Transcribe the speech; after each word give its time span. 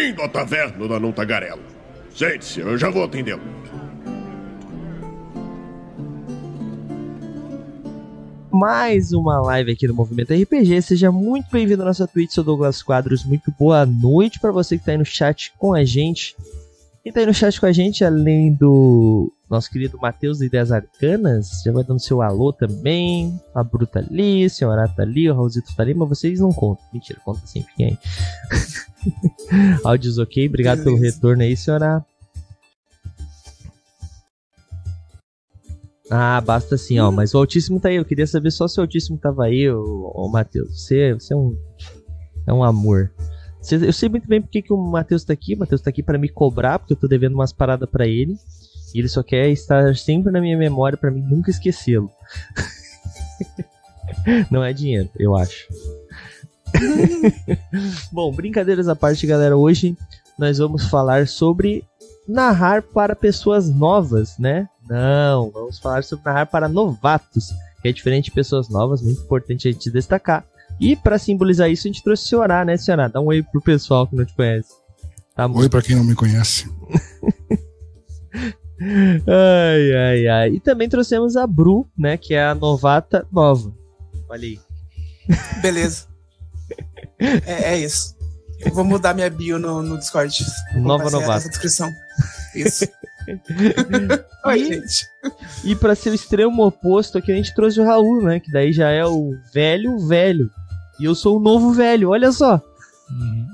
Bem-vindo 0.00 0.22
à 0.22 0.28
taverna 0.30 0.88
da 0.88 0.98
Não 0.98 1.12
Tagarela. 1.12 1.60
Sente-se, 2.14 2.60
eu 2.60 2.78
já 2.78 2.88
vou 2.88 3.04
atendê-lo. 3.04 3.42
mais 8.50 9.12
uma 9.12 9.40
live 9.40 9.72
aqui 9.72 9.86
do 9.86 9.94
Movimento 9.94 10.34
RPG. 10.34 10.82
Seja 10.82 11.12
muito 11.12 11.50
bem-vindo 11.50 11.82
à 11.82 11.86
nossa 11.86 12.06
Twitch, 12.06 12.32
sou 12.32 12.42
Douglas 12.42 12.82
Quadros. 12.82 13.24
Muito 13.24 13.52
boa 13.58 13.84
noite 13.84 14.40
para 14.40 14.50
você 14.50 14.76
que 14.76 14.82
está 14.82 14.92
aí 14.92 14.98
no 14.98 15.04
chat 15.04 15.52
com 15.58 15.74
a 15.74 15.84
gente. 15.84 16.34
Quem 17.02 17.12
tá 17.12 17.20
aí 17.20 17.26
no 17.26 17.34
chat 17.34 17.60
com 17.60 17.66
a 17.66 17.72
gente, 17.72 18.02
além 18.02 18.54
do 18.54 19.30
nosso 19.50 19.68
querido 19.68 19.98
Matheus 19.98 20.38
de 20.38 20.46
Ideias 20.46 20.70
Arcanas, 20.70 21.62
já 21.64 21.72
vai 21.72 21.82
dando 21.82 22.00
seu 22.00 22.22
alô 22.22 22.52
também. 22.52 23.38
A 23.52 23.64
Bruta 23.64 23.98
ali, 23.98 24.44
a 24.44 24.48
senhora 24.48 24.88
tá 24.88 25.02
ali, 25.02 25.28
o 25.28 25.34
Raulzito 25.34 25.74
tá 25.74 25.82
ali, 25.82 25.92
mas 25.92 26.08
vocês 26.08 26.38
não 26.38 26.52
contam. 26.52 26.84
Mentira, 26.92 27.20
conta 27.24 27.44
sempre 27.46 27.74
quem 27.74 27.86
aí. 27.86 27.98
Áudios 29.82 30.18
ok, 30.18 30.46
obrigado 30.46 30.84
pelo 30.84 30.96
retorno 30.96 31.42
aí, 31.42 31.56
senhora. 31.56 32.04
Ah, 36.08 36.40
basta 36.40 36.76
assim, 36.76 36.98
ó. 36.98 37.10
Mas 37.10 37.34
o 37.34 37.38
Altíssimo 37.38 37.80
tá 37.80 37.88
aí. 37.88 37.96
Eu 37.96 38.04
queria 38.04 38.26
saber 38.26 38.50
só 38.50 38.68
se 38.68 38.78
o 38.78 38.82
Altíssimo 38.82 39.16
tava 39.18 39.44
aí, 39.44 39.70
ô, 39.70 40.12
ô 40.14 40.28
Matheus. 40.28 40.84
Você, 40.84 41.14
você 41.14 41.32
é 41.32 41.36
um. 41.36 41.56
É 42.46 42.52
um 42.52 42.64
amor. 42.64 43.12
Eu 43.70 43.92
sei 43.92 44.08
muito 44.08 44.26
bem 44.26 44.40
porque 44.40 44.62
que 44.62 44.72
o 44.72 44.76
Matheus 44.76 45.22
tá 45.22 45.32
aqui. 45.32 45.54
O 45.54 45.58
Matheus 45.58 45.80
tá 45.80 45.90
aqui 45.90 46.02
para 46.02 46.18
me 46.18 46.28
cobrar, 46.28 46.78
porque 46.78 46.94
eu 46.94 46.96
tô 46.96 47.06
devendo 47.06 47.34
umas 47.34 47.52
paradas 47.52 47.88
para 47.88 48.08
ele. 48.08 48.36
E 48.94 48.98
ele 48.98 49.08
só 49.08 49.22
quer 49.22 49.48
estar 49.50 49.94
sempre 49.96 50.32
na 50.32 50.40
minha 50.40 50.56
memória 50.56 50.98
para 50.98 51.10
mim 51.10 51.22
nunca 51.22 51.50
esquecê-lo. 51.50 52.10
Não 54.50 54.62
é 54.62 54.72
dinheiro, 54.72 55.08
eu 55.18 55.36
acho. 55.36 55.68
Bom, 58.12 58.32
brincadeiras 58.32 58.88
à 58.88 58.96
parte, 58.96 59.26
galera. 59.26 59.56
Hoje 59.56 59.96
nós 60.38 60.58
vamos 60.58 60.86
falar 60.86 61.26
sobre 61.26 61.84
narrar 62.26 62.82
para 62.82 63.16
pessoas 63.16 63.68
novas, 63.68 64.38
né? 64.38 64.68
Não, 64.88 65.50
vamos 65.50 65.78
falar 65.78 66.04
sobre 66.04 66.24
narrar 66.24 66.46
para 66.46 66.68
novatos, 66.68 67.48
que 67.82 67.88
é 67.88 67.92
diferente 67.92 68.26
de 68.26 68.32
pessoas 68.32 68.68
novas, 68.68 69.02
muito 69.02 69.22
importante 69.22 69.68
a 69.68 69.72
gente 69.72 69.90
destacar. 69.90 70.44
E 70.80 70.96
para 70.96 71.18
simbolizar 71.18 71.70
isso, 71.70 71.86
a 71.86 71.90
gente 71.90 72.02
trouxe 72.02 72.24
o 72.24 72.28
Senhorá, 72.28 72.64
né, 72.64 72.76
Senhorá? 72.76 73.08
Dá 73.08 73.20
um 73.20 73.26
oi 73.26 73.42
pro 73.42 73.60
pessoal 73.60 74.06
que 74.06 74.16
não 74.16 74.24
te 74.24 74.34
conhece. 74.34 74.70
Tá 75.34 75.46
oi 75.46 75.68
para 75.68 75.82
quem 75.82 75.96
não 75.96 76.04
me 76.04 76.14
conhece. 76.14 76.68
ai, 78.80 79.94
ai, 79.94 80.28
ai. 80.28 80.50
E 80.50 80.60
também 80.60 80.88
trouxemos 80.88 81.36
a 81.36 81.46
Bru, 81.46 81.86
né, 81.96 82.16
que 82.16 82.34
é 82.34 82.44
a 82.44 82.54
novata 82.54 83.26
nova. 83.30 83.72
Olha 84.28 84.46
aí. 84.46 84.58
Beleza. 85.60 86.06
é, 87.18 87.74
é, 87.74 87.78
isso. 87.78 88.16
Eu 88.64 88.72
vou 88.72 88.84
mudar 88.84 89.14
minha 89.14 89.30
bio 89.30 89.58
no, 89.58 89.82
no 89.82 89.98
Discord. 89.98 90.44
Nova 90.76 91.10
novata. 91.10 91.48
Descrição. 91.48 91.90
Isso. 92.54 92.86
Oi, 94.46 94.64
gente. 94.64 95.06
E 95.64 95.74
para 95.76 95.94
ser 95.94 96.10
o 96.10 96.14
extremo 96.14 96.64
oposto 96.64 97.18
aqui, 97.18 97.32
a 97.32 97.34
gente 97.34 97.54
trouxe 97.54 97.80
o 97.80 97.84
Raul, 97.84 98.22
né? 98.22 98.40
Que 98.40 98.50
daí 98.50 98.72
já 98.72 98.90
é 98.90 99.04
o 99.04 99.34
velho 99.52 99.98
velho. 100.06 100.50
E 100.98 101.04
eu 101.04 101.14
sou 101.14 101.38
o 101.38 101.40
novo 101.40 101.72
velho, 101.72 102.10
olha 102.10 102.32
só. 102.32 102.60
Uhum. 103.10 103.46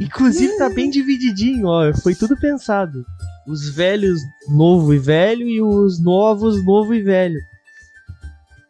Inclusive 0.00 0.56
tá 0.58 0.68
bem 0.68 0.90
divididinho, 0.90 1.66
ó. 1.66 1.92
Foi 1.94 2.14
tudo 2.14 2.36
pensado. 2.38 3.04
Os 3.46 3.68
velhos 3.74 4.20
novo 4.48 4.94
e 4.94 4.98
velho 4.98 5.46
e 5.46 5.60
os 5.60 6.00
novos 6.00 6.64
novo 6.64 6.94
e 6.94 7.02
velho. 7.02 7.38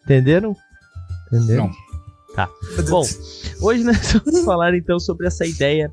Entenderam? 0.05 0.57
Entenderam? 1.29 1.69
Não. 1.69 1.85
Tá. 2.35 2.49
Bom, 2.91 3.05
hoje 3.63 3.85
nós 3.85 4.13
vamos 4.25 4.45
falar 4.45 4.75
então 4.75 4.99
sobre 4.99 5.27
essa 5.27 5.47
ideia, 5.47 5.93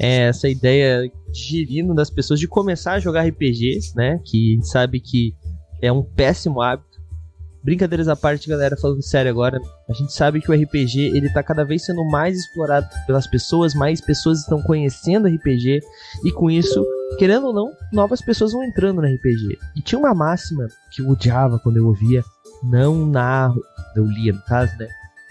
é, 0.00 0.28
essa 0.28 0.48
ideia 0.48 1.10
gerindo 1.32 1.94
das 1.94 2.10
pessoas 2.10 2.40
de 2.40 2.48
começar 2.48 2.94
a 2.94 3.00
jogar 3.00 3.26
RPG, 3.26 3.78
né? 3.94 4.20
Que 4.24 4.52
a 4.52 4.54
gente 4.56 4.68
sabe 4.68 5.00
que 5.00 5.34
é 5.80 5.92
um 5.92 6.02
péssimo 6.02 6.60
hábito 6.60 6.85
Brincadeiras 7.66 8.06
à 8.06 8.14
parte, 8.14 8.48
galera, 8.48 8.76
falando 8.76 9.02
sério 9.02 9.28
agora, 9.28 9.60
a 9.88 9.92
gente 9.92 10.12
sabe 10.12 10.40
que 10.40 10.48
o 10.48 10.54
RPG 10.54 11.00
ele 11.16 11.28
tá 11.28 11.42
cada 11.42 11.64
vez 11.64 11.84
sendo 11.84 12.04
mais 12.04 12.38
explorado 12.38 12.88
pelas 13.08 13.26
pessoas, 13.26 13.74
mais 13.74 14.00
pessoas 14.00 14.38
estão 14.38 14.62
conhecendo 14.62 15.26
RPG 15.26 15.80
e 16.24 16.30
com 16.30 16.48
isso, 16.48 16.86
querendo 17.18 17.48
ou 17.48 17.52
não, 17.52 17.72
novas 17.92 18.22
pessoas 18.22 18.52
vão 18.52 18.62
entrando 18.62 19.02
no 19.02 19.08
RPG. 19.08 19.58
E 19.74 19.82
tinha 19.82 19.98
uma 19.98 20.14
máxima 20.14 20.68
que 20.92 21.02
eu 21.02 21.08
odiava 21.08 21.58
quando 21.58 21.78
eu 21.78 21.88
ouvia, 21.88 22.22
não 22.62 23.04
narro, 23.04 23.60
eu 23.96 24.04
lia 24.04 24.32
no 24.32 24.42
caso, 24.42 24.72
né? 24.78 24.86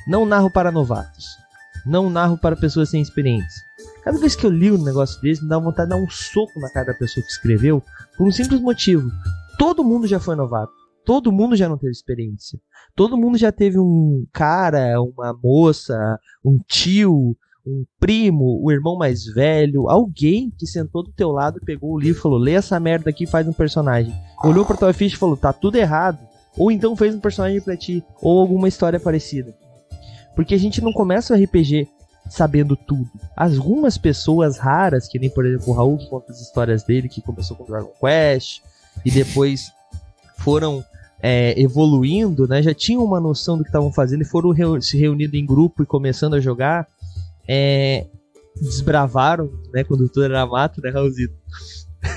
Não 0.05 0.25
narro 0.25 0.51
para 0.51 0.73
novatos. 0.73 1.37
Não 1.85 2.09
narro 2.09 2.37
para 2.37 2.57
pessoas 2.57 2.89
sem 2.89 3.01
experiência. 3.01 3.63
Cada 4.03 4.17
vez 4.17 4.35
que 4.35 4.45
eu 4.45 4.51
li 4.51 4.69
um 4.73 4.83
negócio 4.83 5.21
desse, 5.21 5.41
me 5.41 5.47
dá 5.47 5.57
vontade 5.57 5.89
de 5.89 5.95
dar 5.95 6.03
um 6.03 6.09
soco 6.09 6.59
na 6.59 6.69
cara 6.69 6.87
da 6.87 6.93
pessoa 6.95 7.25
que 7.25 7.31
escreveu, 7.31 7.81
por 8.17 8.27
um 8.27 8.31
simples 8.31 8.59
motivo. 8.59 9.09
Todo 9.57 9.85
mundo 9.85 10.05
já 10.05 10.19
foi 10.19 10.35
novato 10.35 10.84
todo 11.05 11.31
mundo 11.31 11.55
já 11.55 11.69
não 11.69 11.77
teve 11.77 11.91
experiência. 11.91 12.59
Todo 12.95 13.17
mundo 13.17 13.37
já 13.37 13.51
teve 13.51 13.79
um 13.79 14.25
cara, 14.33 14.99
uma 15.01 15.33
moça, 15.33 16.19
um 16.43 16.57
tio, 16.67 17.37
um 17.65 17.85
primo, 17.99 18.59
o 18.61 18.71
irmão 18.71 18.97
mais 18.97 19.25
velho, 19.25 19.89
alguém 19.89 20.51
que 20.57 20.67
sentou 20.67 21.03
do 21.03 21.11
teu 21.11 21.31
lado, 21.31 21.59
pegou 21.65 21.93
o 21.93 21.99
livro 21.99 22.19
e 22.19 22.21
falou: 22.21 22.37
lê 22.37 22.53
essa 22.53 22.79
merda 22.79 23.09
aqui 23.09 23.23
e 23.23 23.27
faz 23.27 23.47
um 23.47 23.53
personagem. 23.53 24.13
Olhou 24.43 24.65
pra 24.65 24.77
tua 24.77 24.93
ficha 24.93 25.15
e 25.15 25.19
falou: 25.19 25.37
tá 25.37 25.53
tudo 25.53 25.77
errado. 25.77 26.19
Ou 26.57 26.71
então 26.71 26.95
fez 26.95 27.13
um 27.13 27.19
personagem 27.19 27.59
pra 27.59 27.75
ti, 27.75 28.03
ou 28.21 28.39
alguma 28.39 28.69
história 28.69 28.99
parecida. 28.99 29.53
Porque 30.35 30.55
a 30.55 30.57
gente 30.57 30.81
não 30.81 30.93
começa 30.93 31.33
o 31.33 31.37
RPG 31.37 31.89
sabendo 32.29 32.75
tudo. 32.75 33.09
Algumas 33.35 33.97
pessoas 33.97 34.57
raras, 34.57 35.07
que 35.07 35.19
nem 35.19 35.29
por 35.29 35.45
exemplo 35.45 35.69
o 35.69 35.75
Raul 35.75 35.97
que 35.97 36.09
conta 36.09 36.31
as 36.31 36.39
histórias 36.39 36.83
dele, 36.83 37.09
que 37.09 37.21
começou 37.21 37.57
com 37.57 37.65
Dragon 37.65 37.91
Quest, 37.99 38.61
e 39.03 39.11
depois 39.11 39.71
foram 40.37 40.83
é, 41.27 41.59
evoluindo, 41.59 42.47
né, 42.47 42.61
já 42.61 42.71
tinham 42.71 43.03
uma 43.03 43.19
noção 43.19 43.57
do 43.57 43.63
que 43.63 43.69
estavam 43.69 43.91
fazendo 43.91 44.21
e 44.21 44.25
foram 44.25 44.51
reu 44.51 44.79
se 44.79 44.95
reunindo 44.95 45.35
em 45.35 45.43
grupo 45.43 45.81
e 45.81 45.85
começando 45.85 46.35
a 46.35 46.39
jogar, 46.39 46.87
é, 47.47 48.05
desbravaram, 48.61 49.51
né, 49.73 49.83
quando 49.83 50.07
tudo 50.07 50.25
era 50.25 50.45
mato, 50.45 50.79
né, 50.83 50.91
Raulzito? 50.91 51.33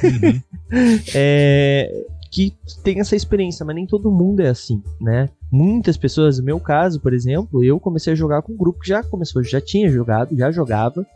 Uhum. 0.05 0.43
é, 1.15 2.05
que 2.31 2.53
tem 2.85 3.01
essa 3.01 3.17
experiência, 3.17 3.65
mas 3.65 3.77
nem 3.77 3.87
todo 3.87 4.13
mundo 4.13 4.41
é 4.41 4.49
assim, 4.49 4.83
né? 5.01 5.31
Muitas 5.51 5.97
pessoas, 5.97 6.39
no 6.39 6.45
meu 6.45 6.61
caso, 6.61 7.01
por 7.01 7.15
exemplo, 7.15 7.65
eu 7.65 7.81
comecei 7.81 8.13
a 8.13 8.17
jogar 8.17 8.43
com 8.43 8.53
um 8.53 8.59
grupo 8.59 8.81
que 8.81 8.89
já 8.91 9.03
começou, 9.03 9.43
já 9.43 9.59
tinha 9.59 9.91
jogado, 9.91 10.37
já 10.37 10.51
jogava, 10.51 11.07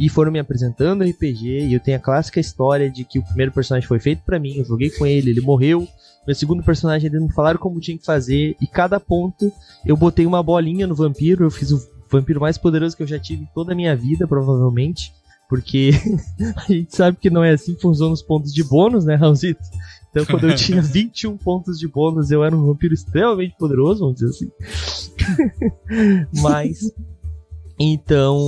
e 0.00 0.08
foram 0.08 0.32
me 0.32 0.38
apresentando 0.38 1.04
RPG, 1.04 1.66
e 1.66 1.74
eu 1.74 1.80
tenho 1.80 1.98
a 1.98 2.00
clássica 2.00 2.40
história 2.40 2.88
de 2.88 3.04
que 3.04 3.18
o 3.18 3.22
primeiro 3.22 3.52
personagem 3.52 3.86
foi 3.86 3.98
feito 3.98 4.22
para 4.24 4.38
mim, 4.38 4.56
eu 4.56 4.64
joguei 4.64 4.88
com 4.88 5.06
ele, 5.06 5.28
ele 5.28 5.42
morreu, 5.42 5.86
meu 6.26 6.34
segundo 6.34 6.62
personagem 6.62 7.08
eles 7.08 7.22
me 7.22 7.32
falaram 7.32 7.58
como 7.58 7.80
tinha 7.80 7.98
que 7.98 8.04
fazer, 8.04 8.56
e 8.60 8.66
cada 8.66 9.00
ponto 9.00 9.52
eu 9.84 9.96
botei 9.96 10.26
uma 10.26 10.42
bolinha 10.42 10.86
no 10.86 10.94
vampiro, 10.94 11.44
eu 11.44 11.50
fiz 11.50 11.70
o 11.70 11.80
vampiro 12.10 12.40
mais 12.40 12.58
poderoso 12.58 12.96
que 12.96 13.02
eu 13.02 13.06
já 13.06 13.18
tive 13.18 13.42
em 13.42 13.48
toda 13.54 13.72
a 13.72 13.76
minha 13.76 13.96
vida, 13.96 14.26
provavelmente, 14.26 15.12
porque 15.48 15.90
a 16.56 16.72
gente 16.72 16.94
sabe 16.94 17.16
que 17.16 17.30
não 17.30 17.42
é 17.42 17.52
assim 17.52 17.74
que 17.74 17.82
funcionam 17.82 18.12
os 18.12 18.22
pontos 18.22 18.52
de 18.52 18.62
bônus, 18.62 19.04
né, 19.04 19.14
Raulzito? 19.14 19.62
Então, 20.12 20.26
quando 20.26 20.48
eu 20.48 20.54
tinha 20.54 20.80
21 20.82 21.36
pontos 21.38 21.78
de 21.78 21.88
bônus, 21.88 22.30
eu 22.30 22.44
era 22.44 22.54
um 22.54 22.66
vampiro 22.66 22.94
extremamente 22.94 23.56
poderoso, 23.58 24.00
vamos 24.00 24.16
dizer 24.16 24.28
assim. 24.28 24.50
Mas. 26.40 26.92
Então, 27.80 28.38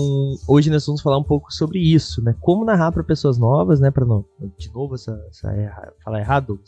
hoje 0.46 0.70
nós 0.70 0.86
vamos 0.86 1.00
falar 1.00 1.18
um 1.18 1.24
pouco 1.24 1.52
sobre 1.52 1.80
isso, 1.80 2.22
né? 2.22 2.36
Como 2.40 2.64
narrar 2.64 2.92
para 2.92 3.02
pessoas 3.02 3.38
novas, 3.38 3.80
né? 3.80 3.90
Para 3.90 4.04
não, 4.04 4.24
de 4.56 4.70
novo 4.72 4.94
essa, 4.94 5.18
essa 5.28 5.50
erra, 5.50 5.92
falar 6.04 6.20
errado, 6.20 6.60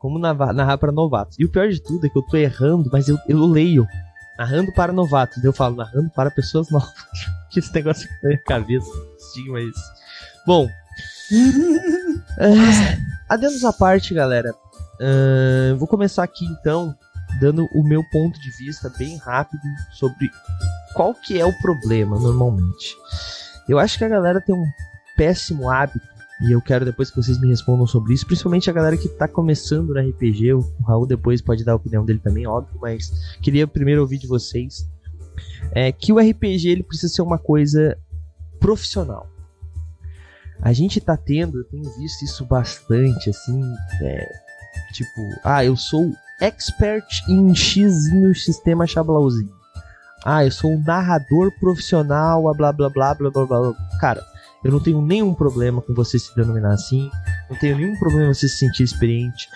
como 0.00 0.18
narrar, 0.18 0.54
narrar 0.54 0.78
para 0.78 0.90
novatos. 0.90 1.38
E 1.38 1.44
o 1.44 1.48
pior 1.48 1.68
de 1.68 1.80
tudo 1.80 2.06
é 2.06 2.08
que 2.08 2.16
eu 2.18 2.22
tô 2.22 2.36
errando, 2.36 2.88
mas 2.90 3.06
eu, 3.06 3.18
eu 3.28 3.44
leio 3.44 3.86
narrando 4.36 4.72
para 4.72 4.94
novatos. 4.94 5.44
Eu 5.44 5.52
falo 5.52 5.76
narrando 5.76 6.10
para 6.10 6.30
pessoas 6.30 6.68
novas. 6.72 6.90
que 7.50 7.60
esse 7.60 7.72
negócio 7.72 8.08
na 8.22 8.30
minha 8.30 8.42
cabeça, 8.42 8.90
estigma 9.18 9.60
isso. 9.60 9.92
Bom, 10.46 10.66
é, 12.40 12.98
adendos 13.28 13.62
à 13.62 13.72
parte, 13.74 14.14
galera. 14.14 14.52
Uh, 14.98 15.76
vou 15.76 15.86
começar 15.86 16.24
aqui 16.24 16.46
então, 16.46 16.94
dando 17.38 17.66
o 17.72 17.82
meu 17.82 18.02
ponto 18.10 18.40
de 18.40 18.50
vista 18.50 18.90
bem 18.98 19.18
rápido 19.18 19.62
sobre 19.92 20.30
qual 20.94 21.14
que 21.14 21.38
é 21.38 21.44
o 21.44 21.58
problema 21.60 22.18
normalmente. 22.18 22.96
Eu 23.68 23.78
acho 23.78 23.98
que 23.98 24.04
a 24.04 24.08
galera 24.08 24.40
tem 24.40 24.54
um 24.54 24.66
péssimo 25.16 25.70
hábito 25.70 26.06
e 26.42 26.52
eu 26.52 26.60
quero 26.60 26.84
depois 26.84 27.10
que 27.10 27.16
vocês 27.16 27.40
me 27.40 27.48
respondam 27.48 27.86
sobre 27.86 28.14
isso, 28.14 28.26
principalmente 28.26 28.70
a 28.70 28.72
galera 28.72 28.96
que 28.96 29.08
tá 29.08 29.28
começando 29.28 29.94
no 29.94 30.00
RPG. 30.00 30.54
O 30.54 30.60
Raul 30.86 31.06
depois 31.06 31.40
pode 31.40 31.64
dar 31.64 31.72
a 31.72 31.76
opinião 31.76 32.04
dele 32.04 32.18
também, 32.18 32.46
óbvio, 32.46 32.78
mas 32.80 33.10
queria 33.42 33.66
primeiro 33.66 34.00
ouvir 34.00 34.18
de 34.18 34.26
vocês. 34.26 34.88
É 35.72 35.92
que 35.92 36.12
o 36.12 36.18
RPG 36.18 36.68
ele 36.68 36.82
precisa 36.82 37.12
ser 37.12 37.22
uma 37.22 37.38
coisa 37.38 37.96
profissional 38.58 39.30
a 40.62 40.72
gente 40.72 41.00
tá 41.00 41.16
tendo, 41.16 41.58
eu 41.58 41.64
tenho 41.64 41.90
visto 41.96 42.22
isso 42.22 42.44
bastante, 42.44 43.30
assim, 43.30 43.62
é, 44.02 44.32
tipo, 44.92 45.20
ah, 45.42 45.64
eu 45.64 45.74
sou 45.76 46.12
expert 46.40 47.06
em 47.28 47.54
X 47.54 48.12
no 48.12 48.34
sistema 48.34 48.86
Xablauzinho. 48.86 49.52
Ah, 50.24 50.44
eu 50.44 50.50
sou 50.50 50.72
um 50.72 50.82
narrador 50.82 51.50
profissional, 51.58 52.42
blá 52.54 52.72
blá 52.72 52.90
blá 52.90 53.14
blá 53.14 53.14
blá 53.14 53.30
blá 53.30 53.46
blá. 53.46 53.74
Cara, 53.98 54.22
Eu 54.62 54.72
não 54.72 54.80
tenho 54.80 55.00
nenhum 55.00 55.34
problema 55.34 55.80
com 55.80 55.94
você 55.94 56.18
se 56.18 56.34
denominar 56.34 56.74
assim. 56.74 57.10
Não 57.48 57.56
tenho 57.56 57.76
nenhum 57.76 57.98
problema 57.98 58.34
você 58.34 58.48
se 58.48 58.58
sentir 58.58 58.82
experiente. 58.82 59.48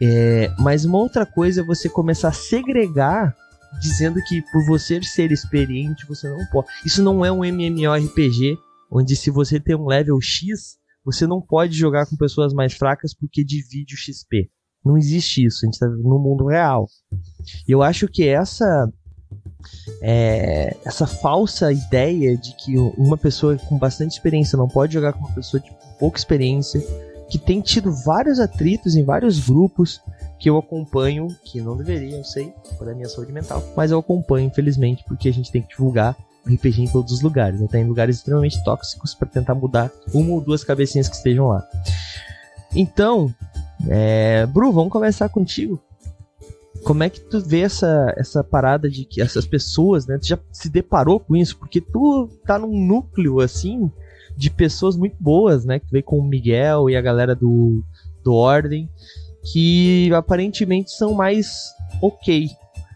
É, 0.00 0.52
mas 0.58 0.84
uma 0.84 0.98
outra 0.98 1.24
coisa 1.24 1.60
é 1.60 1.64
você 1.64 1.88
começar 1.88 2.28
a 2.28 2.32
segregar 2.32 3.34
dizendo 3.80 4.20
que 4.26 4.42
por 4.50 4.64
você 4.66 5.02
ser 5.02 5.32
experiente 5.32 6.06
você 6.06 6.28
não 6.28 6.44
pode. 6.46 6.68
Isso 6.84 7.02
não 7.02 7.24
é 7.24 7.30
um 7.30 7.44
MMORPG 7.44 8.58
onde 8.90 9.14
se 9.14 9.30
você 9.30 9.60
tem 9.60 9.76
um 9.76 9.86
level 9.86 10.20
X, 10.20 10.78
você 11.04 11.26
não 11.26 11.40
pode 11.40 11.76
jogar 11.76 12.06
com 12.06 12.16
pessoas 12.16 12.52
mais 12.52 12.74
fracas 12.74 13.14
porque 13.14 13.44
divide 13.44 13.94
o 13.94 13.98
XP. 13.98 14.50
Não 14.84 14.96
existe 14.96 15.44
isso, 15.44 15.60
a 15.62 15.66
gente 15.66 15.74
está 15.74 15.86
no 15.86 16.18
mundo 16.18 16.46
real. 16.46 16.86
E 17.68 17.72
eu 17.72 17.82
acho 17.82 18.08
que 18.08 18.26
essa 18.26 18.90
é, 20.02 20.76
essa 20.84 21.06
falsa 21.06 21.72
ideia 21.72 22.36
de 22.36 22.54
que 22.54 22.76
uma 22.96 23.16
pessoa 23.16 23.56
com 23.56 23.78
bastante 23.78 24.12
experiência 24.12 24.56
não 24.56 24.68
pode 24.68 24.94
jogar 24.94 25.12
com 25.12 25.20
uma 25.20 25.34
pessoa 25.34 25.60
de 25.60 25.70
pouca 25.98 26.18
experiência, 26.18 26.80
que 27.28 27.38
tem 27.38 27.60
tido 27.60 27.92
vários 27.92 28.40
atritos 28.40 28.96
em 28.96 29.04
vários 29.04 29.38
grupos 29.38 30.00
que 30.38 30.48
eu 30.48 30.56
acompanho, 30.56 31.28
que 31.44 31.60
não 31.60 31.76
deveria, 31.76 32.16
eu 32.16 32.24
sei, 32.24 32.52
por 32.78 32.88
a 32.88 32.94
minha 32.94 33.08
saúde 33.08 33.32
mental, 33.32 33.62
mas 33.76 33.90
eu 33.90 33.98
acompanho, 33.98 34.46
infelizmente, 34.46 35.04
porque 35.06 35.28
a 35.28 35.32
gente 35.32 35.52
tem 35.52 35.62
que 35.62 35.68
divulgar 35.68 36.16
RPG 36.46 36.82
em 36.82 36.88
todos 36.88 37.12
os 37.12 37.20
lugares, 37.20 37.62
até 37.62 37.78
em 37.78 37.86
lugares 37.86 38.16
extremamente 38.16 38.62
tóxicos 38.64 39.14
para 39.14 39.28
tentar 39.28 39.54
mudar 39.54 39.90
uma 40.12 40.32
ou 40.32 40.40
duas 40.40 40.64
cabecinhas 40.64 41.08
que 41.08 41.16
estejam 41.16 41.48
lá. 41.48 41.62
Então, 42.74 43.32
é, 43.88 44.46
Bru, 44.46 44.72
vamos 44.72 44.92
conversar 44.92 45.28
contigo. 45.28 45.80
Como 46.84 47.02
é 47.02 47.10
que 47.10 47.20
tu 47.20 47.40
vê 47.40 47.60
essa, 47.60 48.12
essa 48.16 48.42
parada 48.42 48.88
de 48.88 49.04
que 49.04 49.20
essas 49.20 49.46
pessoas, 49.46 50.06
né? 50.06 50.18
Tu 50.18 50.28
já 50.28 50.38
se 50.50 50.68
deparou 50.68 51.20
com 51.20 51.36
isso? 51.36 51.56
Porque 51.56 51.80
tu 51.80 52.28
tá 52.46 52.58
num 52.58 52.86
núcleo, 52.86 53.40
assim, 53.40 53.90
de 54.36 54.50
pessoas 54.50 54.96
muito 54.96 55.16
boas, 55.20 55.64
né? 55.64 55.78
Que 55.78 55.90
veio 55.90 56.04
com 56.04 56.18
o 56.18 56.24
Miguel 56.24 56.88
e 56.88 56.96
a 56.96 57.00
galera 57.00 57.34
do, 57.34 57.82
do 58.24 58.34
Ordem, 58.34 58.88
que 59.52 60.12
aparentemente 60.14 60.90
são 60.92 61.12
mais 61.12 61.48
ok. 62.00 62.48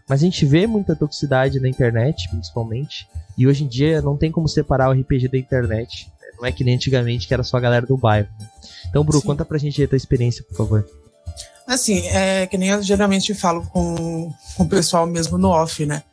Mas 0.07 0.21
a 0.21 0.25
gente 0.25 0.45
vê 0.45 0.67
muita 0.67 0.95
toxicidade 0.95 1.59
na 1.59 1.67
internet, 1.67 2.29
principalmente. 2.29 3.07
E 3.37 3.47
hoje 3.47 3.63
em 3.63 3.67
dia 3.67 4.01
não 4.01 4.17
tem 4.17 4.31
como 4.31 4.47
separar 4.47 4.89
o 4.89 4.99
RPG 4.99 5.27
da 5.27 5.37
internet. 5.37 6.07
Não 6.39 6.45
é 6.45 6.51
que 6.51 6.63
nem 6.63 6.75
antigamente 6.75 7.27
que 7.27 7.33
era 7.33 7.43
só 7.43 7.57
a 7.57 7.61
galera 7.61 7.85
do 7.85 7.97
bairro. 7.97 8.29
Né? 8.39 8.47
Então, 8.89 9.03
Bru, 9.03 9.19
Sim. 9.19 9.27
conta 9.27 9.45
pra 9.45 9.57
gente 9.57 9.81
a 9.83 9.87
tua 9.87 9.97
experiência, 9.97 10.43
por 10.43 10.55
favor. 10.55 10.85
Assim, 11.67 12.05
é 12.07 12.45
que 12.45 12.57
nem 12.57 12.69
eu 12.69 12.81
geralmente 12.81 13.33
falo 13.33 13.65
com, 13.67 14.31
com 14.55 14.63
o 14.63 14.69
pessoal 14.69 15.07
mesmo 15.07 15.37
no 15.37 15.49
off, 15.49 15.85
né? 15.85 16.03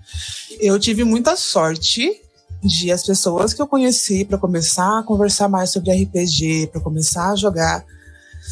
Eu 0.61 0.79
tive 0.79 1.05
muita 1.05 1.37
sorte 1.37 2.21
de 2.63 2.93
as 2.93 3.05
pessoas 3.05 3.53
que 3.53 3.61
eu 3.61 3.67
conheci 3.67 4.25
para 4.25 4.39
começar 4.39 5.01
a 5.01 5.03
conversar 5.03 5.49
mais 5.49 5.71
sobre 5.71 5.93
RPG, 5.93 6.69
para 6.73 6.81
começar 6.81 7.33
a 7.33 7.37
jogar, 7.37 7.85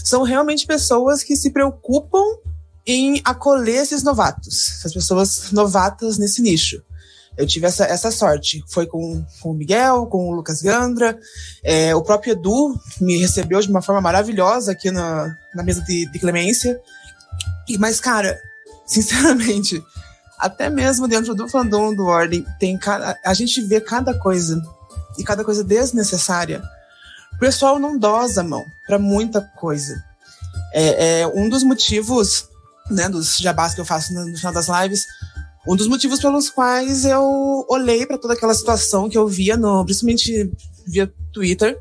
são 0.05 0.23
realmente 0.23 0.67
pessoas 0.67 1.23
que 1.23 1.37
se 1.37 1.51
preocupam 1.51 2.25
em 2.87 3.21
acolher 3.25 3.83
esses 3.83 4.03
novatos, 4.03 4.79
essas 4.79 4.93
pessoas 4.93 5.53
novatas 5.53 6.19
nesse 6.19 6.43
nicho. 6.43 6.83
Eu 7.37 7.47
tive 7.47 7.67
essa, 7.67 7.85
essa 7.85 8.11
sorte. 8.11 8.63
Foi 8.69 8.87
com, 8.87 9.25
com 9.41 9.51
o 9.51 9.55
Miguel, 9.55 10.07
com 10.07 10.29
o 10.29 10.35
Lucas 10.35 10.61
Gandra. 10.61 11.19
É, 11.63 11.95
o 11.95 12.03
próprio 12.03 12.33
Edu 12.33 12.79
me 13.01 13.17
recebeu 13.19 13.61
de 13.61 13.69
uma 13.69 13.83
forma 13.83 14.01
maravilhosa 14.01 14.73
aqui 14.73 14.91
na, 14.91 15.35
na 15.55 15.63
mesa 15.63 15.83
de, 15.83 16.11
de 16.11 16.19
Clemência. 16.19 16.81
E, 17.69 17.79
mas, 17.79 18.01
cara, 18.01 18.39
sinceramente, 18.87 19.83
até 20.39 20.69
mesmo 20.69 21.07
dentro 21.07 21.35
do 21.35 21.49
fandom 21.49 21.95
do 21.95 22.07
Ordem, 22.07 22.45
tem 22.59 22.77
cada, 22.79 23.19
a 23.25 23.35
gente 23.35 23.61
vê 23.63 23.81
cada 23.81 24.15
coisa. 24.15 24.61
E 25.19 25.25
cada 25.25 25.45
coisa 25.45 25.63
desnecessária. 25.63 26.63
O 27.35 27.39
pessoal 27.39 27.79
não 27.79 27.99
dosa 27.99 28.41
a 28.41 28.45
mão 28.45 28.65
para 28.87 28.99
muita 28.99 29.41
coisa. 29.41 30.03
É, 30.73 31.21
é, 31.21 31.27
um 31.27 31.49
dos 31.49 31.63
motivos, 31.63 32.49
né, 32.91 33.09
dos 33.09 33.39
jabás 33.39 33.75
que 33.75 33.81
eu 33.81 33.85
faço 33.85 34.15
no, 34.15 34.27
no 34.27 34.37
final 34.37 34.53
das 34.53 34.69
lives, 34.69 35.05
um 35.67 35.77
dos 35.77 35.87
motivos 35.87 36.21
pelos 36.21 36.49
quais 36.49 37.05
eu 37.05 37.67
olhei 37.69 38.07
para 38.07 38.19
toda 38.19 38.35
aquela 38.35 38.55
situação 38.55 39.09
que 39.09 39.19
eu 39.19 39.27
via, 39.29 39.57
no, 39.57 39.85
principalmente 39.85 40.51
via 40.87 41.13
Twitter, 41.33 41.79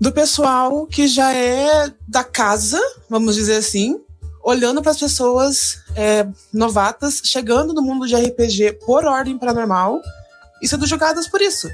do 0.00 0.12
pessoal 0.12 0.86
que 0.86 1.06
já 1.06 1.32
é 1.32 1.92
da 2.08 2.24
casa, 2.24 2.80
vamos 3.08 3.34
dizer 3.34 3.56
assim, 3.56 4.00
olhando 4.42 4.82
para 4.82 4.90
as 4.90 4.98
pessoas 4.98 5.78
é, 5.94 6.26
novatas 6.52 7.20
chegando 7.24 7.72
no 7.72 7.82
mundo 7.82 8.06
de 8.06 8.16
RPG 8.16 8.80
por 8.84 9.04
ordem 9.04 9.38
paranormal 9.38 10.00
e 10.60 10.68
sendo 10.68 10.86
julgadas 10.86 11.28
por 11.28 11.40
isso 11.40 11.68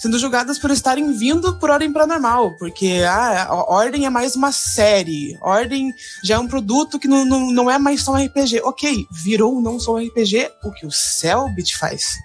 sendo 0.00 0.18
julgadas 0.18 0.58
por 0.58 0.70
estarem 0.70 1.12
vindo 1.12 1.58
por 1.58 1.68
Ordem 1.68 1.92
Paranormal, 1.92 2.56
porque 2.56 3.02
ah, 3.06 3.44
a 3.44 3.54
Ordem 3.70 4.06
é 4.06 4.10
mais 4.10 4.34
uma 4.34 4.50
série, 4.50 5.36
Ordem 5.42 5.92
já 6.24 6.36
é 6.36 6.38
um 6.38 6.48
produto 6.48 6.98
que 6.98 7.06
não, 7.06 7.22
não, 7.26 7.52
não 7.52 7.70
é 7.70 7.78
mais 7.78 8.02
só 8.02 8.12
um 8.12 8.24
RPG. 8.24 8.62
Ok, 8.64 9.06
virou 9.12 9.60
não 9.60 9.78
só 9.78 9.96
um 9.96 10.06
RPG, 10.06 10.50
o 10.64 10.72
que 10.72 10.86
o 10.86 10.90
Cellbit 10.90 11.76
faz. 11.76 12.16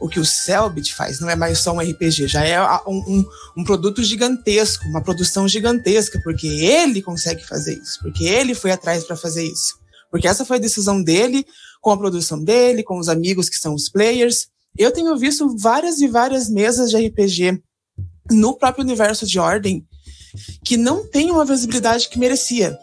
O 0.00 0.08
que 0.08 0.18
o 0.18 0.24
Cellbit 0.24 0.92
faz 0.92 1.20
não 1.20 1.30
é 1.30 1.36
mais 1.36 1.58
só 1.60 1.72
um 1.72 1.78
RPG, 1.78 2.26
já 2.26 2.44
é 2.44 2.60
um, 2.84 2.96
um, 2.96 3.24
um 3.58 3.64
produto 3.64 4.02
gigantesco, 4.02 4.86
uma 4.88 5.00
produção 5.00 5.46
gigantesca, 5.46 6.20
porque 6.24 6.48
ele 6.48 7.00
consegue 7.00 7.46
fazer 7.46 7.78
isso, 7.78 8.00
porque 8.02 8.24
ele 8.24 8.56
foi 8.56 8.72
atrás 8.72 9.04
para 9.04 9.16
fazer 9.16 9.44
isso. 9.44 9.78
Porque 10.10 10.26
essa 10.26 10.44
foi 10.44 10.56
a 10.56 10.60
decisão 10.60 11.00
dele, 11.00 11.46
com 11.80 11.92
a 11.92 11.96
produção 11.96 12.42
dele, 12.42 12.82
com 12.82 12.98
os 12.98 13.08
amigos 13.08 13.48
que 13.48 13.56
são 13.56 13.72
os 13.72 13.88
players. 13.88 14.48
Eu 14.78 14.92
tenho 14.92 15.16
visto 15.16 15.56
várias 15.56 16.00
e 16.00 16.08
várias 16.08 16.48
mesas 16.48 16.90
de 16.90 17.06
RPG 17.06 17.62
no 18.30 18.54
próprio 18.54 18.84
universo 18.84 19.26
de 19.26 19.38
Ordem 19.38 19.86
que 20.64 20.76
não 20.76 21.06
tem 21.06 21.30
uma 21.30 21.44
visibilidade 21.44 22.08
que 22.08 22.18
merecia. 22.18 22.78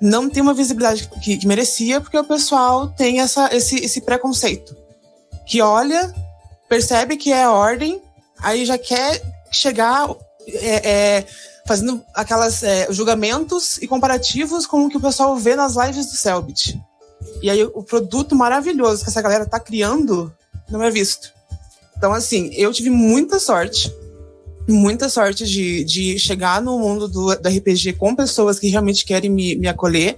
Não 0.00 0.28
tem 0.28 0.42
uma 0.42 0.54
visibilidade 0.54 1.08
que, 1.22 1.38
que 1.38 1.46
merecia 1.46 2.00
porque 2.00 2.18
o 2.18 2.24
pessoal 2.24 2.88
tem 2.88 3.20
essa, 3.20 3.54
esse, 3.54 3.76
esse 3.76 4.00
preconceito. 4.00 4.76
Que 5.46 5.60
olha, 5.60 6.14
percebe 6.68 7.16
que 7.16 7.32
é 7.32 7.48
Ordem, 7.48 8.00
aí 8.38 8.64
já 8.64 8.78
quer 8.78 9.22
chegar 9.50 10.08
é, 10.46 10.90
é, 10.90 11.26
fazendo 11.66 12.02
aquelas 12.14 12.62
é, 12.62 12.92
julgamentos 12.92 13.78
e 13.78 13.88
comparativos 13.88 14.66
com 14.66 14.84
o 14.84 14.88
que 14.88 14.96
o 14.96 15.00
pessoal 15.00 15.36
vê 15.36 15.56
nas 15.56 15.74
lives 15.74 16.06
do 16.06 16.16
Selbit. 16.16 16.80
E 17.42 17.50
aí 17.50 17.64
o 17.64 17.82
produto 17.82 18.34
maravilhoso 18.36 19.02
que 19.02 19.10
essa 19.10 19.22
galera 19.22 19.46
tá 19.46 19.58
criando 19.58 20.32
não 20.70 20.82
é 20.82 20.90
visto. 20.90 21.32
Então, 21.96 22.12
assim, 22.12 22.50
eu 22.54 22.72
tive 22.72 22.90
muita 22.90 23.38
sorte, 23.38 23.92
muita 24.68 25.08
sorte 25.08 25.46
de, 25.46 25.84
de 25.84 26.18
chegar 26.18 26.60
no 26.60 26.78
mundo 26.78 27.08
do, 27.08 27.34
do 27.34 27.48
RPG 27.48 27.94
com 27.94 28.14
pessoas 28.14 28.58
que 28.58 28.68
realmente 28.68 29.04
querem 29.04 29.30
me, 29.30 29.56
me 29.56 29.68
acolher, 29.68 30.16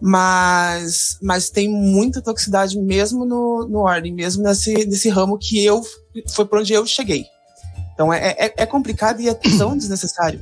mas, 0.00 1.18
mas 1.20 1.50
tem 1.50 1.68
muita 1.68 2.22
toxicidade 2.22 2.78
mesmo 2.78 3.24
no, 3.24 3.66
no 3.68 3.80
Ordem, 3.80 4.14
mesmo 4.14 4.42
nesse, 4.42 4.72
nesse 4.86 5.08
ramo 5.08 5.36
que 5.36 5.64
eu, 5.64 5.82
foi 6.34 6.44
por 6.44 6.60
onde 6.60 6.72
eu 6.72 6.86
cheguei. 6.86 7.26
Então 7.92 8.12
é, 8.12 8.34
é, 8.38 8.54
é 8.56 8.66
complicado 8.66 9.20
e 9.20 9.28
é 9.28 9.34
tão 9.34 9.76
desnecessário 9.76 10.40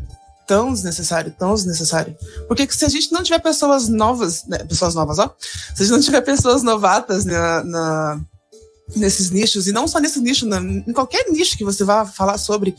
tão 0.49 0.73
desnecessário, 0.73 1.31
tão 1.39 1.55
desnecessário. 1.55 2.17
Porque 2.49 2.67
se 2.71 2.83
a 2.83 2.89
gente 2.89 3.13
não 3.13 3.23
tiver 3.23 3.39
pessoas 3.39 3.87
novas, 3.87 4.47
né, 4.47 4.57
pessoas 4.65 4.95
novas, 4.95 5.19
ó, 5.19 5.37
se 5.39 5.83
a 5.83 5.85
gente 5.85 5.93
não 5.93 6.01
tiver 6.01 6.23
pessoas 6.23 6.63
novatas 6.63 7.27
na, 7.27 7.63
na, 7.63 8.21
nesses 8.97 9.31
nichos, 9.31 9.67
e 9.67 9.73
não 9.73 9.87
só 9.87 9.99
nesse 9.99 10.21
nicho, 10.21 10.47
em 10.47 10.93
qualquer 10.93 11.31
nicho 11.31 11.57
que 11.57 11.65
você 11.65 11.85
vá 11.85 12.07
falar 12.07 12.39
sobre. 12.39 12.75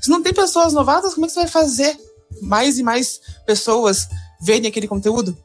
Se 0.00 0.10
não 0.10 0.22
tem 0.22 0.32
pessoas 0.32 0.72
novatas, 0.72 1.14
como 1.14 1.26
é 1.26 1.28
que 1.28 1.34
você 1.34 1.40
vai 1.40 1.48
fazer 1.48 1.96
mais 2.42 2.78
e 2.78 2.82
mais 2.82 3.20
pessoas 3.46 4.08
verem 4.42 4.68
aquele 4.68 4.88
conteúdo? 4.88 5.36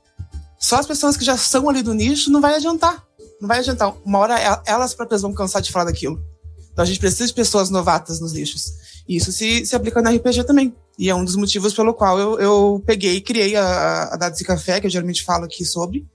Só 0.60 0.78
as 0.78 0.86
pessoas 0.86 1.16
que 1.16 1.24
já 1.24 1.38
são 1.38 1.70
ali 1.70 1.82
do 1.82 1.94
nicho 1.94 2.30
não 2.30 2.42
vai 2.42 2.56
adiantar. 2.56 3.04
Não 3.40 3.48
vai 3.48 3.60
adiantar. 3.60 3.96
Uma 4.04 4.20
hora 4.20 4.62
elas 4.66 4.94
próprias 4.94 5.22
vão 5.22 5.34
cansar 5.34 5.62
de 5.62 5.72
falar 5.72 5.86
daquilo. 5.86 6.22
Então 6.74 6.84
a 6.84 6.86
gente 6.86 7.00
precisa 7.00 7.28
de 7.28 7.34
pessoas 7.34 7.70
novatas 7.70 8.20
nos 8.20 8.34
nichos. 8.34 8.74
E 9.08 9.16
isso 9.16 9.32
se, 9.32 9.66
se 9.66 9.76
aplica 9.76 10.02
na 10.02 10.12
RPG 10.12 10.44
também. 10.44 10.76
E 10.98 11.10
é 11.10 11.16
um 11.16 11.24
dos 11.24 11.38
motivos 11.38 11.74
pelo 11.74 11.94
qual 11.94 12.20
eu, 12.20 12.40
eu 12.40 12.84
peguei 12.86 13.16
e 13.16 13.22
criei 13.22 13.56
a, 13.56 14.14
a 14.14 14.18
Dados 14.18 14.42
e 14.42 14.44
Café, 14.44 14.82
que 14.82 14.88
eu 14.88 14.92
geralmente 14.92 15.24
falo 15.24 15.46
aqui 15.46 15.64
sobre, 15.64 16.06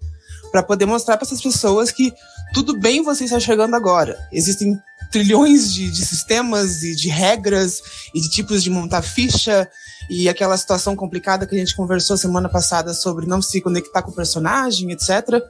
para 0.52 0.62
poder 0.62 0.84
mostrar 0.84 1.16
para 1.16 1.26
essas 1.26 1.40
pessoas 1.40 1.90
que 1.90 2.12
tudo 2.54 2.78
bem 2.78 3.02
você 3.02 3.24
estar 3.24 3.40
chegando 3.40 3.74
agora. 3.74 4.16
Existem 4.32 4.80
trilhões 5.10 5.74
de, 5.74 5.90
de, 5.90 6.04
sistemas 6.04 6.82
e 6.84 6.94
de 6.94 7.08
regras 7.08 7.82
e 8.14 8.20
de 8.20 8.30
tipos 8.30 8.62
de 8.62 8.70
montar 8.70 9.02
ficha 9.02 9.68
e 10.08 10.28
aquela 10.28 10.56
situação 10.56 10.94
complicada 10.94 11.46
que 11.46 11.54
a 11.54 11.58
gente 11.58 11.76
conversou 11.76 12.16
semana 12.16 12.48
passada 12.48 12.94
sobre 12.94 13.26
não 13.26 13.42
se 13.42 13.60
conectar 13.60 14.02
com 14.02 14.12
o 14.12 14.14
personagem, 14.14 14.92
etc. 14.92 15.42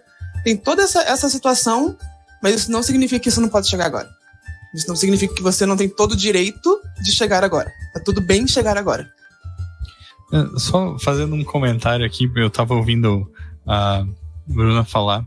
Tem 0.42 0.56
toda 0.56 0.82
essa, 0.82 1.02
essa 1.02 1.28
situação, 1.28 1.96
mas 2.42 2.54
isso 2.54 2.72
não 2.72 2.82
significa 2.82 3.20
que 3.20 3.28
isso 3.28 3.40
não 3.40 3.48
pode 3.50 3.68
chegar 3.68 3.86
agora. 3.86 4.08
Isso 4.74 4.88
não 4.88 4.96
significa 4.96 5.34
que 5.34 5.42
você 5.42 5.66
não 5.66 5.76
tem 5.76 5.88
todo 5.88 6.12
o 6.12 6.16
direito 6.16 6.80
de 7.02 7.12
chegar 7.12 7.44
agora. 7.44 7.70
Tá 7.92 8.00
tudo 8.00 8.20
bem 8.20 8.46
chegar 8.46 8.76
agora. 8.78 9.08
É, 10.32 10.58
só 10.58 10.98
fazendo 10.98 11.34
um 11.34 11.44
comentário 11.44 12.04
aqui, 12.04 12.30
eu 12.34 12.50
tava 12.50 12.74
ouvindo 12.74 13.30
a 13.66 14.04
Bruna 14.46 14.84
falar 14.84 15.24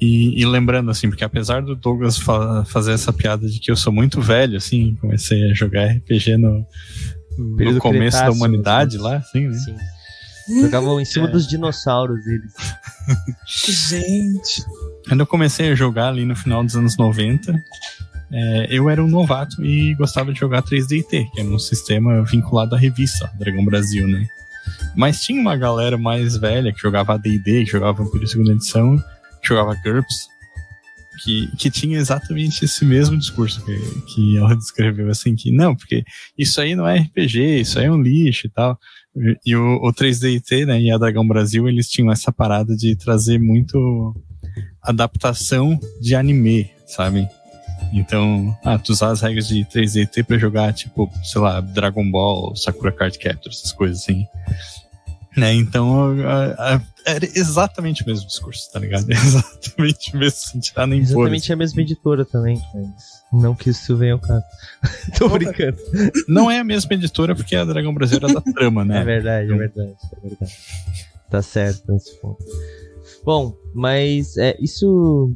E, 0.00 0.40
e, 0.40 0.46
lembrando, 0.46 0.90
assim, 0.90 1.10
porque 1.10 1.24
apesar 1.24 1.60
do 1.60 1.76
Douglas 1.76 2.16
fa 2.16 2.64
fazer 2.64 2.92
essa 2.92 3.12
piada 3.12 3.46
de 3.46 3.60
que 3.60 3.70
eu 3.70 3.76
sou 3.76 3.92
muito 3.92 4.20
velho, 4.20 4.56
assim, 4.56 4.96
comecei 5.00 5.50
a 5.50 5.54
jogar 5.54 5.88
RPG 5.88 6.38
no, 6.38 6.66
no 7.38 7.78
começo 7.78 8.18
da 8.18 8.30
humanidade 8.30 8.96
assim. 8.96 9.04
lá, 9.04 9.16
assim, 9.16 9.48
né? 9.48 9.58
Sim. 10.46 10.62
Jogavam 10.62 11.00
em 11.00 11.04
cima 11.04 11.28
é. 11.28 11.30
dos 11.30 11.46
dinossauros 11.46 12.26
eles. 12.26 12.52
Gente. 13.88 14.64
Quando 15.06 15.20
eu 15.20 15.26
comecei 15.26 15.70
a 15.70 15.74
jogar 15.74 16.08
ali 16.08 16.24
no 16.24 16.34
final 16.34 16.64
dos 16.64 16.74
anos 16.74 16.96
90, 16.96 17.54
é, 18.32 18.66
eu 18.70 18.88
era 18.88 19.02
um 19.02 19.08
novato 19.08 19.64
e 19.64 19.94
gostava 19.94 20.32
de 20.32 20.40
jogar 20.40 20.62
3DT, 20.62 21.30
que 21.32 21.40
era 21.40 21.48
um 21.48 21.58
sistema 21.58 22.24
vinculado 22.24 22.74
à 22.74 22.78
revista 22.78 23.30
Dragão 23.38 23.64
Brasil, 23.64 24.08
né? 24.08 24.26
Mas 24.96 25.20
tinha 25.20 25.40
uma 25.40 25.56
galera 25.56 25.96
mais 25.96 26.36
velha 26.36 26.72
que 26.72 26.80
jogava 26.80 27.18
D&D, 27.18 27.64
que 27.64 27.70
jogava 27.70 28.02
Vampiro 28.02 28.26
Segunda 28.26 28.52
Edição, 28.52 28.96
jogava 29.42 29.74
GURPS, 29.74 30.28
que, 31.22 31.48
que 31.56 31.70
tinha 31.70 31.98
exatamente 31.98 32.64
esse 32.64 32.84
mesmo 32.84 33.18
discurso 33.18 33.64
que, 33.64 33.76
que 34.14 34.38
ela 34.38 34.56
descreveu, 34.56 35.10
assim, 35.10 35.34
que 35.34 35.52
não, 35.52 35.76
porque 35.76 36.02
isso 36.36 36.60
aí 36.60 36.74
não 36.74 36.86
é 36.86 36.98
RPG, 36.98 37.60
isso 37.60 37.78
aí 37.78 37.86
é 37.86 37.92
um 37.92 38.00
lixo 38.00 38.46
e 38.46 38.50
tal. 38.50 38.78
E 39.44 39.56
o, 39.56 39.76
o 39.82 39.92
3DT, 39.92 40.66
né, 40.66 40.80
e 40.80 40.90
a 40.90 40.98
Dragão 40.98 41.26
Brasil, 41.26 41.68
eles 41.68 41.88
tinham 41.88 42.12
essa 42.12 42.32
parada 42.32 42.76
de 42.76 42.96
trazer 42.96 43.38
muito 43.38 44.14
adaptação 44.82 45.78
de 46.00 46.14
anime, 46.14 46.70
sabe? 46.86 47.28
Então, 47.92 48.56
ah, 48.64 48.78
tu 48.78 48.92
usar 48.92 49.10
as 49.10 49.20
regras 49.20 49.48
de 49.48 49.64
3DT 49.64 50.24
pra 50.24 50.38
jogar, 50.38 50.72
tipo, 50.72 51.10
sei 51.24 51.40
lá, 51.40 51.60
Dragon 51.60 52.08
Ball, 52.08 52.54
Sakura 52.54 52.92
Card 52.92 53.18
Captor, 53.18 53.50
essas 53.52 53.72
coisas 53.72 54.02
assim. 54.02 54.24
Né? 55.36 55.54
Então, 55.54 56.16
a, 56.26 56.74
a, 56.74 56.80
era 57.06 57.24
exatamente 57.24 58.02
o 58.02 58.06
mesmo 58.06 58.26
discurso, 58.26 58.70
tá 58.72 58.80
ligado? 58.80 59.06
Exatamente 59.10 60.14
o 60.14 60.18
mesmo, 60.18 60.38
sem 60.38 60.60
tirar 60.60 60.86
nem 60.86 61.00
Exatamente 61.00 61.52
a 61.52 61.56
mesma 61.56 61.82
editora 61.82 62.24
também, 62.24 62.60
mas 62.74 63.22
não 63.32 63.54
que 63.54 63.70
isso 63.70 63.96
venha 63.96 64.14
ao 64.14 64.18
caso. 64.18 64.44
Tô 65.16 65.28
brincando. 65.28 65.78
Não 66.26 66.50
é 66.50 66.58
a 66.58 66.64
mesma 66.64 66.94
editora 66.94 67.34
porque 67.34 67.54
a 67.54 67.64
Dragão 67.64 67.94
Brasileira 67.94 68.30
é 68.30 68.34
da 68.34 68.52
trama, 68.52 68.84
né? 68.84 69.00
É 69.00 69.04
verdade, 69.04 69.42
é 69.42 69.54
então, 69.54 69.58
verdade, 69.58 69.96
é 70.12 70.28
verdade. 70.28 70.52
Tá 71.30 71.42
certo 71.42 71.92
nesse 71.92 72.16
ponto. 72.20 72.44
Bom, 73.24 73.56
mas 73.72 74.36
é, 74.36 74.56
isso 74.60 75.32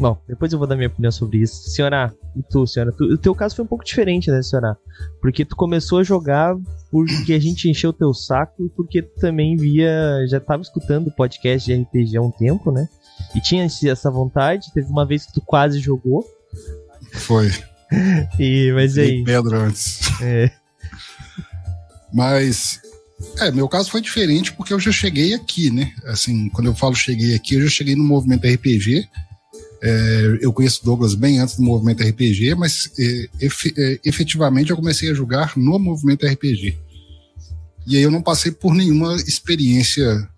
Bom, 0.00 0.18
depois 0.26 0.50
eu 0.50 0.58
vou 0.58 0.66
dar 0.66 0.76
minha 0.76 0.88
opinião 0.88 1.12
sobre 1.12 1.42
isso. 1.42 1.68
Senhora, 1.68 2.10
e 2.34 2.42
tu, 2.42 2.66
senhora? 2.66 2.90
Tu, 2.90 3.04
o 3.04 3.18
teu 3.18 3.34
caso 3.34 3.54
foi 3.54 3.66
um 3.66 3.68
pouco 3.68 3.84
diferente, 3.84 4.30
né, 4.30 4.40
senhora? 4.42 4.74
Porque 5.20 5.44
tu 5.44 5.54
começou 5.54 5.98
a 5.98 6.02
jogar 6.02 6.56
porque 6.90 7.34
a 7.34 7.38
gente 7.38 7.68
encheu 7.68 7.90
o 7.90 7.92
teu 7.92 8.14
saco 8.14 8.64
e 8.64 8.70
porque 8.70 9.02
tu 9.02 9.20
também 9.20 9.56
via. 9.56 10.26
Já 10.26 10.40
tava 10.40 10.62
escutando 10.62 11.10
podcast 11.10 11.66
de 11.66 11.82
RPG 11.82 12.16
há 12.16 12.22
um 12.22 12.30
tempo, 12.30 12.72
né? 12.72 12.88
E 13.34 13.42
tinha 13.42 13.62
essa 13.64 14.10
vontade. 14.10 14.72
Teve 14.72 14.88
uma 14.88 15.04
vez 15.04 15.26
que 15.26 15.34
tu 15.34 15.42
quase 15.42 15.78
jogou. 15.78 16.24
Foi. 17.12 17.50
e, 18.40 18.72
mas 18.72 18.96
aí. 18.96 19.22
Pedro 19.22 19.54
antes. 19.54 20.00
É. 20.22 20.50
Mas 22.10 22.80
é, 23.38 23.50
meu 23.50 23.68
caso 23.68 23.90
foi 23.90 24.00
diferente 24.00 24.54
porque 24.54 24.72
eu 24.72 24.80
já 24.80 24.90
cheguei 24.90 25.34
aqui, 25.34 25.70
né? 25.70 25.92
Assim, 26.06 26.48
quando 26.48 26.68
eu 26.68 26.74
falo 26.74 26.94
cheguei 26.94 27.34
aqui, 27.34 27.56
eu 27.56 27.62
já 27.64 27.68
cheguei 27.68 27.94
no 27.94 28.02
movimento 28.02 28.46
RPG 28.46 29.06
é, 29.82 30.38
eu 30.40 30.52
conheço 30.52 30.84
Douglas 30.84 31.14
bem 31.14 31.38
antes 31.38 31.56
do 31.56 31.62
movimento 31.62 32.02
RPG, 32.02 32.54
mas 32.54 32.90
é, 32.98 33.28
é, 33.42 34.00
efetivamente 34.04 34.70
eu 34.70 34.76
comecei 34.76 35.10
a 35.10 35.14
jogar 35.14 35.56
no 35.56 35.78
movimento 35.78 36.26
RPG. 36.26 36.76
E 37.86 37.96
aí 37.96 38.02
eu 38.02 38.10
não 38.10 38.22
passei 38.22 38.52
por 38.52 38.74
nenhuma 38.74 39.16
experiência 39.16 40.28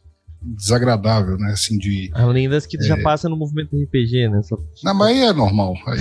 desagradável, 0.40 1.36
né? 1.38 1.52
Assim, 1.52 1.76
de. 1.78 2.10
Além 2.14 2.48
das 2.48 2.66
que 2.66 2.78
tu 2.78 2.84
já 2.84 2.96
é. 2.96 3.02
passa 3.02 3.28
no 3.28 3.36
movimento 3.36 3.76
RPG, 3.76 4.28
né? 4.28 4.42
Só... 4.42 4.58
Não, 4.82 4.94
mas 4.94 5.08
aí 5.08 5.22
é 5.22 5.32
normal. 5.32 5.74
Aí 5.86 6.00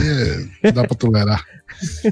é, 0.63 0.71
dá 0.71 0.87
pra 0.87 0.95
tolerar. 0.95 1.43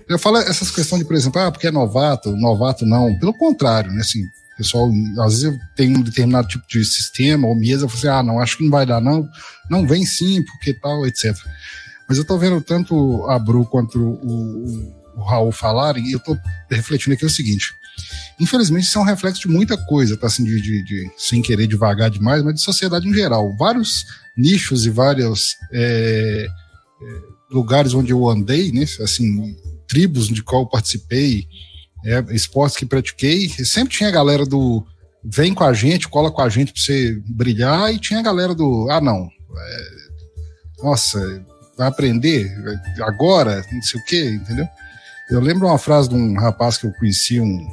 eu 0.08 0.18
falo 0.20 0.38
essas 0.38 0.72
questões 0.72 1.02
de, 1.02 1.08
por 1.08 1.16
exemplo, 1.16 1.42
ah, 1.42 1.52
porque 1.52 1.68
é 1.68 1.72
novato, 1.72 2.36
novato 2.36 2.86
não. 2.86 3.18
Pelo 3.20 3.34
contrário, 3.34 3.92
né? 3.92 4.02
Assim, 4.02 4.24
pessoal, 4.60 4.92
às 5.22 5.42
vezes 5.42 5.58
tem 5.74 5.96
um 5.96 6.02
determinado 6.02 6.50
tipo 6.50 6.68
de 6.68 6.84
sistema 6.84 7.48
ou 7.48 7.56
mesa, 7.56 7.88
você, 7.88 8.10
ah, 8.10 8.22
não, 8.22 8.42
acho 8.42 8.58
que 8.58 8.64
não 8.66 8.70
vai 8.70 8.86
dar, 8.86 9.00
não. 9.00 9.26
Não, 9.70 9.88
vem 9.88 10.06
sim, 10.06 10.44
porque 10.44 10.74
tal, 10.74 11.08
etc. 11.08 11.34
Mas 12.08 12.18
eu 12.18 12.26
tô 12.26 12.38
vendo 12.38 12.60
tanto 12.60 13.26
a 13.30 13.40
Bru 13.40 13.66
quanto 13.66 13.98
o, 13.98 14.16
o, 14.22 15.20
o 15.20 15.24
Raul 15.24 15.54
falarem, 15.54 16.06
e 16.06 16.12
eu 16.12 16.20
tô 16.20 16.38
refletindo 16.70 17.14
aqui 17.14 17.26
o 17.26 17.30
seguinte. 17.30 17.74
Infelizmente, 18.38 18.84
isso 18.84 18.98
é 18.98 19.02
um 19.02 19.06
reflexo 19.06 19.42
de 19.42 19.48
muita 19.48 19.78
coisa, 19.78 20.18
tá 20.18 20.28
assim, 20.28 20.44
de, 20.44 20.62
de, 20.62 20.84
de 20.84 21.12
sem 21.18 21.42
querer 21.42 21.68
devagar 21.68 22.10
demais, 22.10 22.44
mas 22.44 22.56
de 22.56 22.62
sociedade 22.62 23.08
em 23.08 23.14
geral. 23.14 23.56
Vários 23.58 24.06
nichos 24.36 24.86
e 24.86 24.90
vários 24.90 25.56
é, 25.72 26.48
é, 27.02 27.06
lugares 27.50 27.94
onde 27.94 28.12
eu 28.12 28.28
andei, 28.28 28.74
né, 28.74 28.84
assim, 29.02 29.56
tribos 29.88 30.28
de 30.28 30.44
qual 30.44 30.64
eu 30.64 30.70
participei, 30.70 31.48
é, 32.06 32.24
esportes 32.34 32.78
que 32.78 32.86
pratiquei, 32.86 33.50
sempre 33.50 33.96
tinha 33.96 34.10
a 34.10 34.14
galera 34.14 34.46
do 34.46 34.86
vem 35.24 35.54
com 35.54 35.64
a 35.64 35.74
gente, 35.74 36.08
cola 36.08 36.32
com 36.32 36.42
a 36.42 36.50
gente 36.50 36.72
pra 36.72 36.82
você 36.82 37.22
brilhar, 37.28 37.94
e 37.94 38.00
tinha 38.00 38.20
a 38.20 38.24
galera 38.24 38.56
do 38.56 38.90
ah, 38.90 39.02
não, 39.02 39.28
é, 39.58 40.84
nossa, 40.84 41.20
vai 41.78 41.88
aprender 41.88 42.50
agora, 43.02 43.64
não 43.72 43.82
sei 43.82 44.00
o 44.00 44.06
quê, 44.06 44.30
entendeu? 44.32 44.68
Eu 45.30 45.40
lembro 45.40 45.68
uma 45.68 45.78
frase 45.78 46.10
de 46.10 46.16
um 46.16 46.36
rapaz 46.40 46.78
que 46.78 46.88
eu 46.88 46.94
conheci, 46.94 47.40
um, 47.40 47.68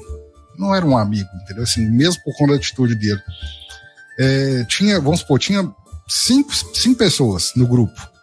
não 0.58 0.74
era 0.74 0.84
um 0.84 0.98
amigo, 0.98 1.28
entendeu? 1.42 1.62
Assim, 1.62 1.88
mesmo 1.88 2.22
por 2.22 2.36
conta 2.36 2.52
da 2.52 2.58
atitude 2.58 2.94
dele. 2.94 3.20
É, 4.18 4.64
tinha, 4.64 5.00
vamos 5.00 5.20
supor, 5.20 5.38
tinha 5.38 5.72
cinco, 6.08 6.52
cinco 6.74 6.98
pessoas 6.98 7.52
no 7.56 7.66
grupo. 7.66 8.15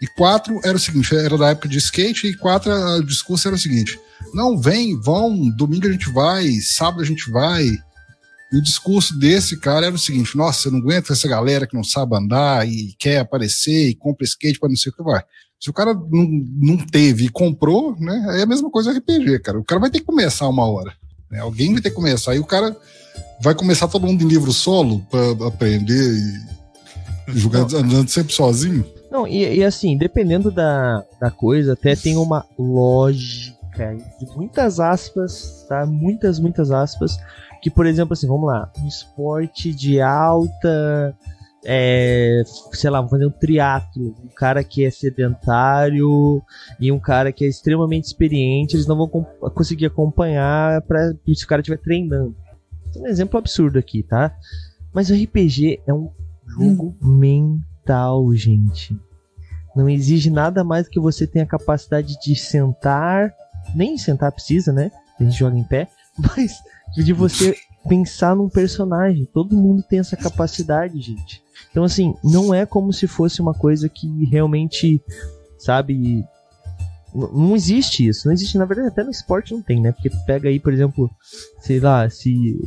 E 0.00 0.06
quatro 0.06 0.60
era 0.64 0.76
o 0.76 0.80
seguinte, 0.80 1.14
era 1.14 1.36
da 1.36 1.50
época 1.50 1.68
de 1.68 1.78
skate, 1.78 2.28
e 2.28 2.36
quatro, 2.36 2.72
o 2.72 3.04
discurso 3.04 3.48
era 3.48 3.56
o 3.56 3.58
seguinte: 3.58 3.98
não, 4.32 4.56
vem, 4.58 4.98
vão, 5.00 5.50
domingo 5.50 5.88
a 5.88 5.92
gente 5.92 6.10
vai, 6.10 6.50
sábado 6.60 7.02
a 7.02 7.06
gente 7.06 7.30
vai. 7.30 7.66
E 8.50 8.56
o 8.56 8.62
discurso 8.62 9.18
desse 9.18 9.58
cara 9.58 9.86
era 9.86 9.94
o 9.94 9.98
seguinte: 9.98 10.36
nossa, 10.36 10.68
eu 10.68 10.72
não 10.72 10.78
aguento 10.78 11.12
essa 11.12 11.28
galera 11.28 11.66
que 11.66 11.74
não 11.74 11.84
sabe 11.84 12.16
andar 12.16 12.66
e 12.68 12.94
quer 12.98 13.18
aparecer 13.18 13.88
e 13.88 13.94
compra 13.94 14.24
skate 14.24 14.58
para 14.58 14.68
não 14.68 14.76
sei 14.76 14.90
o 14.90 14.94
que 14.94 15.02
vai. 15.02 15.22
Se 15.60 15.68
o 15.68 15.72
cara 15.72 15.92
não, 15.92 16.28
não 16.60 16.76
teve 16.76 17.24
e 17.24 17.28
comprou, 17.28 17.96
né? 17.98 18.38
É 18.38 18.42
a 18.42 18.46
mesma 18.46 18.70
coisa 18.70 18.92
RPG, 18.92 19.40
cara. 19.40 19.58
O 19.58 19.64
cara 19.64 19.80
vai 19.80 19.90
ter 19.90 19.98
que 19.98 20.06
começar 20.06 20.48
uma 20.48 20.64
hora. 20.64 20.92
Né? 21.28 21.40
Alguém 21.40 21.72
vai 21.72 21.82
ter 21.82 21.90
que 21.90 21.96
começar. 21.96 22.32
Aí 22.32 22.38
o 22.38 22.44
cara 22.44 22.76
vai 23.42 23.54
começar 23.54 23.88
todo 23.88 24.06
mundo 24.06 24.22
em 24.22 24.28
livro 24.28 24.52
solo 24.52 25.04
para 25.10 25.48
aprender 25.48 26.14
e 27.28 27.38
jogar 27.38 27.62
andando 27.62 28.08
sempre 28.08 28.32
sozinho. 28.32 28.86
Não, 29.10 29.26
e, 29.26 29.58
e, 29.58 29.64
assim, 29.64 29.96
dependendo 29.96 30.50
da, 30.50 31.04
da 31.20 31.30
coisa, 31.30 31.72
até 31.72 31.96
tem 31.96 32.16
uma 32.16 32.44
lógica 32.58 33.96
de 34.18 34.26
muitas 34.36 34.80
aspas, 34.80 35.64
tá? 35.68 35.86
Muitas, 35.86 36.38
muitas 36.38 36.70
aspas. 36.70 37.18
Que, 37.62 37.70
por 37.70 37.86
exemplo, 37.86 38.12
assim, 38.12 38.26
vamos 38.26 38.46
lá, 38.46 38.70
um 38.78 38.86
esporte 38.86 39.72
de 39.72 40.00
alta. 40.00 41.16
É, 41.64 42.42
sei 42.72 42.88
lá, 42.88 42.98
vamos 42.98 43.10
fazer 43.10 43.26
um 43.26 43.30
triatlo. 43.30 44.14
Um 44.22 44.28
cara 44.28 44.62
que 44.62 44.84
é 44.84 44.90
sedentário 44.90 46.42
e 46.78 46.92
um 46.92 47.00
cara 47.00 47.32
que 47.32 47.44
é 47.44 47.48
extremamente 47.48 48.04
experiente, 48.04 48.76
eles 48.76 48.86
não 48.86 48.96
vão 48.96 49.08
conseguir 49.54 49.86
acompanhar 49.86 50.82
para 50.82 51.12
se 51.34 51.44
o 51.44 51.48
cara 51.48 51.60
estiver 51.60 51.78
treinando. 51.78 52.36
É 52.94 53.00
um 53.00 53.06
exemplo 53.06 53.38
absurdo 53.38 53.78
aqui, 53.78 54.02
tá? 54.02 54.34
Mas 54.92 55.10
o 55.10 55.14
RPG 55.14 55.80
é 55.86 55.92
um 55.92 56.10
jogo 56.46 56.96
hum. 57.02 57.60
Mental, 57.88 58.34
gente. 58.34 58.98
Não 59.74 59.88
exige 59.88 60.30
nada 60.30 60.62
mais 60.62 60.88
que 60.88 61.00
você 61.00 61.26
tenha 61.26 61.44
a 61.44 61.48
capacidade 61.48 62.18
de 62.20 62.36
sentar 62.36 63.32
nem 63.74 63.98
sentar 63.98 64.32
precisa, 64.32 64.72
né? 64.72 64.90
A 65.18 65.24
gente 65.24 65.38
joga 65.38 65.58
em 65.58 65.64
pé, 65.64 65.88
mas 66.18 66.58
de 66.94 67.12
você 67.12 67.54
pensar 67.88 68.34
num 68.34 68.48
personagem. 68.48 69.28
Todo 69.32 69.56
mundo 69.56 69.82
tem 69.82 69.98
essa 69.98 70.16
capacidade, 70.16 71.00
gente. 71.00 71.42
Então, 71.70 71.84
assim, 71.84 72.14
não 72.24 72.54
é 72.54 72.64
como 72.64 72.92
se 72.92 73.06
fosse 73.06 73.40
uma 73.40 73.52
coisa 73.52 73.88
que 73.88 74.24
realmente, 74.26 75.02
sabe. 75.58 76.24
Não 77.14 77.54
existe 77.54 78.06
isso. 78.06 78.26
Não 78.26 78.32
existe, 78.32 78.56
na 78.56 78.64
verdade, 78.64 78.88
até 78.88 79.04
no 79.04 79.10
esporte 79.10 79.52
não 79.52 79.62
tem, 79.62 79.80
né? 79.80 79.92
Porque 79.92 80.10
pega 80.26 80.48
aí, 80.48 80.58
por 80.58 80.72
exemplo, 80.72 81.10
sei 81.60 81.78
lá, 81.78 82.08
se. 82.08 82.58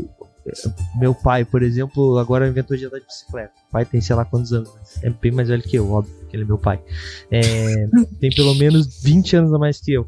Meu 1.00 1.14
pai, 1.14 1.46
por 1.46 1.62
exemplo, 1.64 2.18
agora 2.18 2.48
inventou 2.48 2.76
de 2.76 2.86
andar 2.86 3.00
de 3.00 3.06
bicicleta. 3.06 3.54
O 3.70 3.72
pai 3.72 3.86
tem 3.86 4.02
sei 4.02 4.16
lá 4.16 4.26
quantos 4.26 4.54
anos, 4.54 4.70
é 5.02 5.10
bem 5.10 5.32
mais 5.32 5.48
velho 5.48 5.64
que 5.64 5.76
eu, 5.78 5.92
óbvio, 5.92 6.14
que 6.30 6.36
ele 6.36 6.44
é 6.44 6.48
meu 6.48 6.58
pai. 6.58 6.80
É, 7.30 7.42
tem 8.20 8.30
pelo 8.32 8.56
menos 8.56 9.02
20 9.02 9.38
anos 9.38 9.54
a 9.54 9.58
mais 9.58 9.80
que 9.80 9.94
eu. 9.94 10.08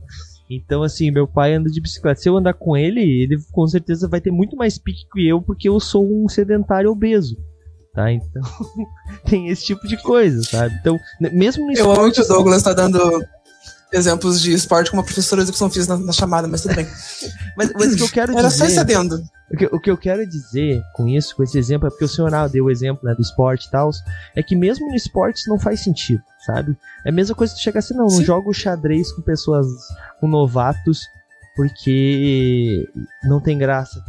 Então, 0.49 0.83
assim, 0.83 1.09
meu 1.09 1.27
pai 1.27 1.53
anda 1.53 1.69
de 1.69 1.81
bicicleta. 1.81 2.19
Se 2.19 2.29
eu 2.29 2.37
andar 2.37 2.53
com 2.53 2.75
ele, 2.77 3.01
ele 3.01 3.37
com 3.51 3.65
certeza 3.67 4.07
vai 4.07 4.21
ter 4.21 4.31
muito 4.31 4.55
mais 4.55 4.77
pique 4.77 5.07
que 5.11 5.27
eu, 5.27 5.41
porque 5.41 5.67
eu 5.67 5.79
sou 5.79 6.05
um 6.05 6.27
sedentário 6.27 6.91
obeso. 6.91 7.37
Tá? 7.93 8.11
Então, 8.11 8.41
tem 9.25 9.49
esse 9.49 9.65
tipo 9.65 9.87
de 9.87 10.01
coisa, 10.01 10.41
sabe? 10.43 10.75
Então, 10.79 10.99
mesmo 11.19 11.65
no 11.65 11.73
Eu 11.73 11.91
amo 11.91 12.11
que 12.11 12.21
o 12.21 12.27
Douglas 12.27 12.63
tá 12.63 12.73
dando. 12.73 12.99
Exemplos 13.93 14.41
de 14.41 14.51
esporte 14.53 14.89
como 14.89 15.01
a 15.01 15.05
professora 15.05 15.41
de 15.41 15.45
educação 15.49 15.69
física 15.69 15.95
na, 15.97 16.05
na 16.05 16.11
chamada, 16.11 16.47
mas 16.47 16.61
tudo 16.61 16.75
bem. 16.75 16.87
mas, 17.55 17.71
mas 17.73 17.93
o 17.93 17.97
que 17.97 18.03
eu 18.03 18.09
quero 18.09 18.31
Era 18.37 18.47
dizer... 18.47 18.57
só 18.57 18.65
isso 18.65 18.79
adendo. 18.79 19.23
O 19.51 19.57
que, 19.57 19.65
o 19.67 19.79
que 19.79 19.91
eu 19.91 19.97
quero 19.97 20.25
dizer 20.25 20.81
com 20.95 21.07
isso, 21.07 21.35
com 21.35 21.43
esse 21.43 21.57
exemplo, 21.59 21.87
é 21.87 21.89
porque 21.91 22.05
o 22.05 22.07
senhor 22.07 22.31
deu 22.49 22.65
o 22.65 22.71
exemplo 22.71 23.07
né, 23.07 23.13
do 23.13 23.21
esporte 23.21 23.67
e 23.67 23.71
tal, 23.71 23.91
é 24.35 24.41
que 24.41 24.55
mesmo 24.55 24.87
no 24.87 24.95
esporte 24.95 25.37
isso 25.41 25.49
não 25.49 25.59
faz 25.59 25.81
sentido, 25.83 26.23
sabe? 26.45 26.75
É 27.05 27.09
a 27.09 27.11
mesma 27.11 27.35
coisa 27.35 27.53
que 27.53 27.59
tu 27.59 27.63
chegar 27.63 27.79
assim, 27.79 27.93
não, 27.93 28.09
Sim. 28.09 28.17
não 28.17 28.25
jogo 28.25 28.51
xadrez 28.53 29.11
com 29.11 29.21
pessoas, 29.21 29.67
com 30.19 30.27
novatos, 30.27 31.01
porque 31.55 32.87
não 33.23 33.39
tem 33.39 33.57
graça. 33.57 34.03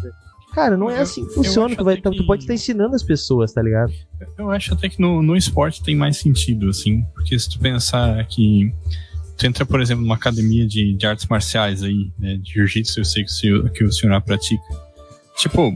Cara, 0.54 0.76
não 0.76 0.88
é 0.88 0.98
Eu- 0.98 1.02
assim 1.02 1.26
que 1.26 1.34
funciona. 1.34 1.74
Tu, 1.76 1.84
vai, 1.84 1.94
até 1.94 2.08
tu 2.10 2.12
que- 2.12 2.26
pode 2.26 2.44
estar 2.44 2.54
ensinando 2.54 2.94
as 2.94 3.02
pessoas, 3.02 3.52
tá 3.52 3.60
ligado? 3.60 3.92
Eu 4.38 4.50
acho 4.50 4.72
até 4.72 4.88
que 4.88 5.00
no, 5.00 5.20
no 5.20 5.36
esporte 5.36 5.82
tem 5.82 5.96
mais 5.96 6.16
sentido, 6.16 6.70
assim, 6.70 7.02
porque 7.12 7.38
se 7.38 7.50
tu 7.50 7.58
pensar 7.58 8.24
que 8.26 8.72
tu 9.36 9.46
entra, 9.46 9.66
por 9.66 9.80
exemplo, 9.80 10.02
numa 10.02 10.14
academia 10.14 10.66
de, 10.66 10.94
de 10.94 11.06
artes 11.06 11.26
marciais 11.26 11.82
aí, 11.82 12.10
né, 12.18 12.36
de 12.36 12.52
jiu-jitsu, 12.52 13.00
eu 13.00 13.04
sei 13.04 13.24
que 13.24 13.30
o, 13.30 13.34
senhor, 13.34 13.70
que 13.70 13.84
o 13.84 13.92
senhor 13.92 14.20
pratica. 14.22 14.62
Tipo, 15.36 15.72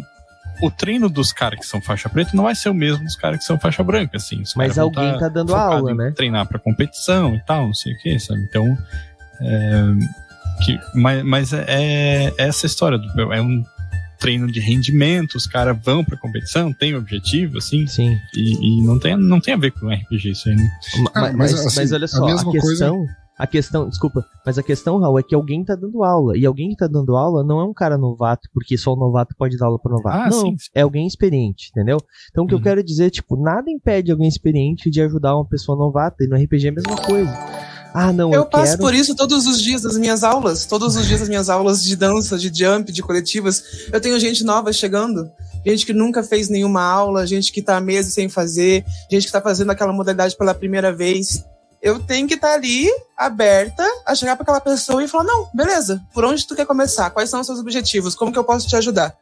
o 0.60 0.70
treino 0.70 1.08
dos 1.08 1.32
caras 1.32 1.60
que 1.60 1.66
são 1.66 1.80
faixa 1.80 2.08
preta 2.08 2.30
não 2.34 2.44
vai 2.44 2.54
ser 2.54 2.68
o 2.68 2.74
mesmo 2.74 3.04
dos 3.04 3.16
caras 3.16 3.38
que 3.38 3.44
são 3.44 3.58
faixa 3.58 3.82
branca, 3.82 4.16
assim. 4.16 4.40
Os 4.42 4.54
Mas 4.54 4.78
alguém 4.78 5.18
tá 5.18 5.28
dando 5.28 5.50
focado 5.50 5.74
aula, 5.74 5.94
né? 5.94 6.12
Treinar 6.12 6.46
pra 6.46 6.58
competição 6.58 7.34
e 7.34 7.40
tal, 7.44 7.66
não 7.66 7.74
sei 7.74 7.94
o 7.94 7.98
que, 7.98 8.18
sabe? 8.18 8.40
Então, 8.42 8.76
é, 9.40 10.64
que, 10.64 10.78
mas, 10.94 11.24
mas 11.24 11.52
é, 11.52 11.64
é 11.68 12.34
essa 12.38 12.66
história, 12.66 12.98
do, 12.98 13.32
é 13.32 13.40
um 13.40 13.64
treino 14.18 14.50
de 14.50 14.58
rendimento, 14.58 15.36
os 15.36 15.46
caras 15.46 15.78
vão 15.80 16.04
pra 16.04 16.16
competição, 16.16 16.72
tem 16.72 16.94
objetivo, 16.96 17.58
assim, 17.58 17.86
Sim. 17.86 18.18
e, 18.34 18.80
e 18.80 18.82
não, 18.82 18.98
tem, 18.98 19.16
não 19.16 19.40
tem 19.40 19.54
a 19.54 19.56
ver 19.56 19.70
com 19.70 19.88
RPG 19.88 20.30
isso 20.30 20.48
aí, 20.48 20.56
né? 20.56 20.70
Ah, 21.14 21.20
mas, 21.20 21.34
mas, 21.34 21.52
mas, 21.52 21.78
assim, 21.78 21.94
olha 21.94 22.04
a 22.04 22.08
só, 22.08 22.22
a, 22.24 22.26
mesma 22.26 22.50
coisa- 22.50 22.68
questão. 22.68 23.06
A 23.38 23.46
questão, 23.46 23.88
desculpa, 23.88 24.24
mas 24.44 24.58
a 24.58 24.62
questão, 24.64 24.98
Raul, 24.98 25.18
é 25.18 25.22
que 25.22 25.34
alguém 25.34 25.64
tá 25.64 25.76
dando 25.76 26.02
aula. 26.02 26.36
E 26.36 26.44
alguém 26.44 26.70
que 26.70 26.76
tá 26.76 26.88
dando 26.88 27.16
aula 27.16 27.44
não 27.44 27.60
é 27.60 27.64
um 27.64 27.72
cara 27.72 27.96
novato, 27.96 28.48
porque 28.52 28.76
só 28.76 28.94
o 28.94 28.96
novato 28.96 29.34
pode 29.38 29.56
dar 29.56 29.66
aula 29.66 29.78
pro 29.78 29.92
novato. 29.92 30.16
Ah, 30.18 30.28
não, 30.28 30.40
sim, 30.40 30.56
sim. 30.58 30.68
é 30.74 30.80
alguém 30.82 31.06
experiente, 31.06 31.68
entendeu? 31.70 31.98
Então 32.30 32.44
o 32.44 32.46
que 32.48 32.54
eu 32.54 32.58
Uhum. 32.58 32.64
quero 32.64 32.82
dizer, 32.82 33.10
tipo, 33.10 33.36
nada 33.40 33.70
impede 33.70 34.10
alguém 34.10 34.26
experiente 34.28 34.90
de 34.90 35.00
ajudar 35.00 35.36
uma 35.36 35.44
pessoa 35.46 35.78
novata. 35.78 36.16
E 36.24 36.26
no 36.26 36.34
RPG 36.36 36.66
é 36.66 36.70
a 36.70 36.74
mesma 36.74 36.96
coisa. 36.96 37.30
Ah, 37.94 38.12
não, 38.12 38.30
eu, 38.32 38.40
Eu 38.40 38.46
passo 38.46 38.72
quero. 38.72 38.82
por 38.82 38.92
isso 38.94 39.14
todos 39.14 39.46
os 39.46 39.62
dias 39.62 39.82
das 39.82 39.96
minhas 39.96 40.22
aulas. 40.24 40.66
Todos 40.66 40.96
os 40.96 41.06
dias 41.06 41.20
das 41.20 41.28
minhas 41.28 41.48
aulas 41.48 41.82
de 41.82 41.94
dança, 41.96 42.36
de 42.36 42.50
jump, 42.52 42.90
de 42.92 43.02
coletivas. 43.02 43.88
Eu 43.92 44.00
tenho 44.00 44.18
gente 44.18 44.42
nova 44.44 44.72
chegando. 44.72 45.30
Gente 45.64 45.86
que 45.86 45.92
nunca 45.92 46.22
fez 46.22 46.48
nenhuma 46.48 46.82
aula, 46.82 47.26
gente 47.26 47.52
que 47.52 47.62
tá 47.62 47.76
há 47.76 47.80
meses 47.80 48.14
sem 48.14 48.28
fazer, 48.28 48.84
gente 49.10 49.26
que 49.26 49.32
tá 49.32 49.40
fazendo 49.40 49.70
aquela 49.70 49.92
modalidade 49.92 50.36
pela 50.36 50.54
primeira 50.54 50.92
vez. 50.92 51.44
Eu 51.80 52.00
tenho 52.00 52.26
que 52.26 52.34
estar 52.34 52.54
ali, 52.54 52.88
aberta, 53.16 53.84
a 54.04 54.14
chegar 54.14 54.36
para 54.36 54.42
aquela 54.42 54.60
pessoa 54.60 55.02
e 55.02 55.08
falar: 55.08 55.24
não, 55.24 55.48
beleza, 55.54 56.02
por 56.12 56.24
onde 56.24 56.46
tu 56.46 56.56
quer 56.56 56.66
começar? 56.66 57.10
Quais 57.10 57.30
são 57.30 57.40
os 57.40 57.46
seus 57.46 57.60
objetivos? 57.60 58.14
Como 58.14 58.32
que 58.32 58.38
eu 58.38 58.44
posso 58.44 58.66
te 58.66 58.76
ajudar? 58.76 59.16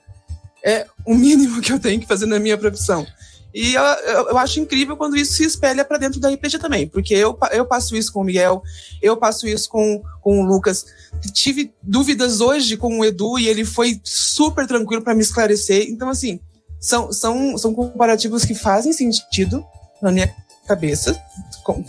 É 0.65 0.87
o 1.05 1.15
mínimo 1.15 1.61
que 1.63 1.73
eu 1.73 1.79
tenho 1.79 2.01
que 2.01 2.07
fazer 2.07 2.27
na 2.27 2.39
minha 2.39 2.57
profissão. 2.57 3.07
E 3.55 3.73
eu, 3.73 3.83
eu, 3.83 4.29
eu 4.29 4.39
acho 4.39 4.61
incrível 4.61 4.99
quando 4.99 5.17
isso 5.17 5.33
se 5.33 5.45
espelha 5.45 5.83
para 5.83 5.97
dentro 5.97 6.21
da 6.21 6.29
RPG 6.29 6.59
também, 6.59 6.87
porque 6.87 7.15
eu, 7.15 7.39
eu 7.53 7.65
passo 7.65 7.97
isso 7.97 8.13
com 8.13 8.21
o 8.21 8.25
Miguel, 8.25 8.63
eu 9.01 9.17
passo 9.17 9.49
isso 9.49 9.71
com, 9.71 10.03
com 10.21 10.41
o 10.41 10.45
Lucas. 10.45 10.85
Tive 11.33 11.73
dúvidas 11.83 12.43
hoje 12.43 12.77
com 12.77 12.99
o 12.99 13.05
Edu 13.05 13.39
e 13.39 13.49
ele 13.49 13.65
foi 13.65 13.99
super 14.05 14.67
tranquilo 14.67 15.03
para 15.03 15.15
me 15.15 15.23
esclarecer. 15.23 15.87
Então, 15.89 16.11
assim, 16.11 16.39
são, 16.79 17.11
são, 17.11 17.57
são 17.57 17.73
comparativos 17.73 18.45
que 18.45 18.55
fazem 18.55 18.93
sentido 18.93 19.65
na 20.03 20.13
minha 20.13 20.31
cabeça. 20.67 21.19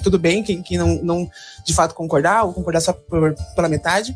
Tudo 0.03 0.17
bem, 0.17 0.43
quem, 0.43 0.61
quem 0.61 0.77
não, 0.77 0.95
não 1.03 1.29
de 1.65 1.73
fato 1.73 1.95
concordar, 1.95 2.43
ou 2.43 2.53
concordar 2.53 2.81
só 2.81 2.93
por, 2.93 3.35
pela 3.55 3.69
metade. 3.69 4.15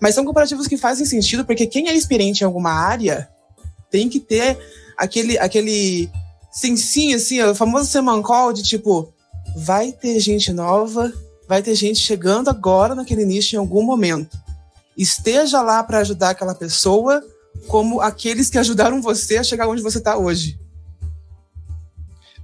Mas 0.00 0.14
são 0.14 0.24
comparativos 0.24 0.66
que 0.66 0.76
fazem 0.76 1.06
sentido, 1.06 1.44
porque 1.44 1.66
quem 1.66 1.88
é 1.88 1.94
experiente 1.94 2.42
em 2.42 2.46
alguma 2.46 2.70
área 2.70 3.28
tem 3.90 4.08
que 4.08 4.20
ter 4.20 4.58
aquele, 4.96 5.38
aquele 5.38 6.10
sensinho, 6.52 7.16
assim, 7.16 7.40
o 7.42 7.54
famoso 7.54 7.90
semancol 7.90 8.52
de 8.52 8.62
tipo, 8.62 9.12
vai 9.56 9.92
ter 9.92 10.18
gente 10.20 10.52
nova, 10.52 11.12
vai 11.48 11.62
ter 11.62 11.74
gente 11.74 11.98
chegando 11.98 12.50
agora 12.50 12.94
naquele 12.94 13.24
nicho 13.24 13.56
em 13.56 13.58
algum 13.58 13.82
momento. 13.82 14.38
Esteja 14.96 15.62
lá 15.62 15.82
para 15.82 15.98
ajudar 15.98 16.30
aquela 16.30 16.54
pessoa, 16.54 17.22
como 17.66 18.00
aqueles 18.00 18.50
que 18.50 18.58
ajudaram 18.58 19.00
você 19.00 19.38
a 19.38 19.44
chegar 19.44 19.68
onde 19.68 19.82
você 19.82 19.98
está 19.98 20.16
hoje. 20.16 20.58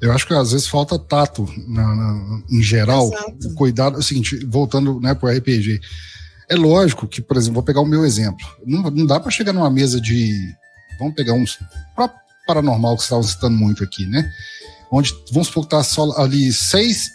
Eu 0.04 0.12
acho 0.12 0.26
que 0.26 0.34
às 0.34 0.52
vezes 0.52 0.66
falta 0.66 0.98
tato 0.98 1.48
na- 1.66 1.94
na- 1.94 2.42
em 2.50 2.62
geral. 2.62 3.06
Exato. 3.12 3.54
Cuidado, 3.54 3.96
é 3.96 3.98
o 4.00 4.02
seguinte, 4.02 4.44
voltando 4.46 5.00
né, 5.00 5.14
pro 5.14 5.28
RPG. 5.28 5.80
É 6.48 6.54
lógico 6.56 7.06
que, 7.08 7.22
por 7.22 7.36
exemplo, 7.36 7.54
vou 7.54 7.62
pegar 7.62 7.80
o 7.80 7.86
meu 7.86 8.04
exemplo. 8.04 8.46
Não, 8.66 8.82
não 8.90 9.06
dá 9.06 9.18
para 9.18 9.30
chegar 9.30 9.52
numa 9.52 9.70
mesa 9.70 10.00
de. 10.00 10.30
Vamos 10.98 11.14
pegar 11.14 11.32
uns. 11.32 11.58
Pra 11.96 12.10
paranormal 12.46 12.96
que 12.96 13.02
você 13.02 13.06
estava 13.06 13.22
citando 13.22 13.56
muito 13.56 13.82
aqui, 13.82 14.04
né? 14.06 14.30
Onde, 14.92 15.14
vamos 15.32 15.48
supor 15.48 15.64
que 15.64 15.70
tá 15.70 15.82
só 15.82 16.12
ali 16.20 16.52
seis 16.52 17.10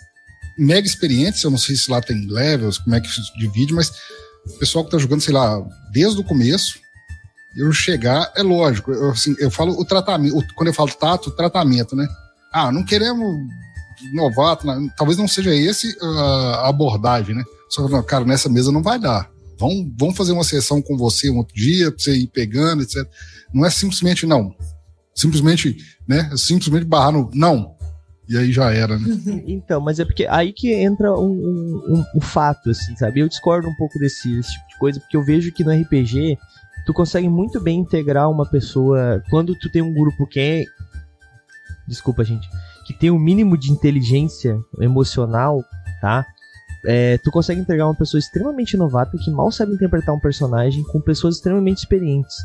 mega 0.58 0.86
experientes, 0.88 1.44
eu 1.44 1.52
não 1.52 1.58
sei 1.58 1.76
se 1.76 1.90
lá 1.90 2.02
tem 2.02 2.26
levels, 2.28 2.80
como 2.80 2.96
é 2.96 3.00
que 3.00 3.08
se 3.08 3.22
divide, 3.38 3.72
mas 3.74 3.92
o 4.48 4.58
pessoal 4.60 4.84
que 4.84 4.92
tá 4.92 4.98
jogando, 4.98 5.22
sei 5.22 5.34
lá, 5.34 5.62
desde 5.94 6.20
o 6.20 6.24
começo, 6.24 6.80
eu 7.56 7.72
chegar, 7.72 8.30
é 8.36 8.42
lógico, 8.44 8.92
eu, 8.92 9.12
assim, 9.12 9.36
eu 9.40 9.50
falo 9.50 9.80
o 9.80 9.86
tratamento, 9.86 10.38
o- 10.38 10.54
quando 10.56 10.68
eu 10.68 10.74
falo 10.74 10.92
tato, 10.92 11.28
o 11.30 11.32
tratamento, 11.36 11.96
né? 11.96 12.06
Ah, 12.52 12.72
não 12.72 12.84
queremos 12.84 13.26
novato, 14.14 14.66
né? 14.66 14.90
talvez 14.98 15.18
não 15.18 15.28
seja 15.28 15.54
esse 15.54 15.96
a 16.02 16.70
abordagem, 16.70 17.36
né? 17.36 17.44
Só 17.70 17.86
que, 17.86 17.92
não, 17.92 18.02
cara, 18.04 18.26
nessa 18.26 18.50
mesa 18.50 18.72
não 18.72 18.82
vai 18.82 18.98
dar. 19.00 19.30
Vamos, 19.60 19.92
vamos 19.98 20.16
fazer 20.18 20.32
uma 20.32 20.44
sessão 20.44 20.82
com 20.82 20.98
você 20.98 21.30
um 21.30 21.38
outro 21.38 21.54
dia, 21.54 21.92
pra 21.92 22.00
você 22.00 22.16
ir 22.16 22.28
pegando, 22.28 22.82
etc. 22.82 23.06
Não 23.54 23.66
é 23.66 23.70
simplesmente 23.70 24.26
não. 24.26 24.56
Simplesmente, 25.14 25.76
né? 26.08 26.32
Simplesmente 26.38 26.86
barrar 26.86 27.12
no 27.12 27.30
não. 27.34 27.76
E 28.28 28.38
aí 28.38 28.52
já 28.52 28.72
era, 28.72 28.98
né? 28.98 29.06
Então, 29.48 29.82
mas 29.82 30.00
é 30.00 30.06
porque 30.06 30.26
aí 30.28 30.54
que 30.54 30.72
entra 30.74 31.12
um, 31.14 31.32
um- 31.34 32.06
um 32.16 32.22
fato, 32.22 32.70
assim, 32.70 32.96
sabe? 32.96 33.20
Eu 33.20 33.28
discordo 33.28 33.68
um 33.68 33.76
pouco 33.76 34.00
desse, 34.00 34.34
desse 34.36 34.52
tipo 34.54 34.68
de 34.70 34.78
coisa, 34.80 35.00
porque 35.00 35.18
eu 35.18 35.24
vejo 35.26 35.52
que 35.52 35.64
no 35.64 35.72
RPG 35.72 36.38
tu 36.86 36.94
consegue 36.94 37.28
muito 37.28 37.60
bem 37.60 37.80
integrar 37.80 38.30
uma 38.32 38.46
pessoa. 38.50 39.22
Quando 39.30 39.54
tu 39.60 39.70
tem 39.70 39.82
um 39.82 39.94
grupo 39.94 40.26
que 40.28 40.40
é. 40.40 40.64
Desculpa, 41.90 42.24
gente. 42.24 42.48
Que 42.86 42.94
tem 42.94 43.10
um 43.10 43.18
mínimo 43.18 43.58
de 43.58 43.72
inteligência 43.72 44.60
emocional, 44.80 45.64
tá? 46.00 46.26
É, 46.86 47.18
tu 47.18 47.32
consegue 47.32 47.60
entregar 47.60 47.88
uma 47.88 47.96
pessoa 47.96 48.20
extremamente 48.20 48.78
novata 48.78 49.18
que 49.18 49.32
mal 49.32 49.52
sabe 49.52 49.74
interpretar 49.74 50.16
um 50.16 50.20
personagem 50.20 50.84
com 50.84 51.02
pessoas 51.02 51.36
extremamente 51.36 51.80
experientes. 51.80 52.36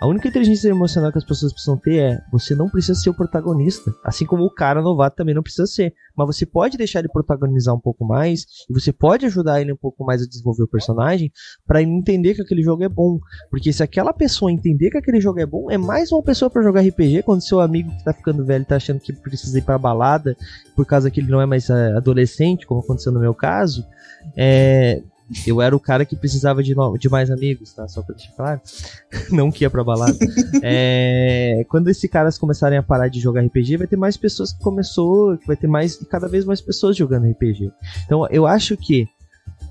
A 0.00 0.06
única 0.06 0.28
inteligência 0.28 0.68
emocional 0.68 1.10
que 1.10 1.18
as 1.18 1.24
pessoas 1.24 1.52
precisam 1.52 1.76
ter 1.76 1.98
é 1.98 2.20
você 2.30 2.54
não 2.54 2.68
precisa 2.68 2.94
ser 2.94 3.10
o 3.10 3.14
protagonista. 3.14 3.92
Assim 4.04 4.24
como 4.24 4.44
o 4.44 4.54
cara 4.54 4.80
novato 4.80 5.16
também 5.16 5.34
não 5.34 5.42
precisa 5.42 5.66
ser. 5.66 5.92
Mas 6.16 6.26
você 6.28 6.46
pode 6.46 6.76
deixar 6.76 7.00
ele 7.00 7.08
protagonizar 7.08 7.74
um 7.74 7.80
pouco 7.80 8.04
mais. 8.04 8.46
E 8.70 8.72
você 8.72 8.92
pode 8.92 9.26
ajudar 9.26 9.60
ele 9.60 9.72
um 9.72 9.76
pouco 9.76 10.04
mais 10.04 10.22
a 10.22 10.26
desenvolver 10.26 10.62
o 10.62 10.68
personagem. 10.68 11.32
para 11.66 11.82
ele 11.82 11.90
entender 11.90 12.34
que 12.34 12.42
aquele 12.42 12.62
jogo 12.62 12.84
é 12.84 12.88
bom. 12.88 13.18
Porque 13.50 13.72
se 13.72 13.82
aquela 13.82 14.12
pessoa 14.12 14.52
entender 14.52 14.90
que 14.90 14.98
aquele 14.98 15.20
jogo 15.20 15.40
é 15.40 15.46
bom, 15.46 15.68
é 15.68 15.76
mais 15.76 16.12
uma 16.12 16.22
pessoa 16.22 16.48
para 16.48 16.62
jogar 16.62 16.82
RPG. 16.82 17.24
Quando 17.24 17.42
seu 17.42 17.58
amigo 17.58 17.90
que 17.90 18.04
tá 18.04 18.12
ficando 18.12 18.44
velho 18.44 18.64
tá 18.64 18.76
achando 18.76 19.00
que 19.00 19.12
precisa 19.12 19.58
ir 19.58 19.62
pra 19.62 19.76
balada. 19.78 20.36
Por 20.76 20.86
causa 20.86 21.10
que 21.10 21.18
ele 21.18 21.30
não 21.30 21.40
é 21.40 21.46
mais 21.46 21.68
eh, 21.70 21.92
adolescente, 21.96 22.66
como 22.68 22.80
aconteceu 22.80 23.10
no 23.10 23.18
meu 23.18 23.34
caso. 23.34 23.84
É, 24.36 25.02
eu 25.46 25.60
era 25.60 25.74
o 25.76 25.80
cara 25.80 26.04
que 26.04 26.16
precisava 26.16 26.62
de, 26.62 26.74
no- 26.74 26.96
de 26.96 27.08
mais 27.08 27.30
amigos, 27.30 27.72
tá? 27.72 27.86
Só 27.88 28.02
pra 28.02 28.14
deixar 28.14 28.32
claro. 28.32 28.60
Não 29.30 29.50
que 29.50 29.64
ia 29.64 29.70
pra 29.70 29.84
balada. 29.84 30.16
É, 30.62 31.64
quando 31.68 31.88
esses 31.88 32.10
caras 32.10 32.38
começarem 32.38 32.78
a 32.78 32.82
parar 32.82 33.08
de 33.08 33.20
jogar 33.20 33.42
RPG, 33.44 33.76
vai 33.76 33.86
ter 33.86 33.96
mais 33.96 34.16
pessoas 34.16 34.52
que 34.52 34.60
começou, 34.62 35.38
vai 35.46 35.56
ter 35.56 35.66
mais 35.66 35.96
cada 36.10 36.28
vez 36.28 36.44
mais 36.44 36.60
pessoas 36.60 36.96
jogando 36.96 37.28
RPG. 37.30 37.70
Então, 38.04 38.26
eu 38.30 38.46
acho 38.46 38.76
que 38.76 39.06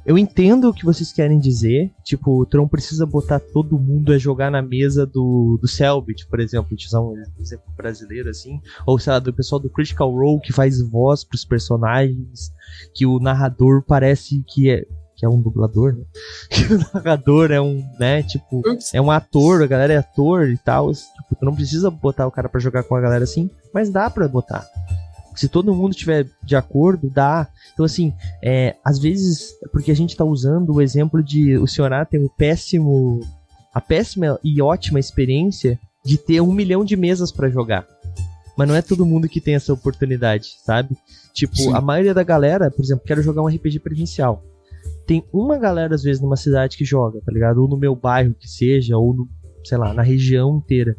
eu 0.06 0.17
entendo 0.17 0.70
o 0.70 0.74
que 0.74 0.86
vocês 0.86 1.12
querem 1.12 1.38
dizer. 1.38 1.91
Tipo, 2.04 2.46
tu 2.46 2.56
não 2.58 2.67
precisa 2.67 3.06
botar 3.06 3.39
todo 3.41 3.78
mundo 3.78 4.13
a 4.13 4.17
jogar 4.17 4.50
na 4.50 4.62
mesa 4.62 5.06
do, 5.06 5.58
do 5.62 5.67
Selbit, 5.67 6.26
por 6.28 6.39
exemplo, 6.39 6.76
de 6.78 6.86
usar 6.86 7.02
um 7.02 7.13
exemplo 7.39 7.65
brasileiro 7.76 8.30
assim. 8.30 8.62
Ou, 8.86 8.98
sei 8.98 9.12
lá, 9.13 9.20
do 9.20 9.34
pessoal 9.34 9.60
do 9.60 9.70
Critical 9.70 10.10
Role 10.12 10.39
que 10.41 10.54
faz 10.54 10.82
voz 10.82 11.26
pros 11.26 11.43
personagens, 11.43 12.52
que 12.93 13.06
o 13.06 13.20
narrador 13.20 13.84
parece 13.86 14.41
que 14.48 14.70
é. 14.70 14.86
Que 15.17 15.25
é 15.25 15.30
um 15.30 15.41
dublador, 15.41 15.93
né? 15.93 16.06
Que 16.49 16.73
o 16.73 16.80
narrador 16.93 17.51
é 17.51 17.60
um, 17.60 17.84
né, 17.99 18.21
tipo, 18.23 18.62
é 18.93 19.01
um 19.01 19.10
ator, 19.10 19.63
a 19.63 19.67
galera 19.67 19.93
é 19.93 19.97
ator 19.97 20.47
e 20.47 20.58
tal. 20.58 20.93
Tipo, 20.93 21.36
tu 21.39 21.45
não 21.45 21.56
precisa 21.56 21.89
botar 21.89 22.27
o 22.27 22.32
cara 22.32 22.47
pra 22.47 22.62
jogar 22.62 22.84
com 22.84 22.95
a 22.95 23.01
galera 23.01 23.23
assim, 23.23 23.49
mas 23.73 23.89
dá 23.89 24.10
pra 24.10 24.27
botar. 24.27 24.65
Se 25.36 25.47
todo 25.47 25.73
mundo 25.73 25.91
estiver 25.91 26.27
de 26.43 26.56
acordo, 26.56 27.10
dá. 27.10 27.47
Então, 27.73 27.86
assim, 27.86 28.13
é, 28.43 28.75
às 28.84 28.97
vezes, 28.97 29.53
porque 29.71 29.91
a 29.91 29.95
gente 29.95 30.15
tá 30.15 30.23
usando 30.23 30.73
o 30.73 30.82
exemplo 30.82 31.23
de 31.23 31.58
o 31.58 31.67
Senhorá 31.67 32.06
tem 32.06 32.19
um 32.19 32.27
péssimo. 32.27 33.21
a 33.73 33.82
péssima 33.82 34.39
e 34.43 34.62
ótima 34.62 34.99
experiência 34.99 35.80
de 36.03 36.17
ter 36.17 36.41
um 36.41 36.51
milhão 36.51 36.84
de 36.86 36.95
mesas 36.95 37.32
pra 37.32 37.49
jogar. 37.49 37.86
Mas 38.58 38.67
não 38.67 38.75
é 38.75 38.82
todo 38.82 39.06
mundo 39.06 39.30
que 39.30 39.39
tem 39.39 39.53
essa 39.53 39.71
oportunidade, 39.71 40.56
sabe? 40.65 40.97
Tipo, 41.34 41.56
Sim. 41.56 41.73
a 41.75 41.80
maioria 41.80 42.13
da 42.13 42.23
galera, 42.23 42.71
por 42.71 42.84
exemplo, 42.84 43.06
quero 43.06 43.21
jogar 43.21 43.43
um 43.43 43.47
RPG 43.47 43.80
presencial. 43.80 44.43
Tem 45.08 45.26
uma 45.34 45.58
galera, 45.58 45.96
às 45.96 46.04
vezes, 46.04 46.22
numa 46.22 46.36
cidade 46.36 46.78
que 46.78 46.84
joga, 46.84 47.22
tá 47.26 47.32
ligado? 47.32 47.60
Ou 47.60 47.70
no 47.70 47.78
meu 47.78 47.96
bairro 47.96 48.36
que 48.38 48.48
seja, 48.48 48.98
ou 48.98 49.15
no, 49.15 49.28
sei 49.63 49.78
lá, 49.78 49.93
na 49.93 50.02
região 50.02 50.58
inteira. 50.58 50.96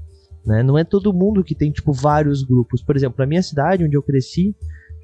Né? 0.47 0.63
Não 0.63 0.79
é 0.79 0.83
todo 0.83 1.13
mundo 1.13 1.45
que 1.45 1.55
tem, 1.55 1.71
tipo, 1.71 1.93
vários 1.93 2.43
grupos. 2.43 2.83
Por 2.83 2.97
exemplo, 2.97 3.17
na 3.19 3.27
minha 3.27 3.43
cidade, 3.43 3.85
onde 3.85 3.95
eu 3.95 4.03
cresci, 4.03 4.57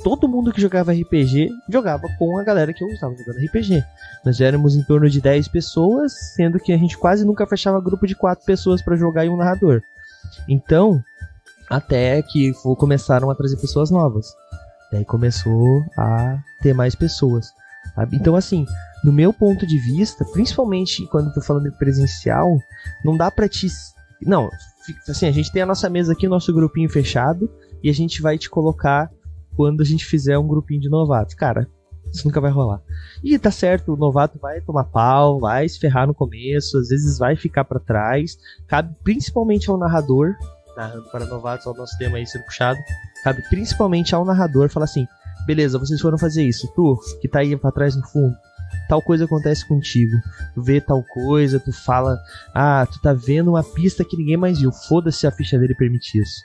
todo 0.03 0.27
mundo 0.27 0.51
que 0.51 0.61
jogava 0.61 0.93
RPG 0.93 1.51
jogava 1.71 2.09
com 2.19 2.39
a 2.39 2.45
galera 2.45 2.73
que 2.73 2.83
eu 2.83 2.89
estava 2.89 3.15
jogando 3.15 3.45
RPG. 3.45 3.85
Nós 4.25 4.41
éramos 4.41 4.75
em 4.75 4.83
torno 4.83 5.09
de 5.09 5.21
10 5.21 5.49
pessoas, 5.49 6.13
sendo 6.35 6.59
que 6.59 6.73
a 6.73 6.79
gente 6.79 6.97
quase 6.97 7.27
nunca 7.27 7.47
fechava 7.47 7.81
grupo 7.83 8.07
de 8.07 8.15
4 8.15 8.43
pessoas 8.47 8.81
para 8.81 8.97
jogar 8.97 9.27
e 9.27 9.29
um 9.29 9.37
narrador. 9.37 9.83
Então, 10.49 10.99
até 11.69 12.23
que 12.23 12.53
começaram 12.79 13.31
a 13.31 13.35
trazer 13.35 13.59
pessoas 13.59 13.91
novas. 13.91 14.27
Daí 14.91 15.05
começou 15.05 15.85
a 15.99 16.39
ter 16.63 16.73
mais 16.73 16.95
pessoas. 16.95 17.53
Sabe? 17.95 18.17
Então, 18.17 18.35
assim, 18.35 18.65
no 19.05 19.13
meu 19.13 19.33
ponto 19.33 19.67
de 19.67 19.79
vista, 19.79 20.25
principalmente 20.25 21.07
quando 21.09 21.29
eu 21.29 21.35
tô 21.35 21.43
falando 21.43 21.71
de 21.71 21.79
presencial, 21.79 22.57
não 23.05 23.17
dá 23.17 23.31
pra 23.31 23.49
te. 23.49 23.69
Não, 24.23 24.49
assim, 25.09 25.27
a 25.27 25.33
gente 25.33 25.53
tem 25.53 25.63
a 25.63 25.67
nossa 25.67 25.91
mesa 25.91 26.13
aqui, 26.13 26.27
o 26.27 26.31
nosso 26.31 26.53
grupinho 26.53 26.89
fechado, 26.89 27.51
e 27.83 27.91
a 27.91 27.93
gente 27.93 28.23
vai 28.23 28.39
te 28.39 28.49
colocar 28.49 29.11
quando 29.55 29.83
a 29.83 29.85
gente 29.85 30.07
fizer 30.07 30.39
um 30.39 30.49
grupinho 30.49 30.81
de 30.81 30.89
novatos. 30.89 31.35
Cara, 31.35 31.69
isso 32.11 32.27
nunca 32.27 32.41
vai 32.41 32.51
rolar. 32.51 32.81
E 33.23 33.39
tá 33.39 33.51
certo, 33.51 33.93
o 33.93 33.97
novato 33.97 34.39
vai 34.39 34.61
tomar 34.61 34.85
pau, 34.85 35.39
vai 35.39 35.69
se 35.69 35.79
ferrar 35.79 36.07
no 36.07 36.15
começo, 36.15 36.79
às 36.79 36.89
vezes 36.89 37.19
vai 37.19 37.37
ficar 37.37 37.65
para 37.65 37.79
trás. 37.79 38.39
Cabe 38.67 38.95
principalmente 39.03 39.69
ao 39.69 39.77
narrador, 39.77 40.35
narrando 40.77 41.11
para 41.11 41.27
novatos, 41.27 41.67
ao 41.67 41.75
nosso 41.75 41.97
tema 41.99 42.17
aí 42.17 42.27
sendo 42.27 42.45
puxado, 42.45 42.79
cabe 43.23 43.43
principalmente 43.49 44.15
ao 44.15 44.25
narrador 44.25 44.69
falar 44.69 44.85
assim: 44.85 45.07
beleza, 45.47 45.79
vocês 45.79 46.01
foram 46.01 46.19
fazer 46.19 46.45
isso, 46.45 46.73
tu 46.75 46.99
que 47.21 47.29
tá 47.29 47.41
aí 47.41 47.57
pra 47.57 47.73
trás 47.73 47.97
no 47.97 48.07
fundo, 48.07 48.35
tal 48.89 49.03
coisa 49.03 49.25
acontece 49.25 49.67
contigo. 49.67 50.17
Tu 50.55 50.63
vê 50.63 50.81
tal 50.81 51.03
coisa, 51.03 51.61
tu 51.61 51.73
fala, 51.73 52.19
ah, 52.55 52.87
tu 52.91 53.01
tá 53.01 53.13
vendo 53.13 53.51
uma 53.51 53.63
pista 53.63 54.05
que 54.05 54.17
ninguém 54.17 54.37
mais 54.37 54.61
viu. 54.61 54.73
Foda-se 54.73 55.19
se 55.19 55.27
a 55.27 55.31
ficha 55.31 55.59
dele 55.59 55.75
permite 55.75 56.19
isso. 56.19 56.43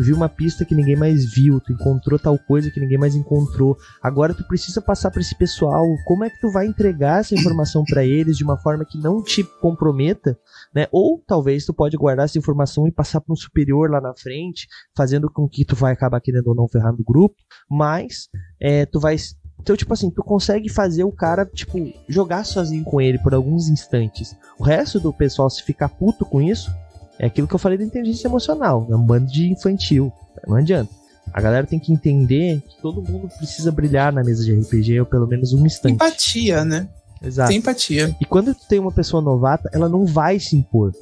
Tu 0.00 0.04
viu 0.04 0.16
uma 0.16 0.30
pista 0.30 0.64
que 0.64 0.74
ninguém 0.74 0.96
mais 0.96 1.30
viu, 1.30 1.60
tu 1.60 1.74
encontrou 1.74 2.18
tal 2.18 2.38
coisa 2.38 2.70
que 2.70 2.80
ninguém 2.80 2.96
mais 2.96 3.14
encontrou. 3.14 3.76
Agora 4.02 4.32
tu 4.32 4.42
precisa 4.46 4.80
passar 4.80 5.10
para 5.10 5.20
esse 5.20 5.34
pessoal. 5.34 5.84
Como 6.06 6.24
é 6.24 6.30
que 6.30 6.40
tu 6.40 6.50
vai 6.50 6.66
entregar 6.66 7.20
essa 7.20 7.34
informação 7.34 7.84
para 7.84 8.02
eles 8.02 8.38
de 8.38 8.44
uma 8.44 8.56
forma 8.56 8.84
que 8.84 8.96
não 8.96 9.22
te 9.22 9.44
comprometa, 9.60 10.38
né? 10.74 10.86
Ou 10.90 11.22
talvez 11.26 11.66
tu 11.66 11.74
pode 11.74 11.98
guardar 11.98 12.24
essa 12.24 12.38
informação 12.38 12.86
e 12.86 12.92
passar 12.92 13.20
para 13.20 13.32
um 13.32 13.36
superior 13.36 13.90
lá 13.90 14.00
na 14.00 14.14
frente, 14.14 14.66
fazendo 14.96 15.30
com 15.30 15.46
que 15.46 15.66
tu 15.66 15.76
vai 15.76 15.92
acabar 15.92 16.20
querendo 16.20 16.46
ou 16.46 16.54
não 16.54 16.66
ferrar 16.66 16.92
no 16.92 17.04
grupo, 17.04 17.36
mas 17.68 18.28
é, 18.58 18.86
tu 18.86 18.98
vai 18.98 19.16
então, 19.60 19.76
tipo 19.76 19.92
assim, 19.92 20.10
tu 20.10 20.22
consegue 20.22 20.68
fazer 20.68 21.04
o 21.04 21.12
cara, 21.12 21.44
tipo, 21.46 21.78
jogar 22.08 22.44
sozinho 22.44 22.84
com 22.84 23.00
ele 23.00 23.18
por 23.18 23.34
alguns 23.34 23.68
instantes. 23.68 24.34
O 24.58 24.64
resto 24.64 24.98
do 24.98 25.12
pessoal, 25.12 25.50
se 25.50 25.62
ficar 25.62 25.88
puto 25.88 26.24
com 26.24 26.40
isso, 26.40 26.72
é 27.18 27.26
aquilo 27.26 27.46
que 27.46 27.54
eu 27.54 27.58
falei 27.58 27.76
da 27.76 27.84
inteligência 27.84 28.28
emocional. 28.28 28.86
É 28.90 28.96
um 28.96 29.02
bando 29.02 29.30
de 29.30 29.50
infantil. 29.50 30.12
Não 30.46 30.56
adianta. 30.56 30.90
A 31.32 31.40
galera 31.40 31.66
tem 31.66 31.78
que 31.78 31.92
entender 31.92 32.60
que 32.62 32.80
todo 32.80 33.02
mundo 33.02 33.28
precisa 33.28 33.70
brilhar 33.70 34.12
na 34.12 34.24
mesa 34.24 34.42
de 34.44 34.52
RPG, 34.52 35.00
ou 35.00 35.06
pelo 35.06 35.26
menos 35.26 35.52
um 35.52 35.64
instante. 35.64 35.94
Empatia, 35.94 36.64
né? 36.64 36.88
Exato. 37.22 37.50
Tem 37.50 37.58
empatia. 37.58 38.16
E 38.20 38.24
quando 38.24 38.54
tu 38.54 38.66
tem 38.66 38.78
uma 38.78 38.90
pessoa 38.90 39.22
novata, 39.22 39.68
ela 39.72 39.88
não 39.88 40.06
vai 40.06 40.40
se 40.40 40.56
impor. 40.56 40.92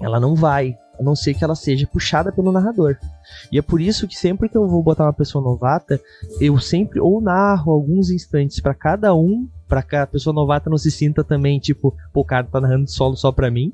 Ela 0.00 0.20
não 0.20 0.34
vai. 0.34 0.76
A 0.98 1.02
não 1.02 1.14
ser 1.14 1.34
que 1.34 1.44
ela 1.44 1.54
seja 1.54 1.86
puxada 1.86 2.32
pelo 2.32 2.52
narrador. 2.52 2.96
E 3.52 3.58
é 3.58 3.62
por 3.62 3.80
isso 3.80 4.08
que 4.08 4.16
sempre 4.16 4.48
que 4.48 4.56
eu 4.56 4.66
vou 4.66 4.82
botar 4.82 5.04
uma 5.04 5.12
pessoa 5.12 5.42
novata, 5.42 6.00
eu 6.40 6.58
sempre 6.58 7.00
ou 7.00 7.20
narro 7.20 7.72
alguns 7.72 8.10
instantes 8.10 8.60
para 8.60 8.74
cada 8.74 9.14
um, 9.14 9.48
para 9.68 9.82
que 9.82 9.96
a 9.96 10.06
pessoa 10.06 10.34
novata 10.34 10.70
não 10.70 10.78
se 10.78 10.90
sinta 10.90 11.22
também, 11.22 11.58
tipo, 11.58 11.94
pô, 12.12 12.20
o 12.20 12.24
cara 12.24 12.46
tá 12.46 12.60
narrando 12.60 12.90
solo 12.90 13.16
só 13.16 13.30
pra 13.30 13.50
mim, 13.50 13.72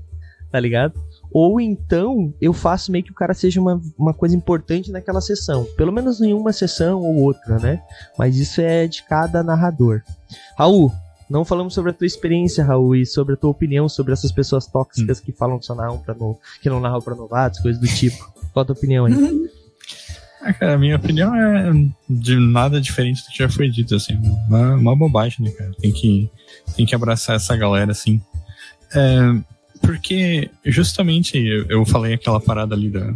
tá 0.51 0.61
ligado? 0.61 0.95
Ou 1.33 1.61
então 1.61 2.33
eu 2.41 2.53
faço 2.53 2.93
meio 2.93 3.05
que 3.05 3.11
o 3.11 3.15
cara 3.15 3.35
seja 3.35 3.61
uma, 3.61 3.81
uma 3.99 4.15
coisa 4.15 4.37
importante 4.37 4.93
naquela 4.93 5.21
sessão. 5.21 5.67
Pelo 5.77 5.93
menos 5.93 6.21
em 6.21 6.33
uma 6.33 6.53
sessão 6.53 7.01
ou 7.01 7.17
outra, 7.23 7.59
né? 7.59 7.83
Mas 8.17 8.37
isso 8.37 8.61
é 8.61 8.87
de 8.87 9.03
cada 9.03 9.43
narrador. 9.43 10.03
Raul, 10.57 10.93
não 11.29 11.45
falamos 11.45 11.75
sobre 11.75 11.91
a 11.91 11.95
tua 11.95 12.07
experiência, 12.07 12.65
Raul, 12.65 12.97
e 12.97 13.07
sobre 13.07 13.35
a 13.35 13.37
tua 13.37 13.51
opinião 13.51 13.89
sobre 13.89 14.13
essas 14.13 14.31
pessoas 14.31 14.67
tóxicas 14.67 15.21
hum. 15.21 15.23
que 15.25 15.33
falam 15.33 15.59
que 15.59 15.67
só 15.67 15.75
narram 15.75 15.99
pra 15.99 16.15
no... 16.15 16.39
que 16.63 16.69
não 16.69 16.81
narram 16.81 17.01
pra 17.01 17.15
novatos, 17.15 17.61
coisas 17.61 17.81
do 17.81 17.89
tipo. 17.89 18.33
Qual 18.53 18.63
a 18.63 18.67
tua 18.67 18.77
opinião 18.77 19.07
aí? 19.07 19.15
Ah, 20.45 20.53
cara, 20.53 20.75
a 20.75 20.79
minha 20.79 20.97
opinião 20.97 21.35
é 21.35 21.73
de 22.09 22.37
nada 22.37 22.79
diferente 22.79 23.23
do 23.23 23.29
que 23.31 23.39
já 23.39 23.49
foi 23.49 23.71
dito, 23.71 23.95
assim. 23.95 24.15
Uma, 24.47 24.75
uma 24.75 24.95
bobagem, 24.95 25.47
né, 25.47 25.51
cara? 25.51 25.73
Tem 25.81 25.91
que, 25.91 26.31
tem 26.77 26.85
que 26.85 26.95
abraçar 26.95 27.37
essa 27.37 27.57
galera, 27.57 27.93
assim. 27.93 28.21
É, 28.95 29.19
porque 29.81 30.51
justamente 30.67 31.39
eu, 31.39 31.65
eu 31.69 31.87
falei 31.87 32.13
aquela 32.13 32.39
parada 32.39 32.75
ali 32.75 32.91
da. 32.91 33.15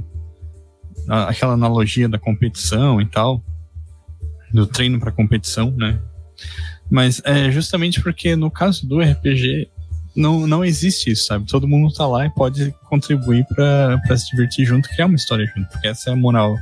aquela 1.27 1.53
analogia 1.53 2.09
da 2.09 2.19
competição 2.19 2.99
e 2.99 3.05
tal. 3.05 3.45
Do 4.51 4.67
treino 4.67 4.99
para 4.99 5.13
competição, 5.13 5.71
né? 5.73 6.01
Mas 6.91 7.21
é 7.25 7.51
justamente 7.51 8.01
porque 8.01 8.35
no 8.35 8.51
caso 8.51 8.87
do 8.87 9.01
RPG 9.01 9.69
não, 10.17 10.47
não 10.47 10.65
existe 10.65 11.11
isso, 11.11 11.27
sabe? 11.27 11.47
Todo 11.47 11.69
mundo 11.69 11.93
tá 11.93 12.07
lá 12.07 12.27
e 12.27 12.31
pode 12.31 12.75
contribuir 12.89 13.47
para 13.47 14.17
se 14.17 14.31
divertir 14.31 14.65
junto, 14.65 14.89
criar 14.89 15.07
uma 15.07 15.17
história 15.17 15.47
junto, 15.55 15.69
porque 15.69 15.89
essa 15.89 16.11
é 16.11 16.13
a 16.13 16.17
moral 16.17 16.57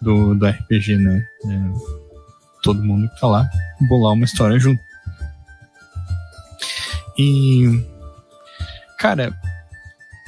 do, 0.00 0.34
do 0.34 0.46
RPG, 0.46 0.96
né? 0.96 1.26
É, 1.46 1.70
todo 2.62 2.84
mundo 2.84 3.08
que 3.08 3.20
tá 3.20 3.26
lá 3.26 3.48
bolar 3.88 4.12
uma 4.12 4.24
história 4.24 4.58
junto. 4.58 4.80
E 7.16 7.84
Cara, 9.04 9.38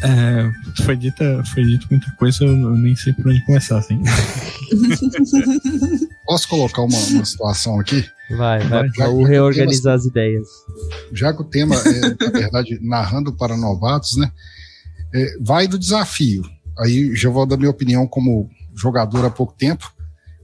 é, 0.02 0.52
foi, 0.82 0.98
dita, 0.98 1.42
foi 1.46 1.64
dita 1.64 1.86
muita 1.90 2.12
coisa, 2.12 2.44
eu 2.44 2.76
nem 2.76 2.94
sei 2.94 3.14
por 3.14 3.28
onde 3.28 3.42
começar, 3.46 3.78
assim. 3.78 4.02
Posso 6.26 6.46
colocar 6.46 6.82
uma, 6.82 6.98
uma 6.98 7.24
situação 7.24 7.80
aqui? 7.80 8.06
Vai, 8.30 8.60
vai. 8.60 8.88
Vamos 8.96 9.28
reorganizar 9.28 9.94
as 9.94 10.04
ideias. 10.04 10.48
Já 11.12 11.32
que 11.32 11.42
o 11.42 11.44
tema 11.44 11.76
é, 11.76 12.24
na 12.24 12.30
verdade, 12.30 12.78
narrando 12.82 13.32
para 13.32 13.56
novatos, 13.56 14.16
né? 14.16 14.30
É, 15.14 15.36
vai 15.40 15.68
do 15.68 15.78
desafio. 15.78 16.42
Aí 16.78 17.14
já 17.14 17.30
vou 17.30 17.46
dar 17.46 17.56
minha 17.56 17.70
opinião 17.70 18.06
como 18.06 18.50
jogador 18.74 19.24
há 19.24 19.30
pouco 19.30 19.54
tempo. 19.54 19.90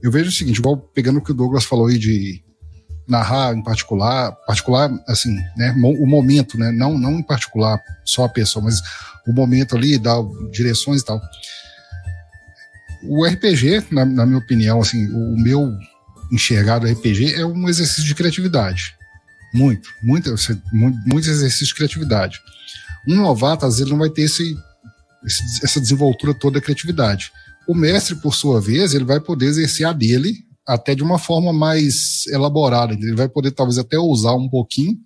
Eu 0.01 0.11
vejo 0.11 0.29
o 0.29 0.33
seguinte, 0.33 0.57
igual 0.57 0.77
pegando 0.77 1.19
o 1.19 1.21
que 1.21 1.31
o 1.31 1.35
Douglas 1.35 1.65
falou 1.65 1.87
aí 1.87 1.97
de 1.97 2.43
narrar 3.07 3.53
em 3.53 3.61
particular, 3.61 4.31
particular 4.47 4.89
assim, 5.07 5.35
né, 5.57 5.75
o 5.77 6.05
momento, 6.05 6.57
né, 6.57 6.71
não 6.71 6.97
não 6.97 7.19
em 7.19 7.23
particular 7.23 7.77
só 8.05 8.23
a 8.23 8.29
pessoa, 8.29 8.63
mas 8.63 8.81
o 9.27 9.33
momento 9.33 9.75
ali, 9.75 9.97
dar 9.97 10.21
direções 10.51 11.01
e 11.01 11.05
tal. 11.05 11.21
O 13.03 13.25
RPG, 13.25 13.85
na, 13.91 14.05
na 14.05 14.25
minha 14.25 14.37
opinião, 14.37 14.81
assim, 14.81 15.07
o, 15.11 15.37
meu 15.37 15.69
enxergado 16.33 16.87
RPG 16.87 17.35
é 17.35 17.45
um 17.45 17.69
exercício 17.69 18.03
de 18.03 18.15
criatividade. 18.15 18.95
Muito, 19.53 19.89
muito, 20.01 20.33
muito, 20.73 21.29
exercício 21.29 21.67
de 21.67 21.75
criatividade. 21.75 22.39
Um 23.07 23.15
novato, 23.15 23.65
às 23.65 23.77
vezes, 23.77 23.91
não 23.91 23.99
vai 23.99 24.09
ter 24.09 24.23
esse, 24.23 24.57
essa 25.61 25.79
desenvoltura 25.79 26.33
toda 26.33 26.59
da 26.59 26.65
criatividade. 26.65 27.31
O 27.67 27.75
mestre, 27.75 28.15
por 28.15 28.33
sua 28.33 28.59
vez, 28.59 28.93
ele 28.95 29.05
vai 29.05 29.19
poder 29.19 29.45
exercer 29.45 29.85
a 29.85 29.93
dele 29.93 30.33
até 30.65 30.95
de 30.95 31.03
uma 31.03 31.19
forma 31.19 31.53
mais 31.53 32.25
elaborada. 32.27 32.93
Ele 32.93 33.15
vai 33.15 33.29
poder 33.29 33.51
talvez 33.51 33.77
até 33.77 33.97
usar 33.97 34.33
um 34.33 34.49
pouquinho 34.49 34.97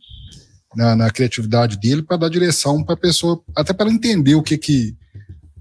na, 0.76 0.96
na 0.96 1.10
criatividade 1.12 1.78
dele 1.78 2.04
para 2.04 2.18
dar 2.18 2.30
direção 2.30 2.84
para 2.84 2.94
a 2.94 2.98
pessoa, 2.98 3.42
até 3.56 3.74
para 3.74 3.90
entender 3.90 4.36
o 4.36 4.44
que 4.44 4.58
que 4.58 4.96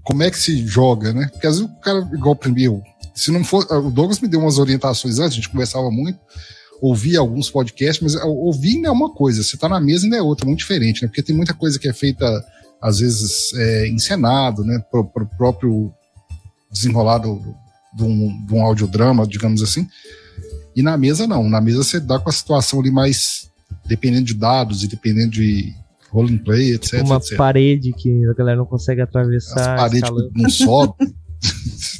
como 0.03 0.23
é 0.23 0.31
que 0.31 0.39
se 0.39 0.65
joga, 0.65 1.11
né? 1.11 1.27
Porque 1.33 1.45
às 1.45 1.59
vezes 1.59 1.69
o 1.69 1.79
cara 1.81 1.99
igual 2.13 2.33
primeiro, 2.33 2.81
se 3.17 3.31
não 3.31 3.43
for, 3.43 3.65
o 3.71 3.89
Douglas 3.89 4.19
me 4.19 4.27
deu 4.27 4.39
umas 4.39 4.59
orientações 4.59 5.17
antes, 5.17 5.33
a 5.33 5.35
gente 5.35 5.49
conversava 5.49 5.89
muito, 5.89 6.19
ouvi 6.79 7.17
alguns 7.17 7.49
podcasts, 7.49 8.01
mas 8.01 8.15
ouvir 8.23 8.75
ainda 8.75 8.89
é 8.89 8.91
uma 8.91 9.11
coisa, 9.11 9.43
você 9.43 9.57
tá 9.57 9.67
na 9.67 9.79
mesa 9.79 10.05
ainda 10.05 10.17
é 10.17 10.21
outra, 10.21 10.45
muito 10.45 10.59
diferente, 10.59 11.01
né? 11.01 11.07
Porque 11.07 11.23
tem 11.23 11.35
muita 11.35 11.53
coisa 11.53 11.79
que 11.79 11.87
é 11.87 11.93
feita 11.93 12.25
às 12.79 12.99
vezes 12.99 13.51
é, 13.55 13.87
encenado, 13.87 14.63
né? 14.63 14.79
Pro, 14.91 15.03
pro 15.03 15.25
próprio 15.35 15.91
desenrolado 16.71 17.41
de 17.95 18.03
um, 18.03 18.45
de 18.45 18.53
um 18.53 18.61
audiodrama, 18.61 19.25
digamos 19.25 19.63
assim. 19.63 19.87
E 20.75 20.83
na 20.83 20.95
mesa 20.95 21.25
não, 21.25 21.49
na 21.49 21.59
mesa 21.59 21.83
você 21.83 21.99
dá 21.99 22.19
com 22.19 22.29
a 22.29 22.33
situação 22.33 22.79
ali 22.79 22.91
mais 22.91 23.49
dependendo 23.87 24.25
de 24.25 24.35
dados 24.35 24.83
e 24.83 24.87
dependendo 24.87 25.31
de 25.31 25.73
roleplay, 26.11 26.75
etc. 26.75 27.01
Uma 27.03 27.17
etc. 27.17 27.35
parede 27.35 27.93
que 27.93 28.25
a 28.27 28.33
galera 28.33 28.57
não 28.57 28.65
consegue 28.65 29.01
atravessar. 29.01 29.73
As 29.73 29.81
paredes 29.81 30.11
não 30.35 30.49
sobe. 30.51 30.93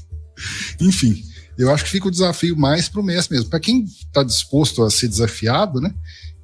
Enfim, 0.80 1.24
eu 1.58 1.72
acho 1.72 1.84
que 1.84 1.92
fica 1.92 2.08
o 2.08 2.12
desafio 2.12 2.56
mais 2.56 2.88
para 2.88 3.02
o 3.02 3.04
mestre 3.04 3.36
mesmo. 3.36 3.50
Para 3.50 3.60
quem 3.60 3.84
está 3.84 4.24
disposto 4.24 4.84
a 4.84 4.90
ser 4.90 5.08
desafiado, 5.08 5.82
né? 5.82 5.94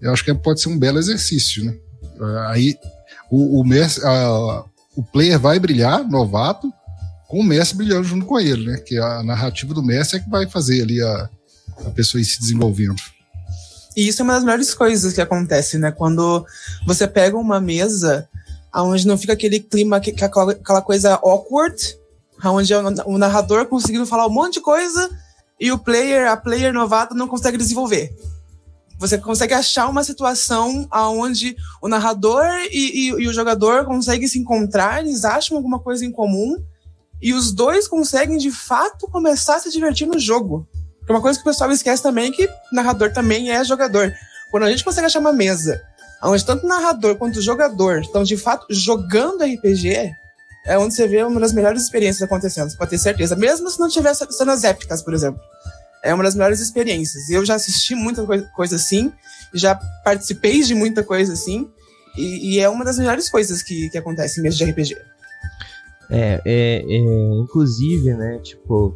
Eu 0.01 0.11
acho 0.11 0.23
que 0.23 0.33
pode 0.33 0.61
ser 0.61 0.69
um 0.69 0.77
belo 0.77 0.99
exercício, 0.99 1.63
né? 1.63 1.75
Aí 2.47 2.75
o, 3.31 3.61
o 3.61 3.63
mestre, 3.63 4.05
a, 4.05 4.63
o 4.95 5.03
player 5.03 5.39
vai 5.39 5.59
brilhar, 5.59 6.07
novato, 6.07 6.71
com 7.27 7.39
o 7.39 7.43
Messi 7.43 7.75
brilhando 7.75 8.03
junto 8.03 8.25
com 8.25 8.39
ele, 8.39 8.67
né? 8.67 8.77
Que 8.77 8.97
a 8.97 9.23
narrativa 9.23 9.73
do 9.73 9.83
Messi 9.83 10.17
é 10.17 10.19
que 10.19 10.29
vai 10.29 10.47
fazer 10.47 10.83
ali 10.83 11.01
a, 11.01 11.29
a 11.85 11.89
pessoa 11.89 12.21
ir 12.21 12.25
se 12.25 12.39
desenvolvendo. 12.39 13.01
E 13.97 14.07
isso 14.07 14.21
é 14.21 14.23
uma 14.23 14.33
das 14.33 14.43
melhores 14.43 14.73
coisas 14.73 15.13
que 15.13 15.21
acontece, 15.21 15.77
né? 15.77 15.91
Quando 15.91 16.45
você 16.85 17.07
pega 17.07 17.37
uma 17.37 17.59
mesa 17.59 18.27
onde 18.75 19.07
não 19.07 19.17
fica 19.17 19.33
aquele 19.33 19.59
clima, 19.59 19.97
aquela 19.97 20.81
coisa 20.81 21.15
awkward, 21.15 21.75
onde 22.51 22.73
é 22.73 22.77
o 23.05 23.17
narrador 23.17 23.65
conseguindo 23.67 24.05
falar 24.05 24.27
um 24.27 24.31
monte 24.31 24.55
de 24.55 24.61
coisa 24.61 25.09
e 25.59 25.71
o 25.71 25.77
player, 25.77 26.29
a 26.29 26.37
player 26.37 26.73
novata 26.73 27.15
não 27.15 27.27
consegue 27.27 27.57
desenvolver. 27.57 28.15
Você 28.99 29.17
consegue 29.17 29.53
achar 29.53 29.89
uma 29.89 30.03
situação 30.03 30.87
onde 30.91 31.55
o 31.81 31.87
narrador 31.87 32.45
e, 32.71 33.07
e, 33.07 33.07
e 33.09 33.27
o 33.27 33.33
jogador 33.33 33.85
conseguem 33.85 34.27
se 34.27 34.39
encontrar, 34.39 35.01
eles 35.01 35.25
acham 35.25 35.57
alguma 35.57 35.79
coisa 35.79 36.05
em 36.05 36.11
comum 36.11 36.55
e 37.21 37.33
os 37.33 37.51
dois 37.51 37.87
conseguem 37.87 38.37
de 38.37 38.51
fato 38.51 39.07
começar 39.07 39.55
a 39.55 39.59
se 39.59 39.71
divertir 39.71 40.07
no 40.07 40.19
jogo. 40.19 40.67
Porque 40.99 41.13
uma 41.13 41.21
coisa 41.21 41.37
que 41.37 41.43
o 41.43 41.51
pessoal 41.51 41.71
esquece 41.71 42.01
também 42.01 42.29
é 42.29 42.31
que 42.31 42.49
narrador 42.71 43.11
também 43.11 43.51
é 43.51 43.63
jogador. 43.63 44.13
Quando 44.51 44.63
a 44.63 44.69
gente 44.69 44.83
consegue 44.83 45.07
achar 45.07 45.19
uma 45.19 45.33
mesa 45.33 45.81
onde 46.29 46.45
tanto 46.45 46.65
o 46.65 46.69
narrador 46.69 47.15
quanto 47.17 47.39
o 47.39 47.41
jogador 47.41 47.99
estão 48.01 48.23
de 48.23 48.37
fato 48.37 48.65
jogando 48.69 49.43
RPG, 49.43 50.13
é 50.65 50.77
onde 50.77 50.93
você 50.93 51.07
vê 51.07 51.23
uma 51.23 51.39
das 51.39 51.53
melhores 51.53 51.83
experiências 51.83 52.21
acontecendo, 52.21 52.69
você 52.69 52.77
pode 52.77 52.91
ter 52.91 52.97
certeza. 52.97 53.35
Mesmo 53.35 53.69
se 53.69 53.79
não 53.79 53.89
tiver 53.89 54.13
cenas 54.13 54.63
épicas, 54.63 55.01
por 55.01 55.13
exemplo. 55.13 55.41
É 56.01 56.13
uma 56.13 56.23
das 56.23 56.35
melhores 56.35 56.59
experiências. 56.59 57.29
Eu 57.29 57.45
já 57.45 57.55
assisti 57.55 57.95
muita 57.95 58.25
coisa 58.53 58.75
assim, 58.75 59.11
já 59.53 59.75
participei 60.03 60.61
de 60.61 60.75
muita 60.75 61.03
coisa 61.03 61.33
assim, 61.33 61.69
e, 62.17 62.55
e 62.55 62.59
é 62.59 62.69
uma 62.69 62.83
das 62.83 62.97
melhores 62.97 63.29
coisas 63.29 63.61
que, 63.61 63.89
que 63.89 63.97
acontece 63.97 64.41
mesa 64.41 64.57
de 64.57 64.65
RPG. 64.65 64.97
É, 66.09 66.41
é, 66.45 66.83
é, 66.85 66.97
inclusive, 67.39 68.13
né, 68.13 68.39
tipo, 68.39 68.95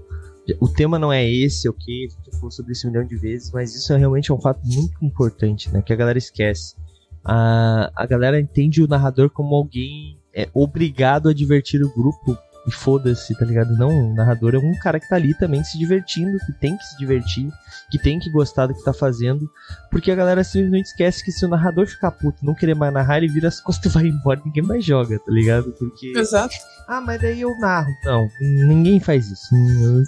o 0.60 0.68
tema 0.68 1.00
não 1.00 1.12
é 1.12 1.28
esse, 1.28 1.68
ok, 1.68 2.06
a 2.06 2.10
gente 2.10 2.32
falou 2.36 2.52
sobre 2.52 2.74
isso 2.74 2.88
um 2.88 2.92
milhão 2.92 3.06
de 3.06 3.16
vezes, 3.16 3.52
mas 3.52 3.74
isso 3.74 3.92
é 3.94 3.98
realmente 3.98 4.32
um 4.32 4.40
fato 4.40 4.62
muito 4.66 5.04
importante, 5.04 5.70
né, 5.72 5.82
que 5.82 5.92
a 5.92 5.96
galera 5.96 6.18
esquece. 6.18 6.76
A, 7.24 7.92
a 7.96 8.06
galera 8.06 8.40
entende 8.40 8.84
o 8.84 8.88
narrador 8.88 9.30
como 9.30 9.56
alguém 9.56 10.17
é, 10.38 10.48
obrigado 10.54 11.30
a 11.30 11.34
divertir 11.34 11.82
o 11.84 11.92
grupo 11.92 12.38
e 12.68 12.72
foda-se, 12.72 13.34
tá 13.34 13.46
ligado? 13.46 13.74
Não, 13.78 14.12
o 14.12 14.14
narrador 14.14 14.54
é 14.54 14.58
um 14.58 14.78
cara 14.78 15.00
que 15.00 15.08
tá 15.08 15.16
ali 15.16 15.34
também 15.34 15.64
se 15.64 15.80
divertindo, 15.80 16.38
que 16.46 16.52
tem 16.52 16.78
que 16.78 16.84
se 16.84 16.98
divertir, 16.98 17.50
que 17.90 17.98
tem 17.98 18.20
que 18.20 18.30
gostar 18.30 18.68
do 18.68 18.76
que 18.76 18.84
tá 18.84 18.94
fazendo, 18.94 19.50
porque 19.90 20.12
a 20.12 20.16
galera 20.16 20.44
simplesmente 20.44 20.88
esquece 20.88 21.24
que 21.24 21.32
se 21.32 21.46
o 21.46 21.48
narrador 21.48 21.88
ficar 21.88 22.12
puto 22.12 22.46
não 22.46 22.54
querer 22.54 22.76
mais 22.76 22.94
narrar, 22.94 23.18
ele 23.18 23.30
vira 23.30 23.48
as 23.48 23.60
costas 23.62 23.90
e 23.90 23.96
vai 23.96 24.08
embora, 24.08 24.42
ninguém 24.46 24.62
mais 24.62 24.84
joga, 24.84 25.18
tá 25.18 25.32
ligado? 25.32 25.72
Porque. 25.80 26.12
Exato. 26.16 26.54
Ah, 26.88 27.00
mas 27.00 27.22
daí 27.22 27.42
eu 27.42 27.58
narro. 27.58 27.92
Não, 28.04 28.28
ninguém 28.42 29.00
faz 29.00 29.32
isso. 29.32 29.56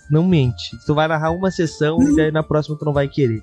Não 0.09 0.27
mente. 0.27 0.77
Tu 0.85 0.93
vai 0.93 1.07
narrar 1.07 1.31
uma 1.31 1.51
sessão 1.51 2.01
e 2.01 2.15
daí 2.15 2.31
na 2.31 2.43
próxima 2.43 2.77
tu 2.77 2.85
não 2.85 2.93
vai 2.93 3.07
querer. 3.07 3.41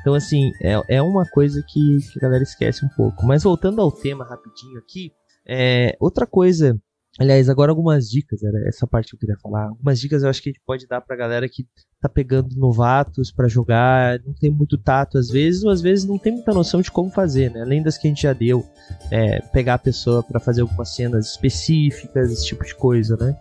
Então, 0.00 0.14
assim, 0.14 0.52
é, 0.60 0.80
é 0.88 1.02
uma 1.02 1.24
coisa 1.24 1.62
que, 1.66 1.98
que 2.12 2.18
a 2.18 2.22
galera 2.22 2.42
esquece 2.42 2.84
um 2.84 2.88
pouco. 2.88 3.24
Mas 3.26 3.44
voltando 3.44 3.80
ao 3.80 3.90
tema 3.90 4.24
rapidinho 4.24 4.78
aqui, 4.78 5.12
é, 5.46 5.96
outra 6.00 6.26
coisa 6.26 6.78
Aliás, 7.18 7.48
agora 7.48 7.72
algumas 7.72 8.10
dicas, 8.10 8.42
era 8.42 8.68
essa 8.68 8.86
parte 8.86 9.08
que 9.08 9.16
eu 9.16 9.18
queria 9.18 9.38
falar. 9.40 9.68
Algumas 9.68 9.98
dicas 9.98 10.22
eu 10.22 10.28
acho 10.28 10.42
que 10.42 10.50
a 10.50 10.52
gente 10.52 10.62
pode 10.66 10.86
dar 10.86 11.00
pra 11.00 11.16
galera 11.16 11.48
que 11.48 11.66
tá 11.98 12.10
pegando 12.10 12.54
novatos 12.56 13.32
para 13.32 13.48
jogar, 13.48 14.20
não 14.22 14.34
tem 14.34 14.50
muito 14.50 14.76
tato 14.76 15.16
às 15.16 15.28
vezes, 15.28 15.64
ou 15.64 15.70
às 15.70 15.80
vezes 15.80 16.04
não 16.04 16.18
tem 16.18 16.34
muita 16.34 16.52
noção 16.52 16.82
de 16.82 16.90
como 16.90 17.10
fazer, 17.10 17.50
né? 17.50 17.62
Além 17.62 17.82
das 17.82 17.96
que 17.96 18.06
a 18.06 18.10
gente 18.10 18.22
já 18.22 18.34
deu, 18.34 18.66
é, 19.10 19.40
pegar 19.40 19.74
a 19.74 19.78
pessoa 19.78 20.22
para 20.22 20.38
fazer 20.38 20.60
algumas 20.60 20.94
cenas 20.94 21.30
específicas, 21.30 22.30
esse 22.30 22.44
tipo 22.44 22.62
de 22.62 22.74
coisa, 22.74 23.16
né? 23.16 23.34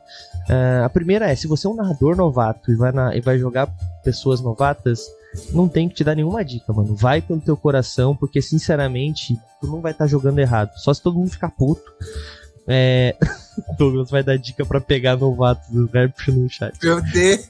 Uh, 0.50 0.86
a 0.86 0.90
primeira 0.90 1.30
é, 1.30 1.36
se 1.36 1.46
você 1.46 1.68
é 1.68 1.70
um 1.70 1.76
narrador 1.76 2.16
novato 2.16 2.72
e 2.72 2.76
vai, 2.76 2.94
na, 2.94 3.14
e 3.14 3.20
vai 3.20 3.38
jogar 3.38 3.68
pessoas 4.04 4.40
novatas, 4.40 5.02
não 5.52 5.68
tem 5.68 5.90
que 5.90 5.96
te 5.96 6.04
dar 6.04 6.16
nenhuma 6.16 6.44
dica, 6.44 6.72
mano. 6.72 6.96
Vai 6.96 7.22
pelo 7.22 7.42
teu 7.42 7.58
coração, 7.58 8.16
porque 8.16 8.42
sinceramente, 8.42 9.38
tu 9.60 9.68
não 9.68 9.82
vai 9.82 9.92
estar 9.92 10.06
tá 10.06 10.10
jogando 10.10 10.40
errado. 10.40 10.72
Só 10.78 10.94
se 10.94 11.02
todo 11.02 11.18
mundo 11.18 11.32
ficar 11.32 11.50
puto. 11.50 11.84
É... 12.68 13.16
Douglas 13.78 14.10
vai 14.10 14.24
dar 14.24 14.38
dica 14.38 14.66
para 14.66 14.82
pegar 14.82 15.16
novatos 15.16 15.70
do 15.70 15.86
rap 15.88 16.32
no 16.32 16.50
chat. 16.50 16.78
Meu 16.84 17.02
Deus. 17.02 17.50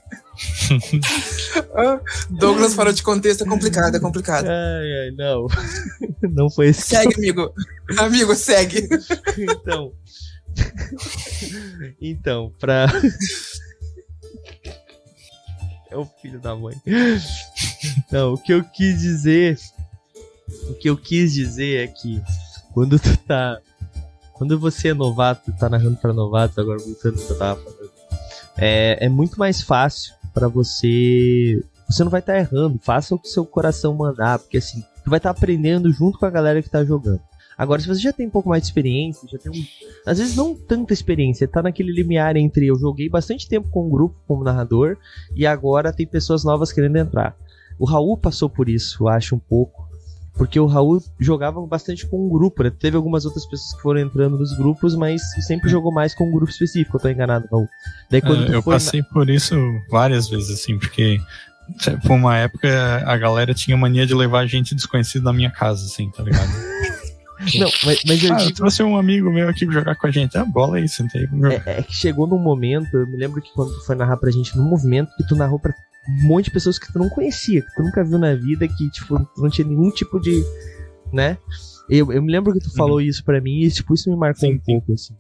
Douglas 2.30 2.74
fora 2.74 2.94
de 2.94 3.02
contexto 3.02 3.44
é 3.44 3.48
complicado, 3.48 3.96
é 3.96 4.00
complicado. 4.00 4.48
Ai, 4.48 5.02
ai, 5.02 5.12
não. 5.18 5.48
Não 6.22 6.50
foi 6.50 6.68
esse. 6.68 6.82
Segue, 6.82 7.16
amigo. 7.16 7.54
Amigo, 7.98 8.36
segue. 8.36 8.88
Então. 9.38 9.92
Então, 12.02 12.52
pra. 12.60 12.88
É 15.90 15.98
o 15.98 16.06
filho 16.06 16.40
da 16.40 16.56
mãe. 16.56 16.76
Não, 18.12 18.34
o 18.34 18.38
que 18.38 18.54
eu 18.54 18.64
quis 18.64 19.00
dizer. 19.00 19.60
O 20.70 20.74
que 20.76 20.90
eu 20.90 20.98
quis 20.98 21.34
dizer 21.34 21.84
é 21.84 21.88
que 21.88 22.22
quando 22.74 23.00
tu 23.00 23.16
tá 23.18 23.60
quando 24.36 24.60
você 24.60 24.90
é 24.90 24.94
novato, 24.94 25.54
tá 25.54 25.70
narrando 25.70 25.96
para 25.96 26.12
novatos, 26.12 26.58
agora 26.58 26.78
voltando 26.78 27.16
que 27.16 27.32
eu 27.32 27.38
tava 27.38 27.62
falando, 27.62 27.92
é, 28.58 29.06
é 29.06 29.10
muito 29.10 29.40
mais 29.40 29.62
fácil 29.62 30.14
para 30.34 30.50
você. 30.50 31.64
Você 31.90 32.04
não 32.04 32.12
vai 32.12 32.20
estar 32.20 32.34
tá 32.34 32.40
errando, 32.40 32.78
faça 32.82 33.16
o 33.16 33.20
que 33.20 33.30
seu 33.30 33.46
coração 33.46 33.96
mandar, 33.96 34.40
porque 34.40 34.58
assim, 34.58 34.84
tu 35.04 35.10
vai 35.10 35.18
estar 35.18 35.34
tá 35.34 35.38
aprendendo 35.38 35.90
junto 35.92 36.20
com 36.20 36.26
a 36.26 36.30
galera 36.30 36.62
que 36.62 36.70
tá 36.70 36.84
jogando. 36.84 37.22
Agora, 37.58 37.82
se 37.82 37.88
você 37.88 38.02
já 38.02 38.12
tem 38.12 38.28
um 38.28 38.30
pouco 38.30 38.50
mais 38.50 38.64
de 38.64 38.68
experiência, 38.68 39.28
já 39.32 39.38
tem 39.38 39.52
um. 39.52 39.66
Às 40.06 40.20
vezes 40.20 40.36
não 40.36 40.54
tanta 40.54 40.94
experiência, 40.94 41.48
tá 41.48 41.62
naquele 41.62 41.92
limiar 41.92 42.36
entre 42.36 42.68
eu 42.68 42.78
joguei 42.78 43.10
bastante 43.10 43.48
tempo 43.48 43.70
com 43.70 43.88
um 43.88 43.90
grupo 43.90 44.16
como 44.28 44.44
narrador 44.44 44.98
e 45.36 45.46
agora 45.46 45.94
tem 45.94 46.06
pessoas 46.06 46.44
novas 46.44 46.72
querendo 46.72 46.98
entrar. 46.98 47.36
O 47.80 47.86
Raul 47.86 48.18
passou 48.18 48.50
por 48.50 48.70
isso, 48.70 49.08
acho, 49.08 49.36
um 49.36 49.40
pouco. 49.40 49.86
Porque 50.34 50.60
o 50.60 50.66
Raul 50.66 51.02
jogava 51.18 51.66
bastante 51.66 52.06
com 52.06 52.26
um 52.26 52.30
grupo, 52.30 52.62
né? 52.62 52.70
Teve 52.70 52.98
algumas 52.98 53.26
outras 53.26 53.46
pessoas 53.46 53.74
que 53.74 53.82
foram 53.82 54.02
entrando 54.02 54.38
nos 54.38 54.56
grupos, 54.58 54.94
mas 54.94 55.22
sempre 55.46 55.70
jogou 55.70 55.94
mais 55.94 56.14
com 56.14 56.28
um 56.28 56.32
grupo 56.32 56.52
específico, 56.52 56.98
eu 56.98 57.02
tô 57.02 57.08
enganado, 57.08 57.48
Raul. 57.50 57.68
Daí, 58.12 58.22
quando 58.22 58.52
é, 58.52 58.56
eu 58.56 58.62
passei 58.62 59.00
na... 59.00 59.08
por 59.08 59.30
isso 59.30 59.56
várias 59.90 60.28
vezes, 60.28 60.52
assim, 60.52 60.78
porque 60.78 61.20
por 62.04 62.12
uma 62.12 62.38
época 62.38 62.68
a 63.06 63.18
galera 63.18 63.54
tinha 63.54 63.78
mania 63.78 64.06
de 64.06 64.14
levar 64.14 64.46
gente 64.46 64.76
desconhecida 64.76 65.24
na 65.24 65.34
minha 65.34 65.50
casa, 65.50 65.86
assim, 65.86 66.12
tá 66.12 66.22
ligado? 66.22 66.50
Não, 67.60 67.70
mas, 67.84 68.04
mas 68.06 68.24
eu 68.24 68.34
ah, 68.34 68.38
digo... 68.38 68.54
trouxe 68.54 68.82
um 68.82 68.98
amigo 68.98 69.30
meu 69.30 69.50
aqui 69.50 69.66
pra 69.66 69.76
jogar 69.76 69.96
com 69.96 70.08
a 70.08 70.12
gente. 70.12 70.38
Ah, 70.38 70.46
bola 70.46 70.78
aí, 70.78 70.88
sentei. 70.88 71.28
É, 71.66 71.80
é 71.80 71.84
que 71.84 71.94
chegou 71.94 72.28
num 72.28 72.40
momento, 72.40 72.96
eu 72.96 73.08
me 73.08 73.18
lembro 73.18 73.42
que 73.42 73.52
quando 73.54 73.74
tu 73.74 73.86
foi 73.86 73.96
narrar 73.96 74.18
pra 74.18 74.32
gente, 74.32 74.56
num 74.58 74.64
movimento 74.64 75.10
que 75.18 75.28
tu 75.28 75.36
narrou 75.36 75.60
pra 75.60 75.74
um 76.08 76.28
monte 76.28 76.46
de 76.46 76.52
pessoas 76.52 76.78
que 76.78 76.92
tu 76.92 77.00
não 77.00 77.10
conhecia, 77.10 77.62
que 77.62 77.76
tu 77.76 77.84
nunca 77.84 78.04
viu 78.04 78.18
na 78.18 78.36
vida, 78.36 78.68
que, 78.68 78.90
tipo, 78.90 79.16
não 79.38 79.50
tinha 79.50 79.68
nenhum 79.68 79.90
tipo 79.92 80.20
de. 80.20 80.44
né? 81.12 81.38
Eu, 81.90 82.12
eu 82.12 82.22
me 82.22 82.32
lembro 82.32 82.54
que 82.54 82.60
tu 82.60 82.70
uhum. 82.70 82.76
falou 82.76 83.02
isso 83.02 83.24
pra 83.24 83.42
mim 83.42 83.62
e, 83.62 83.72
tipo, 83.72 83.94
isso 83.94 84.10
me 84.10 84.16
marcou 84.16 84.48
sim, 84.48 84.56
um 84.56 84.60
pouco, 84.60 84.94
assim. 84.94 85.16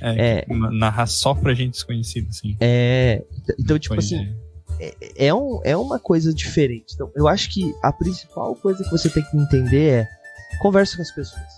É, 0.00 0.44
é, 0.48 0.54
narrar 0.72 1.06
só 1.06 1.34
pra 1.34 1.54
gente 1.54 1.72
desconhecida, 1.72 2.28
assim. 2.30 2.56
É. 2.60 3.24
Então, 3.58 3.78
tipo 3.78 3.94
pois 3.94 4.06
assim. 4.06 4.34
É. 4.80 4.86
é. 4.86 5.26
É, 5.26 5.34
um, 5.34 5.60
é 5.64 5.76
uma 5.76 5.98
coisa 5.98 6.32
diferente. 6.32 6.94
Então, 6.94 7.10
eu 7.14 7.28
acho 7.28 7.50
que 7.50 7.72
a 7.82 7.92
principal 7.92 8.54
coisa 8.56 8.82
que 8.82 8.90
você 8.90 9.08
tem 9.08 9.22
que 9.22 9.36
entender 9.36 9.88
é 9.90 10.08
conversa 10.60 10.96
com 10.96 11.02
as 11.02 11.10
pessoas. 11.10 11.57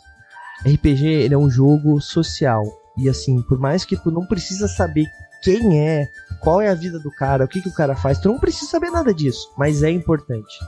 RPG, 0.65 1.07
ele 1.07 1.35
é 1.35 1.39
um 1.39 1.51
jogo 1.51 2.01
social. 2.01 2.65
E 2.97 3.09
assim, 3.09 3.41
por 3.43 3.59
mais 3.59 3.85
que 3.85 3.97
tu 3.97 4.11
não 4.11 4.27
precisa 4.27 4.69
saber 4.69 5.07
quem 5.43 5.79
é, 5.79 6.09
qual 6.41 6.61
é 6.61 6.69
a 6.69 6.75
vida 6.75 6.99
do 6.99 7.11
cara, 7.11 7.45
o 7.45 7.49
que, 7.49 7.63
que 7.63 7.69
o 7.69 7.75
cara 7.75 7.97
faz. 7.97 8.19
Tu 8.19 8.29
não 8.29 8.39
precisa 8.39 8.71
saber 8.71 8.91
nada 8.91 9.13
disso, 9.13 9.53
mas 9.57 9.83
é 9.83 9.91
importante. 9.91 10.59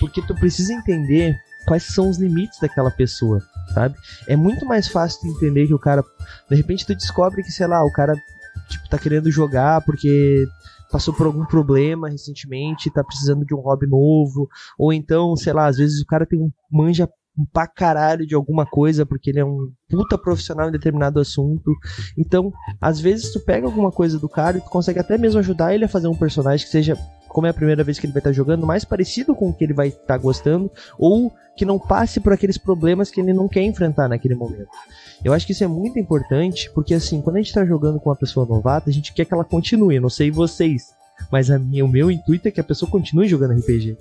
Porque 0.00 0.22
tu 0.22 0.34
precisa 0.34 0.72
entender 0.72 1.36
quais 1.66 1.82
são 1.84 2.08
os 2.08 2.18
limites 2.18 2.58
daquela 2.60 2.90
pessoa, 2.90 3.40
sabe? 3.74 3.94
É 4.26 4.36
muito 4.36 4.64
mais 4.64 4.88
fácil 4.88 5.20
tu 5.20 5.26
entender 5.28 5.66
que 5.66 5.74
o 5.74 5.78
cara. 5.78 6.02
De 6.48 6.56
repente 6.56 6.86
tu 6.86 6.94
descobre 6.94 7.42
que, 7.42 7.52
sei 7.52 7.66
lá, 7.66 7.84
o 7.84 7.92
cara 7.92 8.14
tipo, 8.68 8.88
tá 8.88 8.98
querendo 8.98 9.30
jogar 9.30 9.82
porque 9.82 10.46
passou 10.90 11.14
por 11.14 11.26
algum 11.26 11.44
problema 11.46 12.08
recentemente, 12.08 12.90
tá 12.90 13.02
precisando 13.02 13.46
de 13.46 13.54
um 13.54 13.60
hobby 13.60 13.86
novo, 13.86 14.46
ou 14.78 14.92
então, 14.92 15.34
sei 15.36 15.52
lá, 15.52 15.66
às 15.66 15.78
vezes 15.78 16.02
o 16.02 16.06
cara 16.06 16.26
tem 16.26 16.38
um 16.38 16.50
manja 16.70 17.08
pra 17.52 17.66
caralho 17.66 18.26
de 18.26 18.34
alguma 18.34 18.66
coisa, 18.66 19.06
porque 19.06 19.30
ele 19.30 19.40
é 19.40 19.44
um 19.44 19.70
puta 19.88 20.18
profissional 20.18 20.68
em 20.68 20.72
determinado 20.72 21.20
assunto. 21.20 21.72
Então, 22.16 22.52
às 22.80 23.00
vezes 23.00 23.32
tu 23.32 23.40
pega 23.40 23.66
alguma 23.66 23.90
coisa 23.90 24.18
do 24.18 24.28
cara 24.28 24.58
e 24.58 24.60
tu 24.60 24.68
consegue 24.68 24.98
até 24.98 25.16
mesmo 25.16 25.38
ajudar 25.38 25.74
ele 25.74 25.84
a 25.84 25.88
fazer 25.88 26.08
um 26.08 26.14
personagem 26.14 26.66
que 26.66 26.72
seja, 26.72 26.96
como 27.28 27.46
é 27.46 27.50
a 27.50 27.54
primeira 27.54 27.82
vez 27.82 27.98
que 27.98 28.06
ele 28.06 28.12
vai 28.12 28.20
estar 28.20 28.30
tá 28.30 28.34
jogando, 28.34 28.66
mais 28.66 28.84
parecido 28.84 29.34
com 29.34 29.48
o 29.48 29.54
que 29.54 29.64
ele 29.64 29.72
vai 29.72 29.88
estar 29.88 30.06
tá 30.06 30.18
gostando, 30.18 30.70
ou 30.98 31.32
que 31.56 31.64
não 31.64 31.78
passe 31.78 32.20
por 32.20 32.32
aqueles 32.32 32.58
problemas 32.58 33.10
que 33.10 33.20
ele 33.20 33.32
não 33.32 33.48
quer 33.48 33.62
enfrentar 33.62 34.08
naquele 34.08 34.34
momento. 34.34 34.68
Eu 35.24 35.32
acho 35.32 35.46
que 35.46 35.52
isso 35.52 35.64
é 35.64 35.68
muito 35.68 35.98
importante, 35.98 36.70
porque 36.74 36.94
assim, 36.94 37.20
quando 37.22 37.36
a 37.36 37.38
gente 37.38 37.52
tá 37.52 37.64
jogando 37.64 38.00
com 38.00 38.10
uma 38.10 38.16
pessoa 38.16 38.46
novata, 38.46 38.90
a 38.90 38.92
gente 38.92 39.12
quer 39.12 39.24
que 39.24 39.32
ela 39.32 39.44
continue, 39.44 40.00
não 40.00 40.10
sei 40.10 40.30
vocês, 40.30 40.94
mas 41.30 41.48
minha, 41.48 41.84
o 41.84 41.88
meu 41.88 42.10
intuito 42.10 42.48
é 42.48 42.50
que 42.50 42.60
a 42.60 42.64
pessoa 42.64 42.90
continue 42.90 43.28
jogando 43.28 43.58
RPG. 43.58 43.96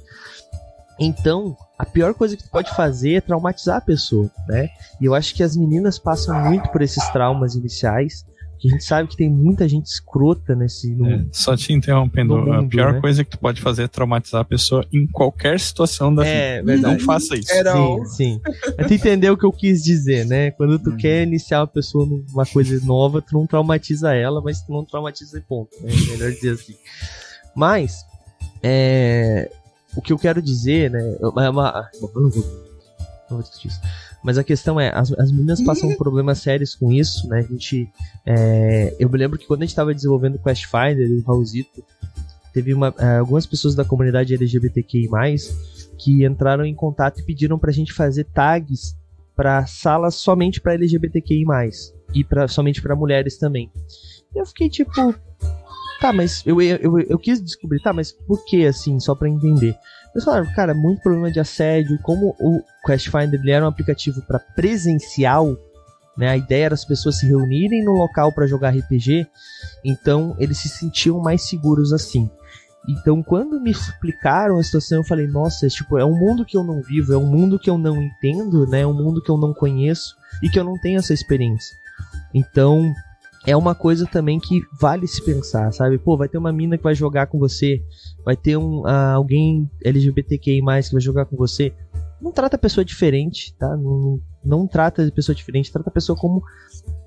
Então, 1.01 1.57
a 1.79 1.85
pior 1.85 2.13
coisa 2.13 2.37
que 2.37 2.43
tu 2.43 2.49
pode 2.51 2.69
fazer 2.75 3.13
é 3.13 3.21
traumatizar 3.21 3.77
a 3.77 3.81
pessoa, 3.81 4.29
né? 4.47 4.69
E 5.01 5.05
eu 5.05 5.15
acho 5.15 5.33
que 5.33 5.41
as 5.41 5.57
meninas 5.57 5.97
passam 5.97 6.39
muito 6.47 6.69
por 6.69 6.81
esses 6.83 7.03
traumas 7.09 7.55
iniciais, 7.55 8.23
Que 8.59 8.67
a 8.67 8.71
gente 8.71 8.83
sabe 8.83 9.09
que 9.09 9.17
tem 9.17 9.27
muita 9.27 9.67
gente 9.67 9.87
escrota 9.87 10.53
nesse. 10.53 10.93
No, 10.93 11.09
é, 11.09 11.25
só 11.31 11.57
te 11.57 11.73
interrompendo, 11.73 12.37
mundo, 12.37 12.53
a 12.53 12.63
pior 12.63 12.93
né? 12.93 13.01
coisa 13.01 13.23
que 13.23 13.31
tu 13.31 13.39
pode 13.39 13.59
fazer 13.59 13.85
é 13.85 13.87
traumatizar 13.87 14.41
a 14.41 14.45
pessoa 14.45 14.85
em 14.93 15.07
qualquer 15.07 15.59
situação 15.59 16.13
da 16.13 16.23
é, 16.23 16.59
vida. 16.59 16.71
Verdade. 16.73 16.97
Não 16.99 17.03
faça 17.03 17.35
isso. 17.35 17.51
Sim, 17.51 18.05
sim. 18.05 18.41
Mas 18.77 18.85
tu 18.85 18.93
entendeu 18.93 19.33
o 19.33 19.37
que 19.37 19.45
eu 19.45 19.51
quis 19.51 19.83
dizer, 19.83 20.27
né? 20.27 20.51
Quando 20.51 20.77
tu 20.77 20.91
hum. 20.91 20.97
quer 20.97 21.23
iniciar 21.23 21.63
a 21.63 21.67
pessoa 21.67 22.05
numa 22.05 22.45
coisa 22.45 22.79
nova, 22.85 23.23
tu 23.23 23.33
não 23.33 23.47
traumatiza 23.47 24.13
ela, 24.13 24.39
mas 24.39 24.61
tu 24.61 24.71
não 24.71 24.85
traumatiza 24.85 25.39
em 25.39 25.41
ponto. 25.41 25.71
Né? 25.81 25.91
É 25.91 26.11
melhor 26.11 26.31
dizer 26.31 26.51
assim. 26.51 26.75
Mas, 27.55 28.05
é, 28.61 29.49
o 29.95 30.01
que 30.01 30.13
eu 30.13 30.17
quero 30.17 30.41
dizer, 30.41 30.91
né? 30.91 31.17
É 31.19 31.27
uma, 31.27 31.49
uma, 31.49 31.89
não 32.01 32.29
vou, 32.29 32.43
não 33.29 33.37
vou 33.37 33.41
discutir 33.41 33.67
isso. 33.67 33.79
Mas 34.23 34.37
a 34.37 34.43
questão 34.43 34.79
é, 34.79 34.91
as, 34.93 35.11
as 35.13 35.31
meninas 35.31 35.61
passam 35.61 35.93
problemas 35.97 36.39
sérios 36.39 36.75
com 36.75 36.91
isso, 36.91 37.27
né? 37.27 37.39
A 37.39 37.41
gente. 37.41 37.89
É, 38.25 38.95
eu 38.99 39.09
me 39.09 39.17
lembro 39.17 39.37
que 39.37 39.47
quando 39.47 39.61
a 39.61 39.65
gente 39.65 39.71
estava 39.71 39.93
desenvolvendo 39.93 40.35
o 40.35 40.39
Quest 40.39 40.65
Finder 40.65 41.09
e 41.09 41.19
o 41.19 41.23
Raulzito, 41.23 41.83
teve 42.53 42.73
uma, 42.73 42.93
é, 42.99 43.17
algumas 43.17 43.45
pessoas 43.45 43.75
da 43.75 43.83
comunidade 43.83 44.33
LGBTQI, 44.33 45.09
que 45.97 46.25
entraram 46.25 46.65
em 46.65 46.75
contato 46.75 47.19
e 47.19 47.23
pediram 47.23 47.57
pra 47.57 47.71
gente 47.71 47.93
fazer 47.93 48.25
tags 48.25 48.95
para 49.35 49.65
salas 49.65 50.15
somente 50.15 50.61
para 50.61 50.73
LGBTQI, 50.73 51.45
e 52.13 52.23
pra, 52.23 52.47
somente 52.47 52.81
para 52.81 52.95
mulheres 52.95 53.37
também. 53.37 53.71
E 54.35 54.39
eu 54.39 54.45
fiquei 54.45 54.69
tipo. 54.69 55.15
Tá, 56.01 56.11
mas 56.11 56.41
eu, 56.47 56.59
eu, 56.59 56.99
eu, 56.99 57.19
quis 57.19 57.39
descobrir, 57.39 57.79
tá, 57.79 57.93
mas 57.93 58.11
por 58.11 58.43
que 58.43 58.65
assim, 58.65 58.99
só 58.99 59.13
para 59.13 59.29
entender? 59.29 59.75
Eles 60.15 60.25
falaram, 60.25 60.51
cara, 60.51 60.73
muito 60.73 60.99
problema 61.03 61.31
de 61.31 61.39
assédio. 61.39 61.99
Como 62.01 62.35
o 62.39 62.59
Quest 62.83 63.09
Finder 63.09 63.39
era 63.47 63.63
um 63.63 63.67
aplicativo 63.67 64.19
para 64.23 64.39
presencial, 64.39 65.55
né? 66.17 66.29
A 66.29 66.37
ideia 66.37 66.65
era 66.65 66.73
as 66.73 66.83
pessoas 66.83 67.19
se 67.19 67.27
reunirem 67.27 67.85
no 67.85 67.91
local 67.91 68.31
para 68.33 68.47
jogar 68.47 68.75
RPG, 68.75 69.27
então 69.85 70.35
eles 70.39 70.57
se 70.57 70.69
sentiam 70.69 71.19
mais 71.19 71.43
seguros 71.43 71.93
assim. 71.93 72.27
Então, 72.89 73.21
quando 73.21 73.61
me 73.61 73.69
explicaram 73.69 74.57
a 74.57 74.63
situação, 74.63 74.97
eu 74.97 75.03
falei, 75.03 75.27
nossa, 75.27 75.67
tipo, 75.67 75.99
é 75.99 76.03
um 76.03 76.17
mundo 76.17 76.43
que 76.43 76.57
eu 76.57 76.63
não 76.63 76.81
vivo, 76.81 77.13
é 77.13 77.17
um 77.17 77.27
mundo 77.27 77.59
que 77.59 77.69
eu 77.69 77.77
não 77.77 78.01
entendo, 78.01 78.65
né? 78.65 78.81
É 78.81 78.87
um 78.87 78.93
mundo 78.93 79.21
que 79.21 79.29
eu 79.29 79.37
não 79.37 79.53
conheço 79.53 80.15
e 80.41 80.49
que 80.49 80.59
eu 80.59 80.63
não 80.63 80.79
tenho 80.79 80.97
essa 80.97 81.13
experiência. 81.13 81.77
Então, 82.33 82.91
é 83.45 83.57
uma 83.57 83.73
coisa 83.73 84.05
também 84.05 84.39
que 84.39 84.61
vale 84.79 85.07
se 85.07 85.23
pensar, 85.23 85.71
sabe? 85.73 85.97
Pô, 85.97 86.15
vai 86.15 86.29
ter 86.29 86.37
uma 86.37 86.51
mina 86.51 86.77
que 86.77 86.83
vai 86.83 86.93
jogar 86.93 87.27
com 87.27 87.39
você, 87.39 87.83
vai 88.23 88.35
ter 88.35 88.55
um, 88.57 88.81
uh, 88.81 89.15
alguém 89.15 89.69
LGBTQI+, 89.83 90.61
que 90.61 90.91
vai 90.91 91.01
jogar 91.01 91.25
com 91.25 91.35
você. 91.35 91.73
Não 92.21 92.31
trata 92.31 92.55
a 92.55 92.59
pessoa 92.59 92.85
diferente, 92.85 93.55
tá? 93.57 93.75
Não, 93.75 94.21
não 94.45 94.67
trata 94.67 95.07
a 95.07 95.11
pessoa 95.11 95.35
diferente, 95.35 95.71
trata 95.71 95.89
a 95.89 95.93
pessoa 95.93 96.15
como 96.15 96.43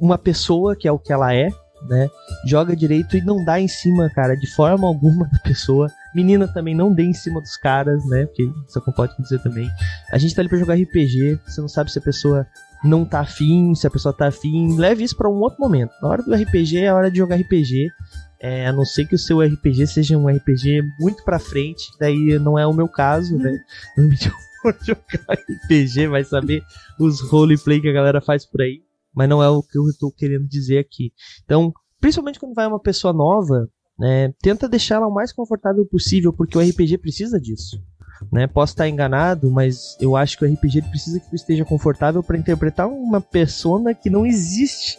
uma 0.01 0.19
pessoa, 0.19 0.75
que 0.75 0.89
é 0.89 0.93
o 0.93 0.99
que 0.99 1.13
ela 1.13 1.33
é, 1.33 1.49
né? 1.89 2.11
Joga 2.45 2.75
direito 2.75 3.17
e 3.17 3.21
não 3.21 3.45
dá 3.45 3.61
em 3.61 3.69
cima, 3.69 4.11
cara, 4.11 4.35
de 4.35 4.47
forma 4.55 4.89
alguma 4.89 5.29
da 5.29 5.39
pessoa. 5.39 5.89
Menina 6.15 6.49
também 6.49 6.75
não 6.75 6.93
dê 6.93 7.05
em 7.05 7.13
cima 7.13 7.41
dos 7.41 7.57
caras, 7.57 8.05
né? 8.07 8.27
Porque 8.27 8.43
isso 8.69 8.81
pode 8.97 9.17
dizer 9.23 9.41
também. 9.41 9.69
A 10.11 10.19
gente 10.19 10.35
tá 10.35 10.43
ali 10.43 10.49
pra 10.49 10.59
jogar 10.59 10.75
RPG, 10.75 11.39
você 11.47 11.61
não 11.61 11.69
sabe 11.69 11.93
se 11.93 11.99
a 11.99 12.03
pessoa 12.03 12.47
não 12.85 13.05
tá 13.05 13.21
afim, 13.21 13.75
se 13.75 13.87
a 13.87 13.91
pessoa 13.91 14.13
tá 14.13 14.29
afim, 14.29 14.77
leve 14.77 15.03
isso 15.03 15.17
para 15.17 15.29
um 15.29 15.41
outro 15.41 15.61
momento. 15.61 15.93
Na 16.03 16.09
hora 16.09 16.23
do 16.23 16.35
RPG 16.35 16.79
é 16.79 16.89
a 16.89 16.95
hora 16.95 17.11
de 17.11 17.19
jogar 17.19 17.37
RPG. 17.37 17.89
É, 18.41 18.67
a 18.67 18.73
não 18.73 18.85
ser 18.85 19.07
que 19.07 19.15
o 19.15 19.19
seu 19.19 19.41
RPG 19.41 19.87
seja 19.87 20.19
um 20.19 20.29
RPG 20.29 20.83
muito 21.01 21.25
pra 21.25 21.39
frente, 21.39 21.91
daí 21.99 22.39
não 22.39 22.59
é 22.59 22.67
o 22.67 22.75
meu 22.75 22.87
caso, 22.87 23.39
né? 23.39 23.59
Não 23.97 24.05
me 24.05 24.17
for 24.19 24.77
jogar 24.85 25.39
RPG, 25.65 26.09
vai 26.09 26.25
saber 26.25 26.63
os 27.01 27.21
roleplay 27.21 27.81
que 27.81 27.89
a 27.89 27.93
galera 27.93 28.21
faz 28.21 28.45
por 28.45 28.61
aí. 28.61 28.83
Mas 29.15 29.29
não 29.29 29.43
é 29.43 29.49
o 29.49 29.63
que 29.63 29.79
eu 29.79 29.85
tô 29.99 30.11
querendo 30.11 30.47
dizer 30.47 30.79
aqui. 30.79 31.13
Então, 31.45 31.73
principalmente 32.01 32.39
quando 32.39 32.55
vai 32.55 32.67
uma 32.67 32.81
pessoa 32.81 33.15
nova, 33.15 33.69
né, 33.99 34.35
tenta 34.43 34.69
deixar 34.69 34.97
ela 34.97 35.07
o 35.07 35.15
mais 35.15 35.33
confortável 35.33 35.87
possível, 35.87 36.33
porque 36.33 36.59
o 36.59 36.61
RPG 36.61 36.99
precisa 36.99 37.41
disso. 37.41 37.81
Né? 38.33 38.47
Posso 38.47 38.73
estar 38.73 38.89
enganado, 38.89 39.51
mas 39.51 39.97
eu 40.01 40.17
acho 40.17 40.39
que 40.39 40.45
o 40.45 40.53
RPG 40.53 40.83
precisa 40.83 41.21
que 41.21 41.29
tu 41.29 41.37
esteja 41.37 41.65
confortável 41.65 42.23
para 42.23 42.37
interpretar 42.37 42.89
uma 42.89 43.21
persona 43.21 43.95
que 43.95 44.11
não 44.11 44.27
existe, 44.27 44.99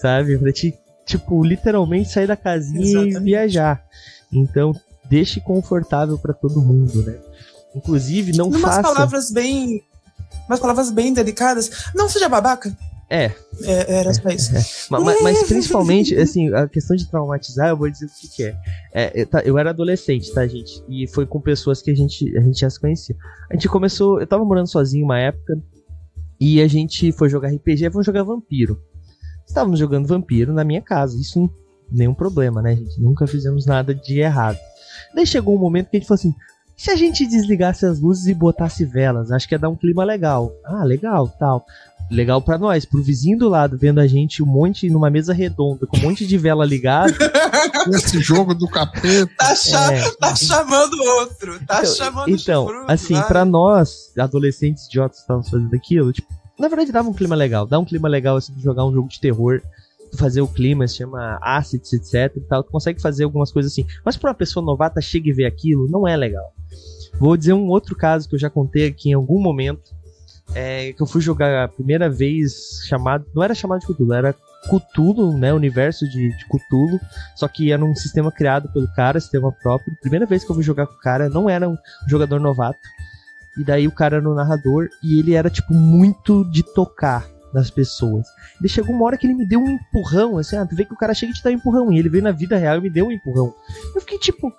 sabe? 0.00 0.38
Pra 0.38 0.52
te, 0.52 0.74
tipo, 1.04 1.44
literalmente 1.44 2.10
sair 2.10 2.26
da 2.26 2.36
casinha 2.36 2.82
Exatamente. 2.82 3.16
e 3.16 3.20
viajar. 3.20 3.84
Então, 4.32 4.72
deixe 5.08 5.40
confortável 5.40 6.18
para 6.18 6.34
todo 6.34 6.62
mundo, 6.62 7.02
né? 7.02 7.18
Inclusive, 7.74 8.36
não 8.36 8.50
Numas 8.50 8.62
faça... 8.62 8.82
palavras 8.82 9.30
bem... 9.30 9.82
Umas 10.48 10.60
palavras 10.60 10.90
bem 10.90 11.12
delicadas. 11.12 11.70
Não 11.94 12.08
seja 12.08 12.28
babaca. 12.28 12.74
É. 13.10 13.32
é 13.62 14.00
era 14.00 14.12
só 14.12 14.28
isso. 14.28 14.54
É, 14.54 14.58
é. 14.58 14.62
Mas, 14.90 15.22
mas, 15.22 15.42
principalmente, 15.44 16.14
assim, 16.16 16.52
a 16.52 16.68
questão 16.68 16.94
de 16.94 17.08
traumatizar, 17.08 17.70
eu 17.70 17.76
vou 17.76 17.90
dizer 17.90 18.06
o 18.06 18.08
que, 18.08 18.28
que 18.28 18.44
é. 18.44 18.56
é 18.92 19.22
eu, 19.22 19.26
tá, 19.26 19.40
eu, 19.40 19.58
era 19.58 19.70
adolescente, 19.70 20.32
tá, 20.32 20.46
gente? 20.46 20.82
E 20.88 21.06
foi 21.08 21.26
com 21.26 21.40
pessoas 21.40 21.80
que 21.80 21.90
a 21.90 21.94
gente, 21.94 22.36
a 22.36 22.40
gente 22.42 22.60
já 22.60 22.68
se 22.68 22.78
conhecia. 22.78 23.16
A 23.50 23.54
gente 23.54 23.68
começou. 23.68 24.20
Eu 24.20 24.26
tava 24.26 24.44
morando 24.44 24.68
sozinho 24.68 25.04
uma 25.04 25.18
época. 25.18 25.58
E 26.40 26.60
a 26.60 26.68
gente 26.68 27.10
foi 27.10 27.28
jogar 27.28 27.48
RPG 27.48 27.84
e 27.84 27.88
vamos 27.88 28.06
jogar 28.06 28.22
vampiro. 28.22 28.80
Estávamos 29.44 29.78
jogando 29.78 30.06
vampiro 30.06 30.52
na 30.52 30.62
minha 30.62 30.80
casa. 30.80 31.16
Isso 31.18 31.50
nenhum 31.90 32.14
problema, 32.14 32.62
né, 32.62 32.76
gente? 32.76 33.00
Nunca 33.00 33.26
fizemos 33.26 33.66
nada 33.66 33.92
de 33.92 34.20
errado. 34.20 34.58
Daí 35.14 35.26
chegou 35.26 35.56
um 35.56 35.58
momento 35.58 35.90
que 35.90 35.96
a 35.96 35.98
gente 35.98 36.06
falou 36.06 36.18
assim: 36.18 36.34
se 36.76 36.92
a 36.92 36.96
gente 36.96 37.26
desligasse 37.26 37.86
as 37.86 37.98
luzes 37.98 38.26
e 38.26 38.34
botasse 38.34 38.84
velas, 38.84 39.32
acho 39.32 39.48
que 39.48 39.54
ia 39.54 39.58
dar 39.58 39.68
um 39.68 39.74
clima 39.74 40.04
legal. 40.04 40.52
Ah, 40.64 40.84
legal, 40.84 41.26
tal 41.40 41.64
legal 42.10 42.40
para 42.40 42.58
nós, 42.58 42.84
pro 42.84 43.02
vizinho 43.02 43.38
do 43.38 43.48
lado 43.48 43.76
vendo 43.78 43.98
a 44.00 44.06
gente 44.06 44.42
um 44.42 44.46
monte 44.46 44.88
numa 44.88 45.10
mesa 45.10 45.32
redonda 45.32 45.86
com 45.86 45.96
um 45.96 46.00
monte 46.00 46.26
de 46.26 46.38
vela 46.38 46.64
ligada. 46.64 47.12
Esse 47.92 48.20
jogo 48.20 48.54
do 48.54 48.68
capeta. 48.68 49.30
Tá, 49.36 49.54
cha 49.54 49.92
é. 49.92 50.10
tá 50.12 50.34
chamando 50.36 51.00
outro, 51.20 51.58
tá 51.66 51.80
então, 51.80 51.94
chamando 51.94 52.30
Então, 52.30 52.66
fruto, 52.66 52.90
assim, 52.90 53.20
para 53.22 53.44
nós, 53.44 54.12
adolescentes 54.18 54.86
idiotas 54.86 55.18
que 55.18 55.22
estávamos 55.22 55.48
fazendo 55.48 55.74
aquilo, 55.74 56.12
tipo, 56.12 56.28
na 56.58 56.68
verdade 56.68 56.92
dava 56.92 57.08
um 57.08 57.14
clima 57.14 57.34
legal, 57.34 57.66
dá 57.66 57.78
um 57.78 57.84
clima 57.84 58.08
legal 58.08 58.36
assim 58.36 58.52
de 58.52 58.62
jogar 58.62 58.84
um 58.84 58.92
jogo 58.92 59.08
de 59.08 59.20
terror, 59.20 59.62
fazer 60.16 60.40
o 60.40 60.48
clima, 60.48 60.86
se 60.88 60.96
chama 60.96 61.38
assets, 61.42 61.92
etc 61.92 62.36
e 62.36 62.40
tal, 62.40 62.62
tu 62.62 62.70
consegue 62.70 63.00
fazer 63.00 63.24
algumas 63.24 63.52
coisas 63.52 63.72
assim. 63.72 63.86
Mas 64.04 64.16
para 64.16 64.30
uma 64.30 64.34
pessoa 64.34 64.64
novata 64.64 65.00
chega 65.00 65.28
e 65.28 65.32
ver 65.32 65.46
aquilo, 65.46 65.88
não 65.88 66.06
é 66.06 66.16
legal. 66.16 66.52
Vou 67.18 67.36
dizer 67.36 67.52
um 67.52 67.68
outro 67.68 67.96
caso 67.96 68.28
que 68.28 68.34
eu 68.34 68.38
já 68.38 68.48
contei 68.48 68.86
aqui 68.86 69.10
em 69.10 69.14
algum 69.14 69.40
momento, 69.40 69.94
é, 70.54 70.92
que 70.92 71.02
eu 71.02 71.06
fui 71.06 71.20
jogar 71.20 71.64
a 71.64 71.68
primeira 71.68 72.08
vez 72.08 72.80
chamado. 72.86 73.26
Não 73.34 73.42
era 73.42 73.54
chamado 73.54 73.80
de 73.80 73.86
Cthulhu, 73.86 74.12
era 74.12 74.34
Cthulhu, 74.68 75.36
né? 75.36 75.52
Universo 75.52 76.08
de, 76.08 76.36
de 76.36 76.44
Cthulhu. 76.46 77.00
Só 77.36 77.46
que 77.48 77.72
era 77.72 77.84
um 77.84 77.94
sistema 77.94 78.32
criado 78.32 78.68
pelo 78.72 78.88
cara, 78.94 79.20
sistema 79.20 79.52
próprio. 79.52 79.96
Primeira 80.00 80.26
vez 80.26 80.44
que 80.44 80.50
eu 80.50 80.54
fui 80.54 80.64
jogar 80.64 80.86
com 80.86 80.94
o 80.94 81.00
cara, 81.00 81.28
não 81.28 81.48
era 81.48 81.68
um 81.68 81.76
jogador 82.08 82.40
novato. 82.40 82.78
E 83.58 83.64
daí 83.64 83.88
o 83.88 83.92
cara 83.92 84.16
era 84.16 84.28
o 84.28 84.34
narrador 84.34 84.88
e 85.02 85.18
ele 85.18 85.34
era, 85.34 85.50
tipo, 85.50 85.74
muito 85.74 86.44
de 86.44 86.62
tocar 86.62 87.26
nas 87.52 87.70
pessoas. 87.70 88.26
Ele 88.60 88.68
chegou 88.68 88.94
uma 88.94 89.04
hora 89.04 89.16
que 89.16 89.26
ele 89.26 89.34
me 89.34 89.46
deu 89.46 89.60
um 89.60 89.70
empurrão, 89.70 90.38
assim, 90.38 90.56
ah, 90.56 90.66
tu 90.66 90.76
vê 90.76 90.84
que 90.84 90.92
o 90.92 90.96
cara 90.96 91.14
chega 91.14 91.32
e 91.32 91.34
te 91.34 91.42
dá 91.42 91.50
um 91.50 91.54
empurrão. 91.54 91.92
E 91.92 91.98
ele 91.98 92.08
veio 92.08 92.22
na 92.22 92.30
vida 92.30 92.56
real 92.56 92.76
e 92.78 92.80
me 92.80 92.90
deu 92.90 93.06
um 93.06 93.12
empurrão. 93.12 93.54
Eu 93.94 94.00
fiquei 94.00 94.18
tipo, 94.18 94.52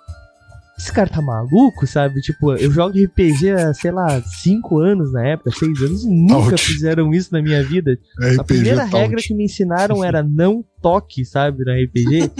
esse 0.80 0.92
cara 0.92 1.10
tá 1.10 1.20
maluco, 1.20 1.86
sabe? 1.86 2.20
Tipo, 2.20 2.54
eu 2.54 2.70
jogo 2.70 2.98
RPG 2.98 3.50
há, 3.50 3.74
sei 3.74 3.90
lá, 3.90 4.20
5 4.22 4.78
anos 4.78 5.12
na 5.12 5.26
época, 5.26 5.50
6 5.50 5.82
anos, 5.82 6.04
e 6.04 6.08
nunca 6.08 6.56
fizeram 6.56 7.12
isso 7.12 7.32
na 7.32 7.42
minha 7.42 7.62
vida. 7.62 7.98
RPG 8.18 8.40
a 8.40 8.44
primeira 8.44 8.84
regra 8.84 9.20
que 9.20 9.34
me 9.34 9.44
ensinaram 9.44 10.02
era 10.04 10.22
não 10.22 10.64
toque, 10.80 11.24
sabe, 11.24 11.64
na 11.64 11.74
RPG. 11.74 12.30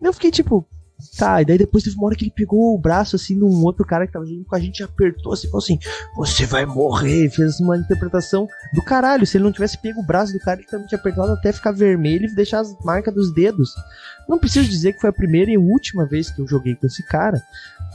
eu 0.00 0.12
fiquei 0.12 0.30
tipo, 0.30 0.66
Tá, 1.18 1.42
e 1.42 1.44
daí 1.44 1.58
depois 1.58 1.82
teve 1.82 1.96
uma 1.96 2.06
hora 2.06 2.14
que 2.14 2.24
ele 2.24 2.32
pegou 2.34 2.74
o 2.74 2.78
braço 2.78 3.16
assim 3.16 3.36
de 3.36 3.44
um 3.44 3.64
outro 3.64 3.84
cara 3.84 4.06
que 4.06 4.12
tava 4.12 4.24
junto 4.24 4.44
com 4.44 4.54
a 4.54 4.60
gente 4.60 4.80
e 4.80 4.82
apertou 4.82 5.32
assim, 5.32 5.48
falou 5.48 5.62
assim: 5.62 5.78
Você 6.16 6.46
vai 6.46 6.64
morrer. 6.64 7.28
Fez 7.30 7.58
uma 7.60 7.76
interpretação 7.76 8.46
do 8.72 8.82
caralho. 8.82 9.26
Se 9.26 9.36
ele 9.36 9.44
não 9.44 9.52
tivesse 9.52 9.76
pego 9.78 10.00
o 10.00 10.06
braço 10.06 10.32
do 10.32 10.38
cara, 10.38 10.60
ele 10.60 10.68
também 10.68 10.86
tinha 10.86 10.98
apertado 10.98 11.32
até 11.32 11.52
ficar 11.52 11.72
vermelho 11.72 12.26
e 12.26 12.34
deixar 12.34 12.60
as 12.60 12.74
marcas 12.84 13.12
dos 13.12 13.32
dedos. 13.32 13.74
Não 14.28 14.38
preciso 14.38 14.68
dizer 14.68 14.92
que 14.92 15.00
foi 15.00 15.10
a 15.10 15.12
primeira 15.12 15.50
e 15.50 15.58
última 15.58 16.06
vez 16.06 16.30
que 16.30 16.40
eu 16.40 16.46
joguei 16.46 16.74
com 16.74 16.86
esse 16.86 17.02
cara, 17.06 17.42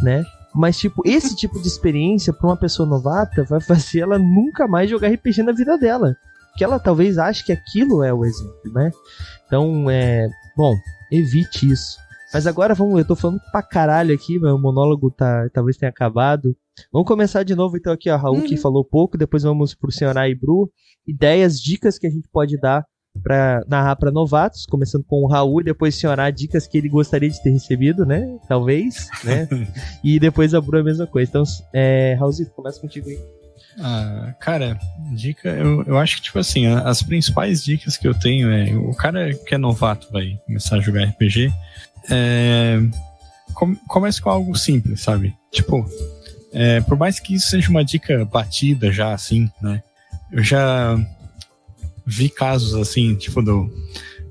né? 0.02 0.24
Mas, 0.54 0.78
tipo, 0.78 1.02
esse 1.06 1.36
tipo 1.38 1.62
de 1.62 1.68
experiência 1.68 2.34
pra 2.34 2.48
uma 2.48 2.58
pessoa 2.58 2.88
novata 2.88 3.44
vai 3.44 3.60
fazer 3.62 4.00
ela 4.00 4.18
nunca 4.18 4.68
mais 4.68 4.90
jogar 4.90 5.10
RPG 5.10 5.44
na 5.44 5.52
vida 5.52 5.78
dela. 5.78 6.16
Que 6.58 6.64
ela 6.64 6.80
talvez 6.80 7.18
ache 7.18 7.44
que 7.44 7.52
aquilo 7.52 8.04
é 8.04 8.12
o 8.12 8.26
exemplo, 8.26 8.74
né? 8.74 8.92
Então, 9.46 9.90
é. 9.90 10.28
Bom, 10.56 10.76
evite 11.12 11.70
isso. 11.70 11.98
Mas 12.34 12.46
agora 12.46 12.74
vamos, 12.74 13.00
eu 13.00 13.06
tô 13.06 13.16
falando 13.16 13.40
pra 13.52 13.62
caralho 13.64 14.14
aqui, 14.14 14.38
meu 14.38 14.58
monólogo 14.58 15.10
tá, 15.10 15.50
talvez 15.54 15.78
tenha 15.78 15.90
acabado. 15.90 16.56
Vamos 16.92 17.08
começar 17.08 17.44
de 17.44 17.56
novo 17.56 17.78
então 17.78 17.94
aqui, 17.94 18.10
ó, 18.10 18.18
Raul 18.18 18.38
uhum. 18.38 18.44
que 18.44 18.58
falou 18.58 18.84
pouco, 18.84 19.18
depois 19.18 19.44
vamos 19.44 19.74
pro 19.74 19.92
Senhor 19.92 20.16
e 20.18 20.36
Bru. 20.36 20.70
Ideias, 21.06 21.60
dicas 21.60 21.98
que 21.98 22.06
a 22.06 22.10
gente 22.10 22.28
pode 22.28 22.60
dar 22.60 22.86
para 23.18 23.64
narrar 23.68 23.96
para 23.96 24.12
novatos, 24.12 24.66
começando 24.66 25.04
com 25.04 25.24
o 25.24 25.28
Raul, 25.28 25.64
depois 25.64 25.96
senhorar 25.96 26.32
dicas 26.32 26.68
que 26.68 26.78
ele 26.78 26.90
gostaria 26.90 27.30
de 27.30 27.42
ter 27.42 27.52
recebido, 27.52 28.06
né? 28.06 28.38
Talvez, 28.48 29.08
né? 29.24 29.48
e 30.04 30.20
depois 30.20 30.54
a 30.54 30.62
Bru 30.62 30.80
a 30.80 30.84
mesma 30.84 31.08
coisa. 31.08 31.30
Então, 31.30 31.44
é, 31.74 32.16
Raulzito, 32.20 32.52
começa 32.52 32.80
contigo 32.80 33.10
aí. 33.10 33.20
Ah, 33.80 34.34
cara, 34.40 34.80
dica, 35.12 35.50
eu, 35.50 35.84
eu 35.84 35.98
acho 35.98 36.16
que, 36.18 36.24
tipo 36.24 36.40
assim, 36.40 36.66
as 36.66 37.04
principais 37.04 37.64
dicas 37.64 37.96
que 37.96 38.08
eu 38.08 38.14
tenho 38.14 38.52
é 38.52 38.76
o 38.76 38.94
cara 38.96 39.34
que 39.34 39.54
é 39.54 39.58
novato 39.58 40.08
vai 40.12 40.40
começar 40.46 40.78
a 40.78 40.80
jogar 40.80 41.06
RPG, 41.06 41.54
é, 42.10 42.80
comece 43.88 44.22
com 44.22 44.30
algo 44.30 44.56
simples, 44.56 45.02
sabe? 45.02 45.36
Tipo, 45.52 45.86
é, 46.52 46.82
por 46.82 46.98
mais 46.98 47.20
que 47.20 47.36
isso 47.36 47.50
seja 47.50 47.70
uma 47.70 47.86
dica 47.86 48.26
batida 48.26 48.92
já, 48.92 49.14
assim, 49.14 49.50
né? 49.62 49.84
Eu 50.32 50.44
já 50.44 50.98
vi 52.08 52.30
casos 52.30 52.74
assim, 52.74 53.16
tipo 53.16 53.42
do, 53.42 53.70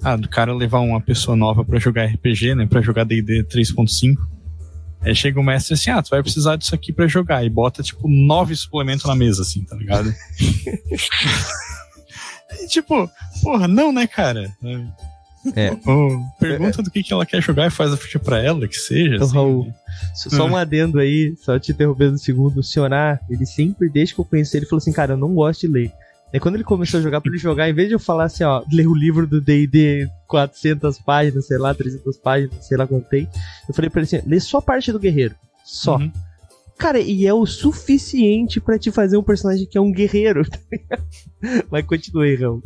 ah, 0.03 0.17
do 0.17 0.29
cara 0.29 0.55
levar 0.55 0.81
uma 0.81 1.01
pessoa 1.01 1.37
nova 1.37 1.65
para 1.65 1.79
jogar 1.79 2.07
RPG, 2.07 2.55
né? 2.55 2.67
Pra 2.67 2.81
jogar 2.81 3.05
D&D 3.05 3.45
3.5 3.45 4.17
Aí 5.07 5.15
chega 5.15 5.39
o 5.39 5.43
mestre 5.43 5.75
assim, 5.75 5.91
ah, 5.91 6.03
tu 6.03 6.11
vai 6.11 6.21
precisar 6.21 6.57
disso 6.57 6.75
aqui 6.75 6.93
para 6.93 7.07
jogar. 7.07 7.45
E 7.45 7.51
bota, 7.51 7.81
tipo, 7.81 8.09
nove 8.09 8.57
suplementos 8.57 9.05
na 9.05 9.15
mesa, 9.15 9.43
assim, 9.43 9.65
tá 9.65 9.77
ligado? 9.77 10.13
e, 12.61 12.67
tipo, 12.67 13.09
porra, 13.41 13.69
não, 13.69 13.93
né, 13.93 14.09
cara? 14.09 14.53
É. 15.55 15.71
Oh, 15.87 16.21
pergunta 16.41 16.83
do 16.83 16.91
que, 16.91 17.05
que 17.05 17.13
ela 17.13 17.25
quer 17.25 17.41
jogar 17.41 17.69
e 17.69 17.71
faz 17.71 17.93
a 17.93 17.97
ficha 17.97 18.19
pra 18.19 18.43
ela, 18.43 18.67
que 18.67 18.75
seja. 18.75 19.15
Então, 19.15 19.27
assim, 19.27 19.37
Raul, 19.37 19.67
né? 19.67 19.75
só 20.17 20.45
um 20.45 20.57
adendo 20.57 20.99
aí, 20.99 21.37
só 21.37 21.57
te 21.57 21.71
interrompendo 21.71 22.15
um 22.15 22.19
segundo. 22.19 22.59
O 22.59 22.65
senhor 22.65 22.91
ele 23.31 23.47
sempre, 23.47 23.89
desde 23.89 24.13
que 24.13 24.21
eu 24.21 24.25
conheci 24.25 24.57
ele, 24.57 24.67
falou 24.67 24.79
assim, 24.79 24.93
cara, 24.93 25.13
eu 25.13 25.19
não 25.19 25.35
gosto 25.35 25.61
de 25.61 25.73
ler. 25.73 25.93
Aí 26.33 26.41
quando 26.41 26.57
ele 26.57 26.65
começou 26.65 26.99
a 26.99 27.03
jogar, 27.03 27.21
pra 27.21 27.31
ele 27.31 27.39
jogar, 27.39 27.69
em 27.69 27.73
vez 27.73 27.89
de 27.89 27.95
eu 27.95 28.01
falar 28.01 28.25
assim, 28.25 28.45
ó, 28.45 28.65
ler 28.73 28.87
o 28.87 28.95
livro 28.95 29.27
do 29.27 29.41
D&D 29.41 30.09
400 30.27 30.99
páginas, 30.99 31.47
sei 31.47 31.57
lá, 31.57 31.73
300 31.73 32.17
páginas, 32.19 32.67
sei 32.67 32.77
lá 32.77 32.87
quanto 32.87 33.09
tem, 33.09 33.29
eu 33.69 33.75
falei 33.75 33.89
pra 33.89 34.01
ele 34.01 34.07
assim, 34.07 34.29
lê 34.29 34.41
só 34.41 34.59
a 34.59 34.63
parte 34.63 34.91
do 34.91 34.99
guerreiro. 34.99 35.35
Só. 35.65 35.97
Uhum. 35.97 36.11
Cara, 36.79 37.01
e 37.01 37.27
é 37.27 37.33
o 37.33 37.47
suficiente 37.47 38.61
para 38.61 38.79
te 38.79 38.91
fazer 38.91 39.17
um 39.17 39.23
personagem 39.23 39.67
que 39.67 39.79
é 39.79 39.81
um 39.81 39.91
guerreiro. 39.91 40.43
Mas 41.71 41.87
continue, 41.87 42.37
Raul. 42.37 42.63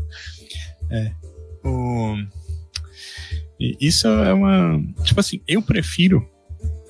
É. 0.90 1.12
O... 1.64 2.16
Isso 3.58 4.08
é 4.08 4.32
uma. 4.32 4.82
Tipo 5.04 5.20
assim, 5.20 5.40
eu 5.46 5.62
prefiro 5.62 6.26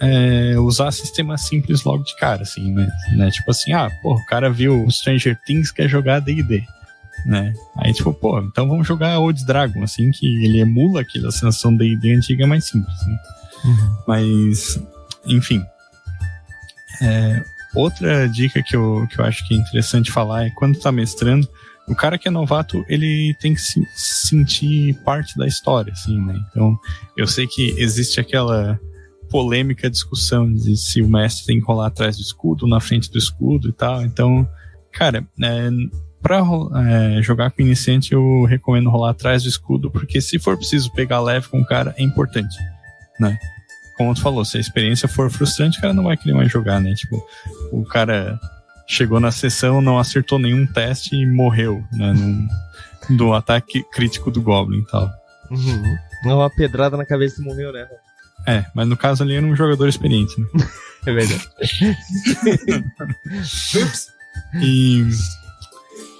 é, 0.00 0.58
usar 0.58 0.90
sistema 0.90 1.36
simples 1.36 1.84
logo 1.84 2.02
de 2.02 2.16
cara, 2.16 2.42
assim, 2.42 2.72
né? 2.72 2.90
né? 3.16 3.30
Tipo 3.30 3.50
assim, 3.50 3.72
ah, 3.72 3.90
pô, 4.02 4.14
o 4.14 4.26
cara 4.26 4.50
viu 4.50 4.90
Stranger 4.90 5.38
Things 5.44 5.70
quer 5.70 5.88
jogar 5.88 6.20
D&D, 6.20 6.64
né? 7.26 7.52
Aí, 7.76 7.92
tipo, 7.92 8.12
pô, 8.12 8.40
então 8.40 8.66
vamos 8.66 8.88
jogar 8.88 9.18
Old 9.18 9.44
Dragon, 9.44 9.82
assim, 9.82 10.10
que 10.10 10.44
ele 10.44 10.60
emula 10.60 11.02
aquela 11.02 11.30
sensação 11.30 11.76
D&D 11.76 12.14
antiga 12.14 12.46
mais 12.46 12.64
simples, 12.64 12.96
né? 13.06 13.18
Uhum. 13.64 13.96
Mas, 14.08 14.80
enfim. 15.26 15.62
É, 17.02 17.42
outra 17.74 18.26
dica 18.26 18.62
que 18.62 18.74
eu, 18.74 19.06
que 19.10 19.20
eu 19.20 19.24
acho 19.24 19.46
que 19.46 19.54
é 19.54 19.58
interessante 19.58 20.10
falar 20.10 20.46
é 20.46 20.50
quando 20.50 20.78
tá 20.78 20.90
mestrando, 20.90 21.46
o 21.86 21.94
cara 21.94 22.16
que 22.16 22.28
é 22.28 22.30
novato, 22.30 22.84
ele 22.88 23.34
tem 23.40 23.52
que 23.52 23.60
se 23.60 23.84
sentir 23.94 24.94
parte 25.04 25.36
da 25.36 25.46
história, 25.46 25.92
assim, 25.92 26.18
né? 26.24 26.40
Então, 26.50 26.78
eu 27.16 27.26
sei 27.26 27.46
que 27.46 27.74
existe 27.78 28.20
aquela 28.20 28.78
polêmica 29.30 29.88
discussão 29.88 30.52
de 30.52 30.76
se 30.76 31.00
o 31.00 31.08
mestre 31.08 31.46
tem 31.46 31.60
que 31.60 31.66
rolar 31.66 31.86
atrás 31.86 32.16
do 32.16 32.22
escudo, 32.22 32.66
na 32.66 32.80
frente 32.80 33.10
do 33.10 33.16
escudo 33.16 33.68
e 33.68 33.72
tal. 33.72 34.02
Então, 34.02 34.46
cara, 34.92 35.24
é, 35.42 35.70
para 36.20 36.42
é, 36.86 37.22
jogar 37.22 37.50
com 37.50 37.62
iniciante, 37.62 38.12
eu 38.12 38.44
recomendo 38.44 38.90
rolar 38.90 39.10
atrás 39.10 39.44
do 39.44 39.48
escudo, 39.48 39.90
porque 39.90 40.20
se 40.20 40.38
for 40.38 40.56
preciso 40.56 40.92
pegar 40.92 41.20
leve 41.20 41.48
com 41.48 41.60
o 41.60 41.66
cara, 41.66 41.94
é 41.96 42.02
importante, 42.02 42.56
né? 43.18 43.38
Como 43.96 44.14
tu 44.14 44.20
falou, 44.20 44.44
se 44.44 44.56
a 44.56 44.60
experiência 44.60 45.08
for 45.08 45.30
frustrante, 45.30 45.78
o 45.78 45.80
cara 45.80 45.94
não 45.94 46.04
vai 46.04 46.16
querer 46.16 46.34
mais 46.34 46.50
jogar, 46.50 46.80
né? 46.80 46.94
Tipo, 46.94 47.22
o 47.70 47.84
cara 47.84 48.38
chegou 48.86 49.20
na 49.20 49.30
sessão, 49.30 49.80
não 49.80 49.98
acertou 49.98 50.38
nenhum 50.38 50.66
teste 50.66 51.14
e 51.14 51.26
morreu, 51.26 51.84
né? 51.92 52.12
No, 52.12 53.16
do 53.16 53.32
ataque 53.32 53.82
crítico 53.92 54.30
do 54.30 54.42
Goblin 54.42 54.80
e 54.80 54.86
tal. 54.86 55.10
Uhum. 55.50 55.96
Uma 56.24 56.50
pedrada 56.50 56.96
na 56.96 57.06
cabeça 57.06 57.40
e 57.40 57.44
morreu, 57.44 57.72
né? 57.72 57.86
É, 58.46 58.64
mas 58.74 58.88
no 58.88 58.96
caso 58.96 59.22
ali 59.22 59.34
era 59.34 59.46
um 59.46 59.56
jogador 59.56 59.88
experiente, 59.88 60.40
né? 60.40 60.46
é 61.06 61.12
verdade. 61.12 61.50
e 64.60 65.06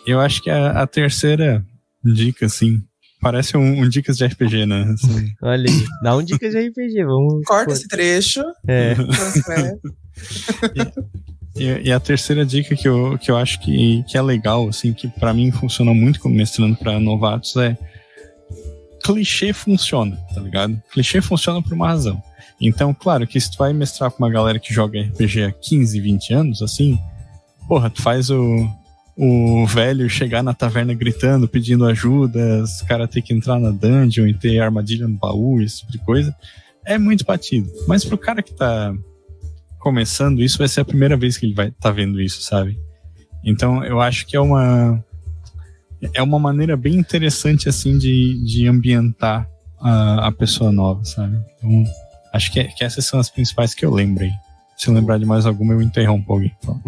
eu 0.06 0.20
acho 0.20 0.42
que 0.42 0.50
a, 0.50 0.82
a, 0.82 0.86
terceira 0.86 1.64
dica, 2.04 2.46
assim, 2.46 2.82
parece 3.20 3.56
um, 3.56 3.80
um 3.80 3.88
dicas 3.88 4.16
de 4.16 4.26
RPG, 4.26 4.66
né? 4.66 4.82
Assim. 4.92 5.32
Olha 5.42 5.70
aí, 5.70 5.86
dá 6.02 6.16
um 6.16 6.22
dicas 6.22 6.52
de 6.52 6.68
RPG, 6.68 7.04
vamos. 7.04 7.44
Corta 7.46 7.72
esse 7.72 7.88
trecho. 7.88 8.42
É. 8.66 8.94
e, 11.56 11.62
e, 11.62 11.88
e, 11.88 11.92
a 11.92 12.00
terceira 12.00 12.44
dica 12.44 12.76
que 12.76 12.88
eu, 12.88 13.18
que 13.18 13.30
eu 13.30 13.36
acho 13.36 13.60
que, 13.60 14.02
que 14.04 14.16
é 14.16 14.22
legal, 14.22 14.68
assim, 14.68 14.92
que 14.92 15.08
para 15.08 15.32
mim 15.32 15.50
funciona 15.50 15.94
muito 15.94 16.20
como 16.20 16.34
mestrando 16.34 16.76
para 16.76 17.00
novatos 17.00 17.56
é 17.56 17.76
clichê 19.02 19.52
funciona, 19.52 20.16
tá 20.34 20.40
ligado? 20.40 20.80
Clichê 20.92 21.20
funciona 21.20 21.62
por 21.62 21.72
uma 21.72 21.88
razão. 21.88 22.22
Então, 22.60 22.92
claro 22.92 23.26
que 23.26 23.40
se 23.40 23.50
tu 23.50 23.58
vai 23.58 23.72
mestrar 23.72 24.10
com 24.10 24.22
uma 24.22 24.30
galera 24.30 24.58
que 24.58 24.72
joga 24.72 25.00
RPG 25.00 25.44
há 25.44 25.52
15, 25.52 26.00
20 26.00 26.34
anos, 26.34 26.62
assim, 26.62 26.98
porra, 27.66 27.88
tu 27.88 28.02
faz 28.02 28.28
o, 28.30 28.68
o 29.16 29.66
velho 29.66 30.08
chegar 30.10 30.42
na 30.42 30.52
taverna 30.52 30.92
gritando, 30.92 31.48
pedindo 31.48 31.86
ajuda, 31.86 32.62
os 32.62 32.82
caras 32.82 33.08
ter 33.08 33.22
que 33.22 33.32
entrar 33.32 33.58
na 33.58 33.70
dungeon 33.70 34.26
e 34.26 34.34
ter 34.34 34.60
armadilha 34.60 35.08
no 35.08 35.16
baú, 35.16 35.60
esse 35.62 35.80
tipo 35.80 35.92
de 35.92 35.98
coisa, 35.98 36.36
é 36.84 36.98
muito 36.98 37.24
batido. 37.24 37.70
Mas 37.88 38.04
pro 38.04 38.18
cara 38.18 38.42
que 38.42 38.52
tá 38.52 38.94
começando, 39.78 40.42
isso 40.42 40.58
vai 40.58 40.68
ser 40.68 40.82
a 40.82 40.84
primeira 40.84 41.16
vez 41.16 41.38
que 41.38 41.46
ele 41.46 41.54
vai 41.54 41.70
tá 41.70 41.90
vendo 41.90 42.20
isso, 42.20 42.42
sabe? 42.42 42.78
Então, 43.42 43.82
eu 43.82 44.02
acho 44.02 44.26
que 44.26 44.36
é 44.36 44.40
uma 44.40 45.02
é 46.14 46.22
uma 46.22 46.38
maneira 46.38 46.76
bem 46.76 46.96
interessante, 46.96 47.68
assim, 47.68 47.98
de, 47.98 48.42
de 48.44 48.66
ambientar 48.66 49.48
a, 49.80 50.28
a 50.28 50.32
pessoa 50.32 50.72
nova, 50.72 51.04
sabe? 51.04 51.38
Então, 51.58 51.84
acho 52.32 52.52
que, 52.52 52.64
que 52.64 52.84
essas 52.84 53.04
são 53.04 53.20
as 53.20 53.28
principais 53.28 53.74
que 53.74 53.84
eu 53.84 53.92
lembro 53.92 54.24
aí. 54.24 54.32
Se 54.76 54.88
eu 54.88 54.94
lembrar 54.94 55.18
de 55.18 55.26
mais 55.26 55.44
alguma, 55.44 55.74
eu 55.74 55.82
interrompo 55.82 56.32
alguém. 56.32 56.54
Então. 56.58 56.80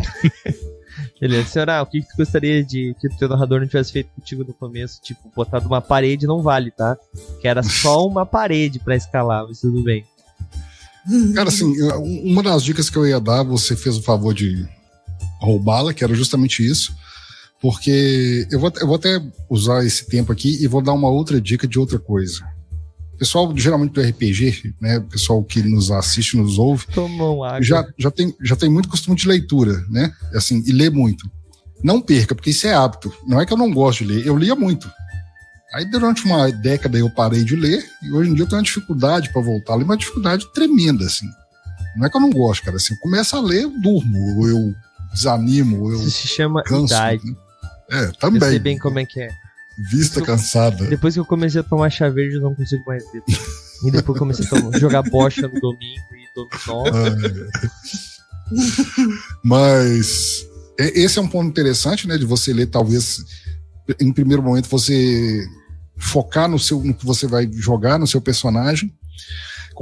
Beleza, 1.20 1.48
senhora, 1.48 1.82
o 1.82 1.86
que, 1.86 2.00
que 2.00 2.08
tu 2.08 2.16
gostaria 2.16 2.64
de 2.64 2.94
que 3.00 3.06
o 3.06 3.16
teu 3.16 3.28
narrador 3.28 3.60
não 3.60 3.66
tivesse 3.66 3.92
feito 3.92 4.10
contigo 4.14 4.44
no 4.44 4.54
começo? 4.54 5.00
Tipo, 5.02 5.30
botado 5.34 5.66
uma 5.66 5.80
parede 5.80 6.26
não 6.26 6.42
vale, 6.42 6.70
tá? 6.70 6.96
Que 7.40 7.48
era 7.48 7.62
só 7.62 8.04
uma 8.08 8.26
parede 8.26 8.78
para 8.78 8.96
escalar, 8.96 9.46
mas 9.46 9.60
tudo 9.60 9.82
bem. 9.82 10.04
Cara, 11.34 11.48
assim, 11.48 11.74
uma 12.24 12.42
das 12.42 12.62
dicas 12.62 12.88
que 12.88 12.96
eu 12.96 13.06
ia 13.06 13.20
dar, 13.20 13.42
você 13.42 13.74
fez 13.74 13.96
o 13.96 14.02
favor 14.02 14.32
de 14.32 14.66
roubá-la, 15.40 15.92
que 15.92 16.04
era 16.04 16.14
justamente 16.14 16.64
isso 16.64 16.94
porque 17.62 18.44
eu 18.50 18.58
vou, 18.58 18.72
eu 18.80 18.86
vou 18.88 18.96
até 18.96 19.22
usar 19.48 19.86
esse 19.86 20.04
tempo 20.08 20.32
aqui 20.32 20.60
e 20.60 20.66
vou 20.66 20.82
dar 20.82 20.92
uma 20.92 21.08
outra 21.08 21.40
dica 21.40 21.66
de 21.66 21.78
outra 21.78 21.96
coisa. 21.96 22.42
Pessoal, 23.16 23.56
geralmente 23.56 23.92
do 23.92 24.02
RPG, 24.02 24.74
né, 24.80 24.98
pessoal 24.98 25.44
que 25.44 25.62
nos 25.62 25.92
assiste, 25.92 26.36
nos 26.36 26.58
ouve, 26.58 26.84
já, 27.60 27.86
já, 27.96 28.10
tem, 28.10 28.34
já 28.42 28.56
tem 28.56 28.68
muito 28.68 28.88
costume 28.88 29.14
de 29.14 29.28
leitura, 29.28 29.86
né? 29.88 30.12
Assim, 30.34 30.60
e 30.66 30.72
lê 30.72 30.90
muito. 30.90 31.30
Não 31.84 32.00
perca, 32.00 32.34
porque 32.34 32.50
isso 32.50 32.66
é 32.66 32.74
hábito. 32.74 33.12
Não 33.28 33.40
é 33.40 33.46
que 33.46 33.52
eu 33.52 33.56
não 33.56 33.72
gosto 33.72 34.04
de 34.04 34.12
ler, 34.12 34.26
eu 34.26 34.36
lia 34.36 34.56
muito. 34.56 34.90
Aí 35.72 35.88
durante 35.88 36.24
uma 36.24 36.50
década 36.50 36.98
eu 36.98 37.08
parei 37.10 37.44
de 37.44 37.54
ler 37.54 37.84
e 38.02 38.10
hoje 38.10 38.28
em 38.28 38.34
dia 38.34 38.42
eu 38.42 38.48
tenho 38.48 38.58
uma 38.58 38.64
dificuldade 38.64 39.32
para 39.32 39.40
voltar 39.40 39.74
a 39.74 39.76
ler, 39.76 39.84
uma 39.84 39.96
dificuldade 39.96 40.52
tremenda, 40.52 41.06
assim. 41.06 41.28
Não 41.96 42.06
é 42.06 42.10
que 42.10 42.16
eu 42.16 42.20
não 42.20 42.30
gosto, 42.30 42.64
cara. 42.64 42.76
Assim, 42.76 42.94
eu 42.94 43.00
começo 43.00 43.36
a 43.36 43.40
ler, 43.40 43.62
eu 43.62 43.80
durmo, 43.80 44.18
ou 44.36 44.48
eu 44.48 44.74
desanimo, 45.14 45.92
eu. 45.92 46.00
Isso 46.00 46.10
se 46.10 46.28
chama 46.28 46.60
canso, 46.64 46.92
idade. 46.92 47.24
Né? 47.24 47.36
É, 47.93 48.07
também. 48.18 48.43
Eu 48.43 48.49
sei 48.49 48.59
bem 48.59 48.78
como 48.78 48.99
é 48.99 49.05
que 49.05 49.20
é. 49.20 49.28
Vista 49.90 50.20
eu, 50.20 50.24
cansada. 50.24 50.86
Depois 50.86 51.14
que 51.14 51.20
eu 51.20 51.24
comecei 51.24 51.61
a 51.61 51.64
tomar 51.64 51.90
chá 51.90 52.09
verde, 52.09 52.36
eu 52.36 52.40
não 52.40 52.55
consigo 52.55 52.82
mais 52.86 53.05
ver. 53.12 53.22
e 53.84 53.90
depois 53.90 54.18
comecei 54.18 54.47
a 54.47 54.49
tomar, 54.49 54.76
jogar 54.80 55.03
bocha 55.03 55.49
no 55.49 55.61
domingo 55.61 56.03
e 56.12 56.26
dominó. 56.34 56.84
Mas 59.45 60.47
esse 60.78 61.18
é 61.18 61.22
um 61.22 61.28
ponto 61.28 61.49
interessante, 61.49 62.09
né? 62.09 62.18
De 62.18 62.24
você 62.24 62.53
ler, 62.53 62.66
talvez, 62.66 63.18
em 64.01 64.12
primeiro 64.12 64.43
momento, 64.43 64.68
você 64.68 65.47
focar 65.97 66.49
no, 66.49 66.59
seu, 66.59 66.82
no 66.82 66.95
que 66.95 67.07
você 67.07 67.26
vai 67.26 67.49
jogar, 67.53 67.99
no 67.99 68.07
seu 68.07 68.20
personagem. 68.20 68.93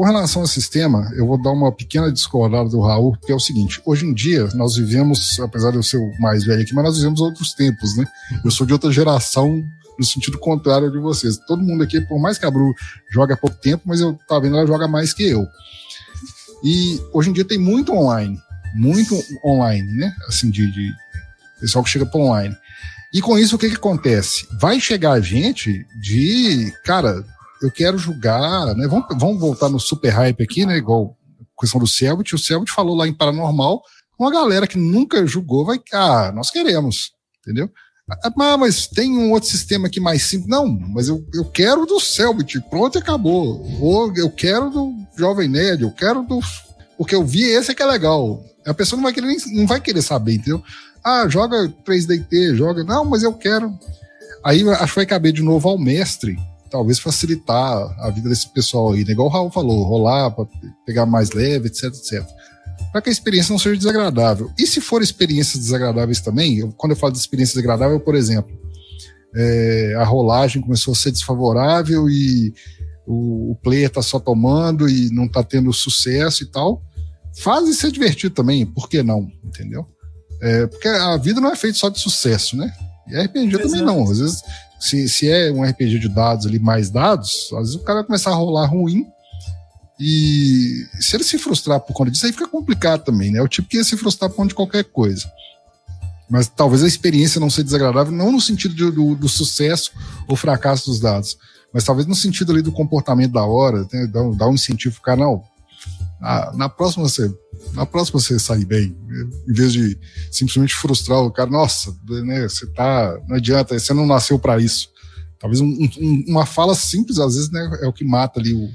Com 0.00 0.06
relação 0.06 0.40
ao 0.40 0.48
sistema, 0.48 1.12
eu 1.14 1.26
vou 1.26 1.36
dar 1.36 1.50
uma 1.50 1.70
pequena 1.70 2.10
discordada 2.10 2.70
do 2.70 2.80
Raul, 2.80 3.12
porque 3.18 3.32
é 3.32 3.34
o 3.34 3.38
seguinte: 3.38 3.82
hoje 3.84 4.06
em 4.06 4.14
dia, 4.14 4.48
nós 4.54 4.74
vivemos, 4.74 5.38
apesar 5.38 5.72
de 5.72 5.76
eu 5.76 5.82
ser 5.82 5.98
o 5.98 6.10
mais 6.18 6.42
velho 6.42 6.62
aqui, 6.62 6.74
mas 6.74 6.84
nós 6.84 6.96
vivemos 6.96 7.20
outros 7.20 7.52
tempos, 7.52 7.98
né? 7.98 8.06
Eu 8.42 8.50
sou 8.50 8.66
de 8.66 8.72
outra 8.72 8.90
geração, 8.90 9.62
no 9.98 10.04
sentido 10.06 10.38
contrário 10.38 10.90
de 10.90 10.98
vocês. 10.98 11.36
Todo 11.46 11.62
mundo 11.62 11.84
aqui, 11.84 12.00
por 12.00 12.18
mais 12.18 12.38
que 12.38 12.46
a 12.46 12.50
Bru 12.50 12.74
joga 13.10 13.36
pouco 13.36 13.58
tempo, 13.58 13.82
mas 13.84 14.00
eu 14.00 14.18
tá 14.26 14.38
vendo, 14.38 14.56
ela 14.56 14.66
joga 14.66 14.88
mais 14.88 15.12
que 15.12 15.22
eu. 15.22 15.46
E 16.64 16.98
hoje 17.12 17.28
em 17.28 17.34
dia 17.34 17.44
tem 17.44 17.58
muito 17.58 17.92
online, 17.92 18.40
muito 18.74 19.22
online, 19.44 19.86
né? 19.92 20.16
Assim, 20.26 20.50
de, 20.50 20.72
de 20.72 20.94
pessoal 21.60 21.84
que 21.84 21.90
chega 21.90 22.06
para 22.06 22.18
online. 22.22 22.56
E 23.12 23.20
com 23.20 23.38
isso, 23.38 23.54
o 23.54 23.58
que, 23.58 23.68
que 23.68 23.76
acontece? 23.76 24.48
Vai 24.58 24.80
chegar 24.80 25.20
gente 25.20 25.86
de, 25.94 26.72
cara, 26.86 27.22
eu 27.62 27.70
quero 27.70 27.98
julgar, 27.98 28.74
né? 28.74 28.86
Vamos, 28.86 29.06
vamos 29.18 29.40
voltar 29.40 29.68
no 29.68 29.78
super 29.78 30.10
hype 30.10 30.42
aqui, 30.42 30.64
né? 30.64 30.76
Igual 30.76 31.16
a 31.40 31.60
questão 31.60 31.80
do 31.80 31.86
Selbit. 31.86 32.34
O 32.34 32.38
Selbit 32.38 32.72
falou 32.72 32.96
lá 32.96 33.06
em 33.06 33.14
Paranormal, 33.14 33.82
uma 34.18 34.30
galera 34.30 34.66
que 34.66 34.78
nunca 34.78 35.26
jogou 35.26 35.64
vai, 35.64 35.80
ah, 35.92 36.32
nós 36.34 36.50
queremos, 36.50 37.12
entendeu? 37.40 37.70
Ah, 38.24 38.56
mas 38.56 38.86
tem 38.88 39.16
um 39.16 39.30
outro 39.30 39.48
sistema 39.48 39.86
aqui 39.86 40.00
mais 40.00 40.22
simples. 40.22 40.48
Não, 40.48 40.66
mas 40.66 41.08
eu, 41.08 41.24
eu 41.32 41.44
quero 41.44 41.86
do 41.86 42.00
Selbit, 42.00 42.60
pronto 42.68 42.98
acabou. 42.98 43.64
Ou 43.80 44.12
eu 44.16 44.30
quero 44.30 44.68
do 44.68 44.92
Jovem 45.16 45.48
Nerd, 45.48 45.82
eu 45.82 45.92
quero 45.92 46.22
do. 46.22 46.40
Porque 46.98 47.14
eu 47.14 47.24
vi 47.24 47.44
esse 47.44 47.70
é 47.70 47.74
que 47.74 47.82
é 47.82 47.86
legal. 47.86 48.42
A 48.66 48.74
pessoa 48.74 48.96
não 48.96 49.04
vai 49.04 49.12
querer, 49.12 49.36
não 49.52 49.66
vai 49.66 49.80
querer 49.80 50.02
saber, 50.02 50.34
entendeu? 50.34 50.62
Ah, 51.04 51.26
joga 51.28 51.72
3DT, 51.86 52.56
joga. 52.56 52.82
Não, 52.84 53.04
mas 53.04 53.22
eu 53.22 53.32
quero. 53.32 53.72
Aí 54.44 54.68
acho 54.68 54.92
que 54.92 54.96
vai 54.98 55.06
caber 55.06 55.32
de 55.32 55.42
novo 55.42 55.68
ao 55.68 55.78
mestre, 55.78 56.36
talvez 56.70 56.98
facilitar 56.98 57.76
a 58.00 58.10
vida 58.10 58.28
desse 58.28 58.48
pessoal 58.52 58.92
aí, 58.92 59.04
né? 59.04 59.12
Igual 59.12 59.28
o 59.28 59.30
Raul 59.30 59.50
falou, 59.50 59.82
rolar 59.82 60.30
para 60.30 60.46
pegar 60.86 61.06
mais 61.06 61.30
leve, 61.32 61.68
etc, 61.68 61.84
etc 61.84 62.24
para 62.90 63.02
que 63.02 63.08
a 63.08 63.12
experiência 63.12 63.52
não 63.52 63.58
seja 63.58 63.76
desagradável. 63.76 64.50
E 64.58 64.66
se 64.66 64.80
for 64.80 65.02
experiências 65.02 65.62
desagradáveis 65.62 66.20
também, 66.20 66.58
eu, 66.58 66.72
quando 66.72 66.92
eu 66.92 66.96
falo 66.96 67.12
de 67.12 67.18
experiência 67.18 67.54
desagradável, 67.54 68.00
por 68.00 68.14
exemplo, 68.14 68.58
é, 69.34 69.94
a 69.96 70.04
rolagem 70.04 70.60
começou 70.60 70.92
a 70.92 70.96
ser 70.96 71.12
desfavorável 71.12 72.08
e 72.08 72.52
o, 73.06 73.52
o 73.52 73.56
player 73.56 73.86
está 73.86 74.02
só 74.02 74.18
tomando 74.18 74.88
e 74.88 75.10
não 75.10 75.26
está 75.26 75.42
tendo 75.42 75.72
sucesso 75.72 76.42
e 76.42 76.46
tal, 76.46 76.82
faz 77.38 77.76
ser 77.76 77.92
divertido 77.92 78.34
também, 78.34 78.66
por 78.66 78.88
que 78.88 79.02
não? 79.02 79.30
Entendeu? 79.44 79.86
É, 80.42 80.66
porque 80.66 80.88
a 80.88 81.16
vida 81.16 81.40
não 81.40 81.52
é 81.52 81.56
feita 81.56 81.78
só 81.78 81.88
de 81.88 82.00
sucesso, 82.00 82.56
né? 82.56 82.72
E 83.08 83.16
RPG 83.16 83.48
Exato. 83.48 83.68
também 83.68 83.82
não. 83.82 84.10
Às 84.10 84.18
vezes, 84.18 84.42
se, 84.80 85.08
se 85.08 85.30
é 85.30 85.52
um 85.52 85.62
RPG 85.62 85.98
de 85.98 86.08
dados 86.08 86.46
ali, 86.46 86.58
mais 86.58 86.90
dados, 86.90 87.50
às 87.52 87.66
vezes 87.66 87.74
o 87.74 87.84
cara 87.84 87.98
vai 87.98 88.06
começar 88.06 88.30
a 88.30 88.34
rolar 88.34 88.66
ruim 88.66 89.06
e 90.00 90.86
se 90.98 91.14
ele 91.14 91.22
se 91.22 91.36
frustrar 91.36 91.78
por 91.78 91.92
conta 91.92 92.10
disso, 92.10 92.24
aí 92.24 92.32
fica 92.32 92.48
complicado 92.48 93.04
também, 93.04 93.30
né? 93.30 93.38
É 93.38 93.42
o 93.42 93.48
tipo 93.48 93.68
que 93.68 93.76
ia 93.76 93.84
se 93.84 93.98
frustrar 93.98 94.30
por 94.30 94.36
conta 94.36 94.48
de 94.48 94.54
qualquer 94.54 94.84
coisa. 94.84 95.30
Mas 96.30 96.48
talvez 96.48 96.82
a 96.82 96.88
experiência 96.88 97.38
não 97.38 97.50
seja 97.50 97.64
desagradável, 97.64 98.10
não 98.10 98.32
no 98.32 98.40
sentido 98.40 98.74
de, 98.74 98.90
do, 98.90 99.14
do, 99.14 99.28
sucesso 99.28 99.92
ou 100.26 100.36
fracasso 100.36 100.86
dos 100.86 101.00
dados, 101.00 101.36
mas 101.74 101.84
talvez 101.84 102.06
no 102.06 102.14
sentido 102.14 102.50
ali 102.50 102.62
do 102.62 102.72
comportamento 102.72 103.32
da 103.32 103.44
hora, 103.44 103.86
né? 103.92 104.06
dar, 104.06 104.30
dar 104.30 104.48
um 104.48 104.54
incentivo 104.54 104.94
pro 104.94 105.02
cara, 105.02 105.20
não. 105.20 105.42
Ah, 106.20 106.52
na 106.54 106.68
próxima 106.68 107.08
você 107.08 107.32
na 107.74 107.86
próxima 107.86 108.18
você 108.18 108.38
sair 108.38 108.64
bem, 108.64 108.96
em 109.48 109.52
vez 109.52 109.72
de 109.72 109.98
simplesmente 110.30 110.74
frustrar 110.74 111.20
o 111.20 111.30
cara, 111.30 111.50
nossa, 111.50 111.94
né, 112.24 112.42
você 112.48 112.66
tá, 112.66 113.18
não 113.28 113.36
adianta, 113.36 113.78
você 113.78 113.92
não 113.92 114.06
nasceu 114.06 114.38
para 114.38 114.58
isso. 114.58 114.88
Talvez 115.38 115.60
um, 115.60 115.66
um, 115.66 116.24
uma 116.28 116.46
fala 116.46 116.74
simples, 116.74 117.18
às 117.18 117.34
vezes, 117.34 117.50
né, 117.50 117.78
é 117.82 117.86
o 117.86 117.92
que 117.92 118.04
mata 118.04 118.40
ali 118.40 118.54
o, 118.54 118.68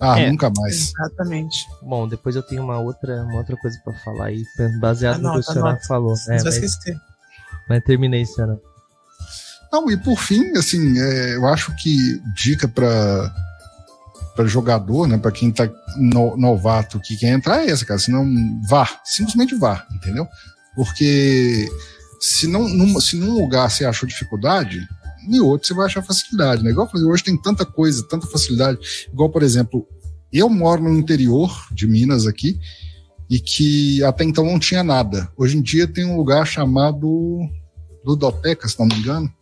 ah, 0.00 0.20
é, 0.20 0.30
nunca 0.30 0.50
mais. 0.54 0.92
Exatamente. 0.94 1.66
Bom, 1.82 2.06
depois 2.06 2.36
eu 2.36 2.42
tenho 2.42 2.62
uma 2.62 2.78
outra, 2.78 3.22
uma 3.24 3.38
outra 3.38 3.56
coisa 3.56 3.78
para 3.82 3.94
falar 4.00 4.26
aí, 4.26 4.42
baseado 4.80 5.16
anota, 5.16 5.38
no 5.38 5.42
que 5.42 5.50
o 5.50 5.52
senhor 5.52 5.78
falou. 5.86 6.14
É, 6.28 6.42
mas, 6.42 6.76
mas 7.68 7.84
terminei, 7.84 8.24
senhora. 8.26 8.60
Não, 9.72 9.90
e 9.90 9.96
por 9.96 10.18
fim, 10.18 10.56
assim, 10.56 10.98
é, 10.98 11.36
eu 11.36 11.46
acho 11.46 11.74
que 11.76 12.20
dica 12.34 12.68
para 12.68 13.34
para 14.36 14.46
jogador, 14.46 15.08
né, 15.08 15.16
para 15.16 15.32
quem 15.32 15.50
tá 15.50 15.68
no, 15.96 16.36
novato 16.36 17.00
que 17.00 17.16
quer 17.16 17.32
entrar 17.32 17.64
é 17.64 17.70
essa, 17.70 17.86
cara, 17.86 17.98
senão 17.98 18.24
vá, 18.68 18.86
simplesmente 19.02 19.54
vá, 19.54 19.84
entendeu? 19.94 20.28
Porque 20.76 21.66
se 22.20 22.46
não 22.46 22.68
num, 22.68 23.00
se 23.00 23.16
num 23.16 23.40
lugar 23.40 23.70
você 23.70 23.86
achou 23.86 24.06
dificuldade, 24.06 24.86
em 25.26 25.40
outro 25.40 25.66
você 25.66 25.74
vai 25.74 25.86
achar 25.86 26.02
facilidade, 26.02 26.62
né? 26.62 26.70
Igual 26.70 26.88
hoje 26.94 27.24
tem 27.24 27.36
tanta 27.40 27.64
coisa, 27.64 28.06
tanta 28.06 28.26
facilidade. 28.26 28.78
Igual, 29.12 29.30
por 29.30 29.42
exemplo, 29.42 29.86
eu 30.32 30.48
moro 30.48 30.82
no 30.82 30.96
interior 30.96 31.50
de 31.72 31.86
Minas 31.86 32.26
aqui 32.26 32.60
e 33.28 33.40
que 33.40 34.04
até 34.04 34.22
então 34.22 34.44
não 34.44 34.58
tinha 34.58 34.84
nada. 34.84 35.28
Hoje 35.36 35.56
em 35.56 35.62
dia 35.62 35.88
tem 35.88 36.04
um 36.04 36.16
lugar 36.16 36.46
chamado 36.46 37.40
Ludoteca, 38.04 38.68
se 38.68 38.78
não 38.78 38.86
me 38.86 38.94
engano, 38.94 39.32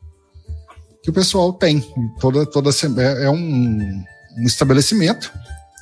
que 1.03 1.11
o 1.11 1.13
pessoal 1.13 1.53
tem. 1.53 1.85
Toda, 2.19 2.47
toda 2.47 2.71
é, 2.71 3.25
é 3.25 3.31
um, 3.31 4.03
um 4.37 4.45
estabelecimento. 4.45 5.33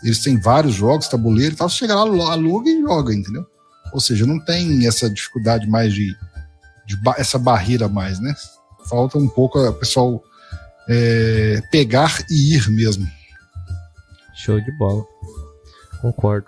Eles 0.02 0.20
têm 0.20 0.38
vários 0.38 0.74
jogos, 0.74 1.08
tabuleiro 1.08 1.54
e 1.54 1.56
tal. 1.56 1.68
Você 1.68 1.76
chega 1.76 1.94
lá, 1.94 2.32
aluga 2.32 2.68
e 2.68 2.80
joga, 2.80 3.14
entendeu? 3.14 3.46
Ou 3.92 4.00
seja, 4.00 4.26
não 4.26 4.38
tem 4.44 4.86
essa 4.86 5.08
dificuldade 5.08 5.68
mais 5.68 5.92
de, 5.92 6.08
de 6.86 6.98
essa 7.16 7.38
barreira 7.38 7.88
mais, 7.88 8.18
né? 8.18 8.34
Falta 8.88 9.18
um 9.18 9.28
pouco 9.28 9.58
o 9.58 9.72
pessoal 9.74 10.22
é, 10.88 11.62
pegar 11.70 12.24
e 12.30 12.56
ir 12.56 12.68
mesmo. 12.70 13.06
Show 14.34 14.60
de 14.60 14.72
bola. 14.72 15.04
Concordo. 16.00 16.46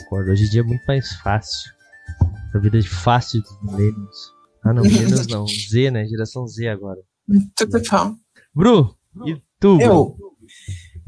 Concordo. 0.00 0.32
Hoje 0.32 0.44
em 0.44 0.50
dia 0.50 0.60
é 0.60 0.64
muito 0.64 0.84
mais 0.86 1.12
fácil. 1.14 1.72
A 2.54 2.58
vida 2.58 2.80
de 2.80 2.88
fácil 2.88 3.40
dos 3.40 3.62
milênios. 3.62 4.32
Ah, 4.62 4.72
não, 4.72 4.82
milênios 4.82 5.26
não. 5.28 5.46
Z, 5.46 5.90
né? 5.90 6.04
Geração 6.06 6.46
Z 6.46 6.68
agora. 6.68 7.00
Tudo 7.56 7.80
bom. 7.90 8.16
Bru, 8.54 8.96
e 9.26 9.40
tu? 9.58 9.80
Eu. 9.80 10.16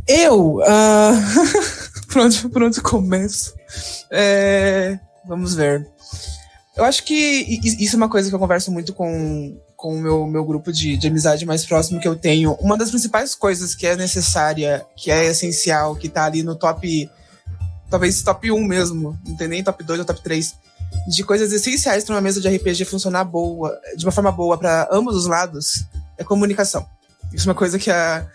Eu. 0.06 0.56
Uh... 0.56 2.06
por, 2.12 2.22
onde, 2.22 2.48
por 2.48 2.62
onde 2.62 2.80
começo? 2.80 3.54
É... 4.10 4.98
Vamos 5.26 5.54
ver. 5.54 5.88
Eu 6.76 6.84
acho 6.84 7.04
que 7.04 7.14
isso 7.80 7.96
é 7.96 7.98
uma 7.98 8.08
coisa 8.08 8.28
que 8.28 8.34
eu 8.34 8.38
converso 8.38 8.70
muito 8.70 8.92
com, 8.92 9.58
com 9.74 9.96
o 9.96 10.00
meu, 10.00 10.26
meu 10.26 10.44
grupo 10.44 10.70
de, 10.70 10.96
de 10.96 11.08
amizade 11.08 11.46
mais 11.46 11.64
próximo 11.64 11.98
que 11.98 12.06
eu 12.06 12.14
tenho, 12.14 12.52
uma 12.60 12.76
das 12.76 12.90
principais 12.90 13.34
coisas 13.34 13.74
que 13.74 13.86
é 13.86 13.96
necessária, 13.96 14.84
que 14.94 15.10
é 15.10 15.24
essencial, 15.24 15.96
que 15.96 16.08
tá 16.08 16.24
ali 16.24 16.42
no 16.42 16.54
top. 16.54 17.10
Talvez 17.88 18.20
top 18.22 18.50
1 18.50 18.62
mesmo, 18.64 19.18
não 19.26 19.36
tem 19.36 19.48
nem 19.48 19.64
top 19.64 19.82
2 19.82 20.00
ou 20.00 20.04
top 20.04 20.20
3, 20.22 20.54
de 21.08 21.24
coisas 21.24 21.52
essenciais 21.52 22.04
para 22.04 22.14
uma 22.14 22.20
mesa 22.20 22.40
de 22.40 22.48
RPG 22.48 22.84
funcionar 22.84 23.24
boa, 23.24 23.72
de 23.96 24.04
uma 24.04 24.12
forma 24.12 24.32
boa 24.32 24.58
para 24.58 24.88
ambos 24.92 25.16
os 25.16 25.26
lados, 25.26 25.84
é 26.18 26.24
comunicação. 26.24 26.86
Isso 27.32 27.48
é 27.48 27.50
uma 27.50 27.56
coisa 27.56 27.78
que 27.78 27.90
a, 27.90 28.26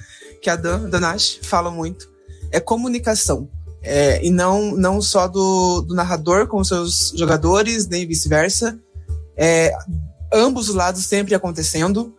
que 0.42 0.50
a 0.50 0.56
Dan, 0.56 0.90
Danash 0.90 1.40
fala 1.44 1.70
muito. 1.70 2.10
É 2.52 2.60
comunicação. 2.60 3.48
É, 3.84 4.24
e 4.24 4.30
não, 4.30 4.76
não 4.76 5.02
só 5.02 5.28
do, 5.28 5.82
do 5.82 5.96
narrador 5.96 6.48
com 6.48 6.60
os 6.60 6.68
seus 6.68 7.14
jogadores, 7.16 7.88
nem 7.88 8.08
vice-versa. 8.08 8.80
É, 9.36 9.74
ambos 10.32 10.70
os 10.70 10.76
lados 10.76 11.04
sempre 11.06 11.34
acontecendo, 11.34 12.16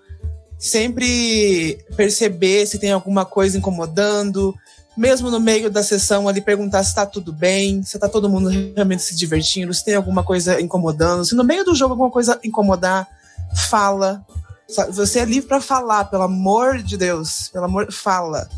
sempre 0.59 1.79
perceber 1.97 2.67
se 2.67 2.79
tem 2.79 2.93
alguma 2.93 3.25
coisa 3.25 3.57
incomodando, 3.57 4.55
mesmo 4.97 5.31
no 5.31 5.41
meio 5.41 5.71
da 5.71 5.83
sessão 5.83 6.29
ali 6.29 6.41
perguntar 6.41 6.83
se 6.83 6.91
está 6.91 7.07
tudo 7.07 7.33
bem, 7.33 7.83
se 7.83 7.97
está 7.97 8.09
todo 8.09 8.29
mundo 8.29 8.49
realmente 8.49 9.03
se 9.03 9.17
divertindo, 9.17 9.73
se 9.73 9.85
tem 9.85 9.95
alguma 9.95 10.23
coisa 10.23 10.61
incomodando, 10.61 11.25
se 11.25 11.35
no 11.35 11.45
meio 11.45 11.65
do 11.65 11.75
jogo 11.75 11.93
alguma 11.93 12.11
coisa 12.11 12.39
incomodar, 12.45 13.09
fala. 13.71 14.25
Você 14.91 15.21
é 15.21 15.25
livre 15.25 15.49
para 15.49 15.61
falar, 15.61 16.05
pelo 16.07 16.23
amor 16.23 16.83
de 16.83 16.97
Deus, 16.97 17.49
pelo 17.53 17.65
amor, 17.65 17.93
fala. 17.93 18.49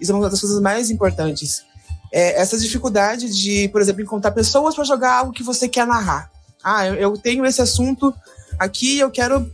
Isso 0.00 0.12
é 0.12 0.14
uma 0.14 0.28
das 0.28 0.40
coisas 0.40 0.60
mais 0.60 0.90
importantes. 0.90 1.62
É, 2.12 2.40
essa 2.40 2.58
dificuldade 2.58 3.28
de, 3.30 3.68
por 3.68 3.80
exemplo, 3.80 4.02
encontrar 4.02 4.30
pessoas 4.30 4.74
para 4.74 4.84
jogar 4.84 5.14
algo 5.14 5.32
que 5.32 5.42
você 5.42 5.68
quer 5.68 5.86
narrar. 5.86 6.30
Ah, 6.62 6.86
eu, 6.86 6.94
eu 6.94 7.18
tenho 7.18 7.44
esse 7.44 7.60
assunto 7.60 8.14
Aqui 8.58 8.98
eu 8.98 9.10
quero 9.10 9.50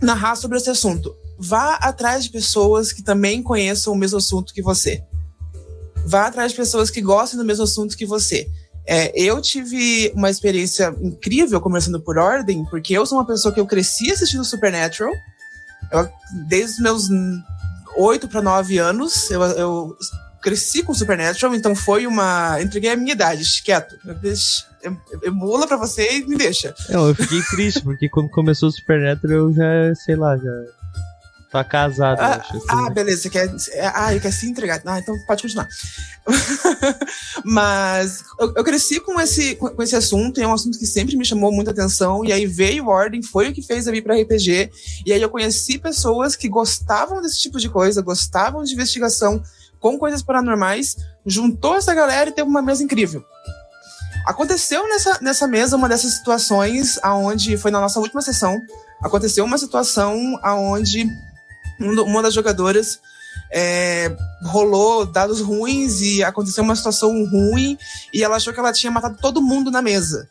narrar 0.00 0.36
sobre 0.36 0.58
esse 0.58 0.68
assunto. 0.68 1.16
Vá 1.38 1.74
atrás 1.76 2.24
de 2.24 2.30
pessoas 2.30 2.92
que 2.92 3.02
também 3.02 3.42
conheçam 3.42 3.92
o 3.92 3.96
mesmo 3.96 4.18
assunto 4.18 4.52
que 4.52 4.60
você. 4.60 5.02
Vá 6.04 6.26
atrás 6.26 6.52
de 6.52 6.56
pessoas 6.56 6.90
que 6.90 7.00
gostem 7.00 7.38
do 7.38 7.44
mesmo 7.44 7.64
assunto 7.64 7.96
que 7.96 8.04
você. 8.04 8.48
É, 8.84 9.12
eu 9.18 9.40
tive 9.40 10.12
uma 10.14 10.28
experiência 10.28 10.94
incrível 11.00 11.60
começando 11.60 12.00
por 12.00 12.18
ordem, 12.18 12.64
porque 12.66 12.92
eu 12.92 13.06
sou 13.06 13.16
uma 13.16 13.26
pessoa 13.26 13.54
que 13.54 13.60
eu 13.60 13.66
cresci 13.66 14.12
assistindo 14.12 14.44
Supernatural. 14.44 15.12
Eu, 15.92 16.08
desde 16.48 16.76
os 16.76 16.78
meus 16.80 17.08
8 17.96 18.28
para 18.28 18.42
9 18.42 18.78
anos, 18.78 19.30
eu, 19.30 19.42
eu 19.42 19.96
cresci 20.40 20.82
com 20.82 20.92
Supernatural, 20.92 21.54
então 21.54 21.74
foi 21.74 22.06
uma. 22.06 22.60
Entreguei 22.60 22.90
a 22.90 22.96
minha 22.96 23.12
idade, 23.12 23.44
quieto. 23.62 23.96
Emula 25.22 25.66
pra 25.66 25.76
você 25.76 26.18
e 26.18 26.26
me 26.26 26.36
deixa. 26.36 26.74
Não, 26.88 27.08
eu 27.08 27.14
fiquei 27.14 27.40
triste, 27.42 27.82
porque 27.82 28.08
quando 28.08 28.28
começou 28.28 28.68
o 28.68 28.72
Supernatural 28.72 29.38
eu 29.38 29.54
já, 29.54 29.94
sei 29.94 30.16
lá, 30.16 30.36
já. 30.36 30.50
Tá 31.52 31.62
casado, 31.62 32.18
ah, 32.18 32.36
acho, 32.36 32.56
assim. 32.56 32.66
ah 32.66 32.88
beleza, 32.88 33.22
você 33.22 33.28
quer. 33.30 33.54
Ah, 33.94 34.10
ele 34.10 34.20
quer 34.20 34.32
se 34.32 34.48
entregar. 34.48 34.80
Ah, 34.86 34.98
então 34.98 35.14
pode 35.26 35.42
continuar. 35.42 35.68
Mas 37.44 38.24
eu, 38.40 38.54
eu, 38.56 38.64
cresci 38.64 38.98
com 38.98 39.20
esse, 39.20 39.56
com 39.56 39.82
esse 39.82 39.94
assunto, 39.94 40.40
e 40.40 40.42
é 40.42 40.48
um 40.48 40.54
assunto 40.54 40.78
que 40.78 40.86
sempre 40.86 41.14
me 41.14 41.26
chamou 41.26 41.52
muita 41.52 41.70
atenção. 41.70 42.24
E 42.24 42.32
aí 42.32 42.46
veio 42.46 42.88
Ordem, 42.88 43.22
foi 43.22 43.50
o 43.50 43.52
que 43.52 43.60
fez 43.60 43.86
eu 43.86 43.94
ir 43.94 44.00
pra 44.00 44.18
RPG. 44.18 44.70
E 45.04 45.12
aí 45.12 45.20
eu 45.20 45.28
conheci 45.28 45.76
pessoas 45.76 46.34
que 46.34 46.48
gostavam 46.48 47.20
desse 47.20 47.38
tipo 47.38 47.60
de 47.60 47.68
coisa, 47.68 48.00
gostavam 48.00 48.64
de 48.64 48.72
investigação 48.72 49.42
com 49.78 49.98
coisas 49.98 50.22
paranormais, 50.22 50.96
juntou 51.26 51.76
essa 51.76 51.92
galera 51.92 52.30
e 52.30 52.32
teve 52.32 52.48
uma 52.48 52.62
mesa 52.62 52.82
incrível. 52.82 53.22
Aconteceu 54.26 54.88
nessa, 54.88 55.18
nessa 55.20 55.46
mesa 55.46 55.76
uma 55.76 55.88
dessas 55.88 56.14
situações 56.14 56.98
aonde 57.02 57.58
foi 57.58 57.70
na 57.70 57.80
nossa 57.80 58.00
última 58.00 58.22
sessão, 58.22 58.58
aconteceu 59.02 59.44
uma 59.44 59.58
situação 59.58 60.38
aonde 60.42 61.06
uma 61.82 62.22
das 62.22 62.34
jogadoras 62.34 63.00
é, 63.52 64.14
rolou 64.44 65.04
dados 65.04 65.40
ruins 65.40 66.00
e 66.00 66.22
aconteceu 66.22 66.64
uma 66.64 66.76
situação 66.76 67.10
ruim 67.26 67.76
e 68.12 68.22
ela 68.22 68.36
achou 68.36 68.52
que 68.52 68.60
ela 68.60 68.72
tinha 68.72 68.90
matado 68.90 69.16
todo 69.20 69.42
mundo 69.42 69.70
na 69.70 69.82
mesa. 69.82 70.28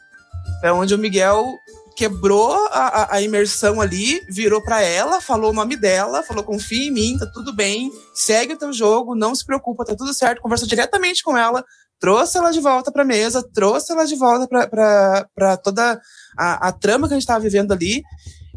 É 0.64 0.72
onde 0.72 0.93
o 0.93 0.97
Miguel 0.97 1.56
quebrou 1.95 2.68
a, 2.72 3.16
a, 3.16 3.22
imersão 3.22 3.82
ali, 3.82 4.22
virou 4.30 4.62
para 4.62 4.82
ela, 4.82 5.22
falou 5.22 5.52
o 5.52 5.54
nome 5.54 5.76
dela, 5.76 6.24
falou 6.24 6.43
confia 6.43 6.88
em 6.88 6.91
mim, 6.91 7.18
tá 7.18 7.26
tudo 7.28 7.54
bem, 7.54 7.91
segue 8.14 8.54
o 8.54 8.58
teu 8.58 8.74
jogo, 8.74 9.14
não 9.14 9.36
se 9.36 9.45
preocupa, 9.45 9.86
tá 9.86 9.95
tudo 9.95 10.14
certo, 10.14 10.41
conversou 10.41 10.68
diretamente 10.68 11.22
com 11.22 11.38
ela, 11.38 11.64
trouxe 11.99 12.38
ela 12.38 12.52
de 12.52 12.60
volta 12.60 12.91
pra 12.91 13.06
mesa, 13.06 13.47
trouxe 13.54 13.91
ela 13.91 14.06
de 14.06 14.16
volta 14.16 14.47
para 14.47 15.58
toda 15.58 16.02
a, 16.38 16.70
a 16.70 16.72
trama 16.72 17.08
que 17.08 17.14
a 17.14 17.18
gente 17.18 17.28
tava 17.28 17.39
vivendo 17.39 17.72
ali, 17.72 18.02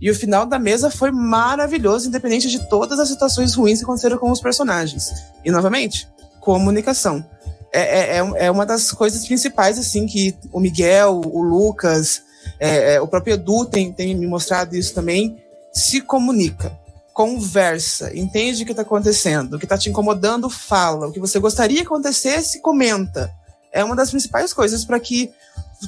e 0.05 0.11
o 0.11 0.15
final 0.15 0.45
da 0.45 0.59
mesa 0.59 0.91
foi 0.91 1.11
maravilhoso, 1.11 2.09
independente 2.09 2.51
de 2.51 2.69
todas 2.69 3.01
as 3.01 3.09
situações 3.09 3.55
ruins 3.55 3.79
que 3.79 3.85
aconteceram 3.85 4.19
com 4.19 4.31
os 4.31 4.39
personagens. 4.39 5.11
E, 5.43 5.51
novamente, 5.51 6.07
comunicação. 6.41 7.25
É, 7.73 7.81
é, 7.81 8.19
é, 8.19 8.45
é 8.45 8.51
uma 8.51 8.67
das 8.67 8.93
coisas 8.93 9.27
principais, 9.27 9.79
assim, 9.79 10.05
que 10.05 10.37
o 10.53 10.61
Miguel, 10.61 11.23
o 11.25 11.41
Lucas, 11.41 12.21
é, 12.61 12.97
é, 12.97 13.01
o 13.01 13.09
próprio 13.09 13.33
Edu 13.33 13.65
tem, 13.65 13.91
tem 13.95 14.15
me 14.15 14.27
mostrado 14.27 14.77
isso 14.77 14.93
também, 14.93 15.43
se 15.73 16.03
comunica, 16.03 16.79
conversa, 17.15 18.15
entende 18.15 18.63
o 18.63 18.67
que 18.67 18.73
está 18.73 18.83
acontecendo, 18.83 19.55
o 19.55 19.59
que 19.59 19.65
está 19.65 19.79
te 19.79 19.89
incomodando, 19.89 20.51
fala, 20.51 21.09
o 21.09 21.13
que 21.13 21.19
você 21.19 21.39
gostaria 21.39 21.81
que 21.81 21.87
acontecesse, 21.87 22.61
comenta. 22.61 23.33
É 23.73 23.83
uma 23.83 23.97
das 23.97 24.11
principais 24.11 24.53
coisas 24.53 24.85
para 24.85 25.01
que 25.01 25.33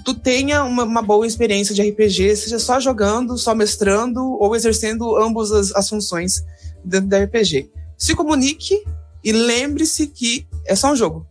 tu 0.04 0.14
tenha 0.14 0.64
uma, 0.64 0.84
uma, 0.84 1.02
boa 1.02 1.26
experiência 1.26 1.74
de 1.74 1.82
RPG, 1.82 2.36
seja 2.36 2.58
só 2.58 2.80
jogando, 2.80 3.38
só 3.38 3.54
mestrando 3.54 4.22
ou 4.40 4.54
exercendo 4.54 5.16
ambas 5.16 5.52
as, 5.52 5.72
as 5.72 5.88
funções 5.88 6.44
dentro 6.84 7.08
da 7.08 7.22
RPG. 7.22 7.70
Se 7.96 8.14
comunique 8.14 8.82
e 9.22 9.32
lembre-se 9.32 10.06
que 10.06 10.46
é 10.64 10.74
só 10.74 10.92
um 10.92 10.96
jogo. 10.96 11.26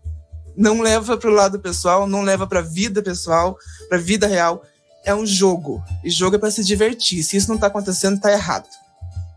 Não 0.56 0.82
leva 0.82 1.18
para 1.18 1.30
o 1.30 1.34
lado 1.34 1.60
pessoal, 1.60 2.08
não 2.08 2.24
leva 2.24 2.48
para 2.48 2.60
a 2.60 2.64
vida 2.64 3.02
pessoal, 3.04 3.58
para 3.90 3.98
a 3.98 4.02
vida 4.02 4.26
real. 4.26 4.64
É 5.04 5.14
um 5.14 5.26
jogo. 5.26 5.84
E 6.04 6.10
jogo 6.10 6.38
é 6.38 6.40
para 6.40 6.50
se 6.50 6.64
divertir. 6.64 7.24
Se 7.24 7.38
isso 7.38 7.50
não 7.50 7.56
está 7.56 7.68
acontecendo, 7.68 8.16
está 8.16 8.32
errado. 8.32 8.68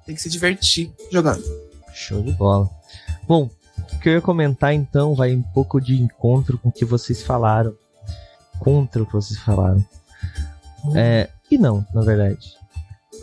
Tem 0.07 0.14
que 0.14 0.23
se 0.23 0.31
divertir 0.31 0.93
jogando. 1.11 1.45
Show 1.93 2.23
de 2.23 2.33
bola. 2.33 2.71
Bom, 3.27 3.51
o 3.93 3.99
que 3.99 4.09
eu 4.09 4.14
ia 4.14 4.21
comentar 4.21 4.73
então 4.73 5.14
vai 5.14 5.35
um 5.35 5.43
pouco 5.43 5.81
de 5.81 6.01
encontro 6.01 6.57
com 6.57 6.69
o 6.69 6.73
que 6.73 6.85
vocês 6.85 7.23
falaram 7.23 7.75
contra 8.59 9.03
o 9.03 9.07
que 9.07 9.13
vocês 9.13 9.39
falaram. 9.41 9.85
É, 10.95 11.29
e 11.51 11.59
não, 11.59 11.85
na 11.95 12.03
verdade. 12.03 12.57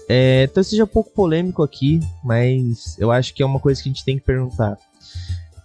É, 0.07 0.43
então 0.43 0.63
seja 0.63 0.83
um 0.83 0.87
pouco 0.87 1.11
polêmico 1.11 1.63
aqui, 1.63 1.99
mas 2.23 2.95
eu 2.99 3.11
acho 3.11 3.33
que 3.33 3.41
é 3.41 3.45
uma 3.45 3.59
coisa 3.59 3.81
que 3.81 3.89
a 3.89 3.91
gente 3.91 4.05
tem 4.05 4.17
que 4.17 4.25
perguntar. 4.25 4.77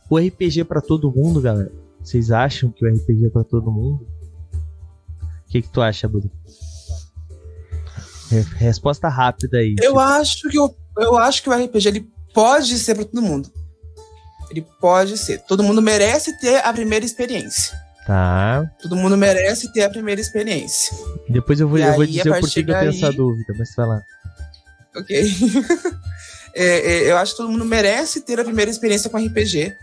O 0.08 0.18
RPG 0.18 0.60
é 0.60 0.64
para 0.64 0.80
todo 0.80 1.12
mundo, 1.12 1.40
galera? 1.40 1.72
Vocês 2.02 2.30
acham 2.30 2.70
que 2.70 2.84
o 2.84 2.88
RPG 2.88 3.26
é 3.26 3.30
para 3.30 3.44
todo 3.44 3.70
mundo? 3.70 4.06
O 5.46 5.50
que, 5.50 5.62
que 5.62 5.68
tu 5.68 5.82
acha, 5.82 6.08
Buda? 6.08 6.30
Resposta 8.56 9.08
rápida 9.08 9.58
aí. 9.58 9.74
Eu 9.78 9.90
tipo... 9.92 9.98
acho 9.98 10.48
que 10.48 10.58
o, 10.58 10.74
eu 10.98 11.18
acho 11.18 11.42
que 11.42 11.50
o 11.50 11.52
RPG 11.52 11.88
ele 11.88 12.10
pode 12.32 12.78
ser 12.78 12.94
para 12.94 13.04
todo 13.04 13.22
mundo. 13.22 13.50
Ele 14.50 14.64
pode 14.80 15.18
ser. 15.18 15.38
Todo 15.42 15.62
mundo 15.62 15.82
merece 15.82 16.38
ter 16.38 16.64
a 16.64 16.72
primeira 16.72 17.04
experiência. 17.04 17.76
Tá. 18.06 18.70
Todo 18.80 18.96
mundo 18.96 19.16
merece 19.16 19.72
ter 19.72 19.82
a 19.82 19.90
primeira 19.90 20.20
experiência. 20.20 20.96
Depois 21.28 21.60
eu 21.60 21.68
vou, 21.68 21.78
eu 21.78 21.94
vou 21.94 22.06
dizer 22.06 22.30
o 22.30 22.40
porquê 22.40 22.64
que 22.64 22.70
eu 22.70 22.78
tenho 22.78 22.90
essa 22.90 23.12
dúvida, 23.12 23.54
mas 23.56 23.74
vai 23.74 23.86
lá. 23.86 24.02
Ok. 24.96 25.16
é, 26.54 26.64
é, 26.64 27.10
eu 27.10 27.16
acho 27.18 27.32
que 27.32 27.38
todo 27.38 27.50
mundo 27.50 27.64
merece 27.64 28.22
ter 28.22 28.40
a 28.40 28.44
primeira 28.44 28.70
experiência 28.70 29.10
com 29.10 29.18
RPG 29.18 29.76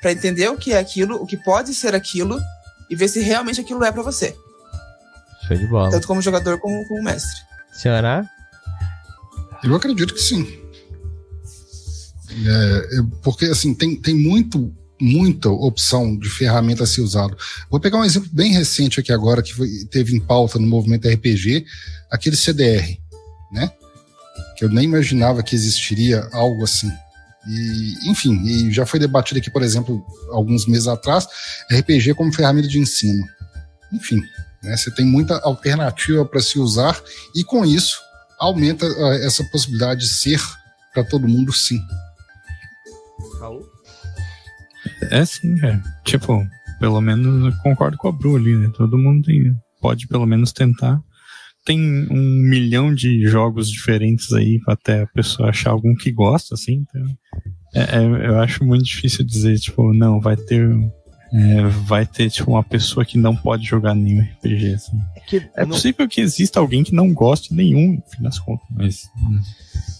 para 0.00 0.12
entender 0.12 0.48
o 0.48 0.56
que 0.56 0.72
é 0.72 0.78
aquilo, 0.78 1.16
o 1.16 1.26
que 1.26 1.36
pode 1.36 1.74
ser 1.74 1.94
aquilo 1.94 2.40
e 2.88 2.96
ver 2.96 3.08
se 3.08 3.20
realmente 3.20 3.60
aquilo 3.60 3.84
é 3.84 3.90
para 3.90 4.02
você. 4.02 4.34
Show 5.46 5.56
de 5.56 5.66
bola. 5.66 5.90
Tanto 5.90 6.06
como 6.06 6.22
jogador 6.22 6.58
como 6.58 6.86
como 6.86 7.02
mestre. 7.02 7.42
Senhora? 7.72 8.28
Eu 9.62 9.74
acredito 9.74 10.14
que 10.14 10.20
sim. 10.20 10.46
É, 12.30 13.02
porque 13.22 13.46
assim 13.46 13.74
tem, 13.74 13.96
tem 13.96 14.14
muito 14.14 14.72
muita 15.00 15.48
opção 15.50 16.16
de 16.18 16.28
ferramenta 16.28 16.84
a 16.84 16.86
ser 16.86 17.02
usado. 17.02 17.36
Vou 17.70 17.80
pegar 17.80 17.98
um 17.98 18.04
exemplo 18.04 18.28
bem 18.32 18.52
recente 18.52 19.00
aqui 19.00 19.12
agora, 19.12 19.42
que 19.42 19.54
foi, 19.54 19.68
teve 19.90 20.16
em 20.16 20.20
pauta 20.20 20.58
no 20.58 20.66
movimento 20.66 21.08
RPG, 21.08 21.64
aquele 22.10 22.36
CDR, 22.36 22.98
né? 23.52 23.70
Que 24.56 24.64
eu 24.64 24.70
nem 24.70 24.84
imaginava 24.84 25.42
que 25.42 25.54
existiria 25.54 26.28
algo 26.32 26.64
assim. 26.64 26.90
E, 27.48 28.10
enfim, 28.10 28.42
e 28.44 28.72
já 28.72 28.84
foi 28.84 28.98
debatido 28.98 29.38
aqui, 29.38 29.50
por 29.50 29.62
exemplo, 29.62 30.04
alguns 30.30 30.66
meses 30.66 30.88
atrás, 30.88 31.28
RPG 31.70 32.14
como 32.14 32.32
ferramenta 32.32 32.66
de 32.66 32.78
ensino. 32.78 33.24
Enfim, 33.92 34.20
né, 34.62 34.76
você 34.76 34.90
tem 34.90 35.06
muita 35.06 35.38
alternativa 35.40 36.24
para 36.24 36.40
se 36.40 36.58
usar 36.58 37.00
e 37.34 37.44
com 37.44 37.64
isso 37.64 37.98
aumenta 38.38 38.86
uh, 38.86 39.12
essa 39.14 39.44
possibilidade 39.44 40.00
de 40.00 40.08
ser 40.08 40.40
para 40.92 41.04
todo 41.04 41.28
mundo 41.28 41.52
sim. 41.52 41.80
É 45.02 45.24
sim, 45.24 45.54
é. 45.64 45.80
Tipo, 46.04 46.46
pelo 46.78 47.00
menos 47.00 47.54
concordo 47.62 47.96
com 47.96 48.08
a 48.08 48.12
Bru 48.12 48.36
ali, 48.36 48.56
né? 48.56 48.70
Todo 48.74 48.98
mundo 48.98 49.24
tem, 49.24 49.54
pode 49.80 50.06
pelo 50.06 50.26
menos 50.26 50.52
tentar. 50.52 51.00
Tem 51.64 51.80
um 52.10 52.48
milhão 52.48 52.94
de 52.94 53.26
jogos 53.26 53.68
diferentes 53.68 54.32
aí 54.32 54.60
até 54.68 55.02
a 55.02 55.06
pessoa 55.08 55.48
achar 55.50 55.70
algum 55.70 55.94
que 55.94 56.12
gosta, 56.12 56.54
assim. 56.54 56.84
Então, 56.88 57.04
é, 57.74 57.98
é, 57.98 58.28
eu 58.28 58.38
acho 58.38 58.64
muito 58.64 58.84
difícil 58.84 59.24
dizer, 59.24 59.58
tipo, 59.58 59.92
não, 59.92 60.20
vai 60.20 60.36
ter 60.36 60.68
é, 61.32 61.62
vai 61.84 62.06
ter 62.06 62.30
tipo 62.30 62.52
uma 62.52 62.62
pessoa 62.62 63.04
que 63.04 63.18
não 63.18 63.34
pode 63.34 63.64
jogar 63.64 63.94
nenhum 63.94 64.22
RPG. 64.22 64.74
Assim. 64.74 65.00
É, 65.14 65.20
que, 65.20 65.50
é 65.54 65.66
possível 65.66 66.08
que 66.08 66.20
exista 66.20 66.60
alguém 66.60 66.84
que 66.84 66.94
não 66.94 67.12
goste 67.12 67.52
nenhum, 67.52 67.94
no 67.94 68.02
fim 68.02 68.22
das 68.22 68.38
contas, 68.38 68.66
mas. 68.70 69.10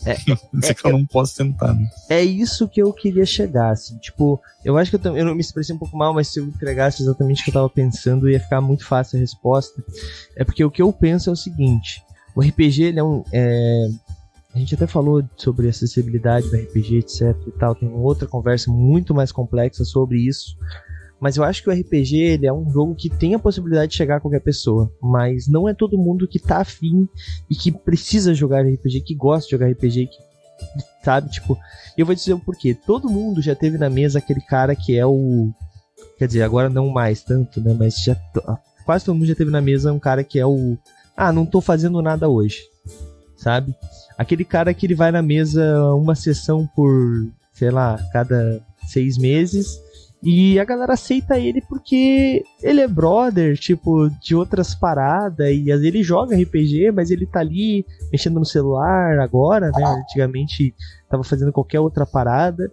É, 0.04 0.12
é 0.70 0.74
que 0.74 0.86
eu 0.86 0.92
não 0.92 1.04
posso 1.04 1.36
tentar. 1.36 1.74
Né? 1.74 1.88
É 2.08 2.22
isso 2.22 2.68
que 2.68 2.80
eu 2.80 2.92
queria 2.92 3.26
chegar, 3.26 3.70
assim. 3.70 3.98
Tipo, 3.98 4.40
eu 4.64 4.78
acho 4.78 4.90
que 4.90 5.06
eu, 5.06 5.16
eu 5.16 5.24
não 5.24 5.34
me 5.34 5.40
expressei 5.40 5.74
um 5.74 5.78
pouco 5.78 5.96
mal, 5.96 6.14
mas 6.14 6.28
se 6.28 6.38
eu 6.38 6.44
entregasse 6.44 7.02
exatamente 7.02 7.40
o 7.40 7.44
que 7.44 7.50
eu 7.50 7.54
tava 7.54 7.70
pensando, 7.70 8.30
ia 8.30 8.40
ficar 8.40 8.60
muito 8.60 8.84
fácil 8.84 9.16
a 9.16 9.20
resposta. 9.20 9.82
É 10.36 10.44
porque 10.44 10.64
o 10.64 10.70
que 10.70 10.82
eu 10.82 10.92
penso 10.92 11.28
é 11.28 11.32
o 11.32 11.36
seguinte: 11.36 12.02
o 12.34 12.40
RPG, 12.40 12.82
ele 12.84 13.00
é 13.00 13.04
um. 13.04 13.24
É, 13.32 13.88
a 14.54 14.58
gente 14.58 14.74
até 14.74 14.86
falou 14.86 15.22
sobre 15.36 15.68
acessibilidade 15.68 16.48
do 16.48 16.56
RPG, 16.56 16.98
etc 16.98 17.36
e 17.46 17.50
tal. 17.52 17.74
Tem 17.74 17.90
outra 17.90 18.26
conversa 18.26 18.70
muito 18.70 19.14
mais 19.14 19.30
complexa 19.30 19.84
sobre 19.84 20.18
isso. 20.18 20.56
Mas 21.20 21.36
eu 21.36 21.44
acho 21.44 21.62
que 21.62 21.70
o 21.70 21.72
RPG 21.72 22.16
ele 22.16 22.46
é 22.46 22.52
um 22.52 22.70
jogo 22.70 22.94
que 22.94 23.08
tem 23.08 23.34
a 23.34 23.38
possibilidade 23.38 23.92
de 23.92 23.96
chegar 23.96 24.16
a 24.16 24.20
qualquer 24.20 24.40
pessoa. 24.40 24.92
Mas 25.00 25.48
não 25.48 25.68
é 25.68 25.72
todo 25.72 25.98
mundo 25.98 26.28
que 26.28 26.38
tá 26.38 26.58
afim 26.58 27.08
e 27.50 27.54
que 27.54 27.72
precisa 27.72 28.34
jogar 28.34 28.66
RPG, 28.66 29.00
que 29.00 29.14
gosta 29.14 29.46
de 29.46 29.52
jogar 29.52 29.70
RPG, 29.70 30.08
que 30.08 30.18
sabe, 31.02 31.30
tipo. 31.30 31.58
Eu 31.96 32.04
vou 32.04 32.14
dizer 32.14 32.34
o 32.34 32.38
porquê. 32.38 32.74
Todo 32.74 33.08
mundo 33.08 33.40
já 33.40 33.54
teve 33.54 33.78
na 33.78 33.88
mesa 33.88 34.18
aquele 34.18 34.40
cara 34.40 34.76
que 34.76 34.96
é 34.96 35.06
o. 35.06 35.50
Quer 36.18 36.26
dizer, 36.26 36.42
agora 36.42 36.68
não 36.68 36.90
mais 36.90 37.22
tanto, 37.22 37.60
né? 37.60 37.74
Mas 37.78 38.02
já. 38.02 38.16
Quase 38.84 39.04
todo 39.04 39.14
mundo 39.14 39.26
já 39.26 39.34
teve 39.34 39.50
na 39.50 39.60
mesa 39.60 39.92
um 39.92 39.98
cara 39.98 40.22
que 40.22 40.38
é 40.38 40.46
o. 40.46 40.76
Ah, 41.16 41.32
não 41.32 41.46
tô 41.46 41.60
fazendo 41.60 42.02
nada 42.02 42.28
hoje. 42.28 42.60
Sabe? 43.36 43.74
Aquele 44.18 44.44
cara 44.44 44.72
que 44.74 44.86
ele 44.86 44.94
vai 44.94 45.10
na 45.10 45.22
mesa 45.22 45.92
uma 45.94 46.14
sessão 46.14 46.66
por, 46.74 47.26
sei 47.52 47.70
lá, 47.70 47.98
cada 48.12 48.60
seis 48.86 49.18
meses 49.18 49.78
e 50.28 50.58
a 50.58 50.64
galera 50.64 50.94
aceita 50.94 51.38
ele 51.38 51.62
porque 51.68 52.42
ele 52.60 52.80
é 52.80 52.88
brother, 52.88 53.56
tipo, 53.56 54.10
de 54.20 54.34
outras 54.34 54.74
paradas. 54.74 55.48
E 55.54 55.70
às 55.70 55.78
vezes 55.78 55.84
ele 55.84 56.02
joga 56.02 56.36
RPG, 56.36 56.90
mas 56.90 57.12
ele 57.12 57.26
tá 57.26 57.38
ali 57.38 57.86
mexendo 58.10 58.40
no 58.40 58.44
celular 58.44 59.20
agora, 59.20 59.70
né? 59.70 59.84
Antigamente 59.84 60.74
tava 61.08 61.22
fazendo 61.22 61.52
qualquer 61.52 61.78
outra 61.78 62.04
parada. 62.04 62.68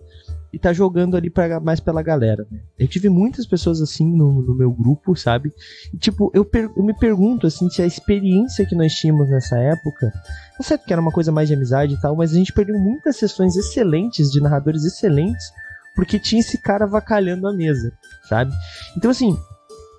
E 0.52 0.58
tá 0.58 0.74
jogando 0.74 1.16
ali 1.16 1.30
pra, 1.30 1.60
mais 1.60 1.80
pela 1.80 2.02
galera, 2.02 2.48
né? 2.50 2.60
Eu 2.78 2.88
tive 2.88 3.08
muitas 3.08 3.46
pessoas 3.46 3.80
assim 3.82 4.12
no, 4.12 4.42
no 4.42 4.56
meu 4.56 4.72
grupo, 4.72 5.16
sabe? 5.16 5.54
E, 5.94 5.98
tipo, 5.98 6.32
eu, 6.34 6.44
per, 6.44 6.72
eu 6.76 6.84
me 6.84 6.98
pergunto, 6.98 7.46
assim, 7.46 7.70
se 7.70 7.84
a 7.84 7.86
experiência 7.86 8.66
que 8.66 8.74
nós 8.74 8.94
tínhamos 8.94 9.30
nessa 9.30 9.60
época. 9.60 10.12
Não 10.58 10.66
sei 10.66 10.78
que 10.80 10.92
era 10.92 11.02
uma 11.02 11.12
coisa 11.12 11.32
mais 11.32 11.50
de 11.50 11.54
amizade 11.54 11.94
e 11.94 12.02
tal, 12.02 12.16
mas 12.16 12.32
a 12.32 12.36
gente 12.36 12.52
perdeu 12.52 12.80
muitas 12.80 13.16
sessões 13.16 13.56
excelentes, 13.56 14.32
de 14.32 14.42
narradores 14.42 14.84
excelentes, 14.84 15.52
porque 15.96 16.20
tinha 16.20 16.40
esse 16.40 16.58
cara 16.58 16.86
vacalhando 16.86 17.48
a 17.48 17.54
mesa, 17.54 17.94
sabe? 18.28 18.52
Então, 18.98 19.12
assim, 19.12 19.38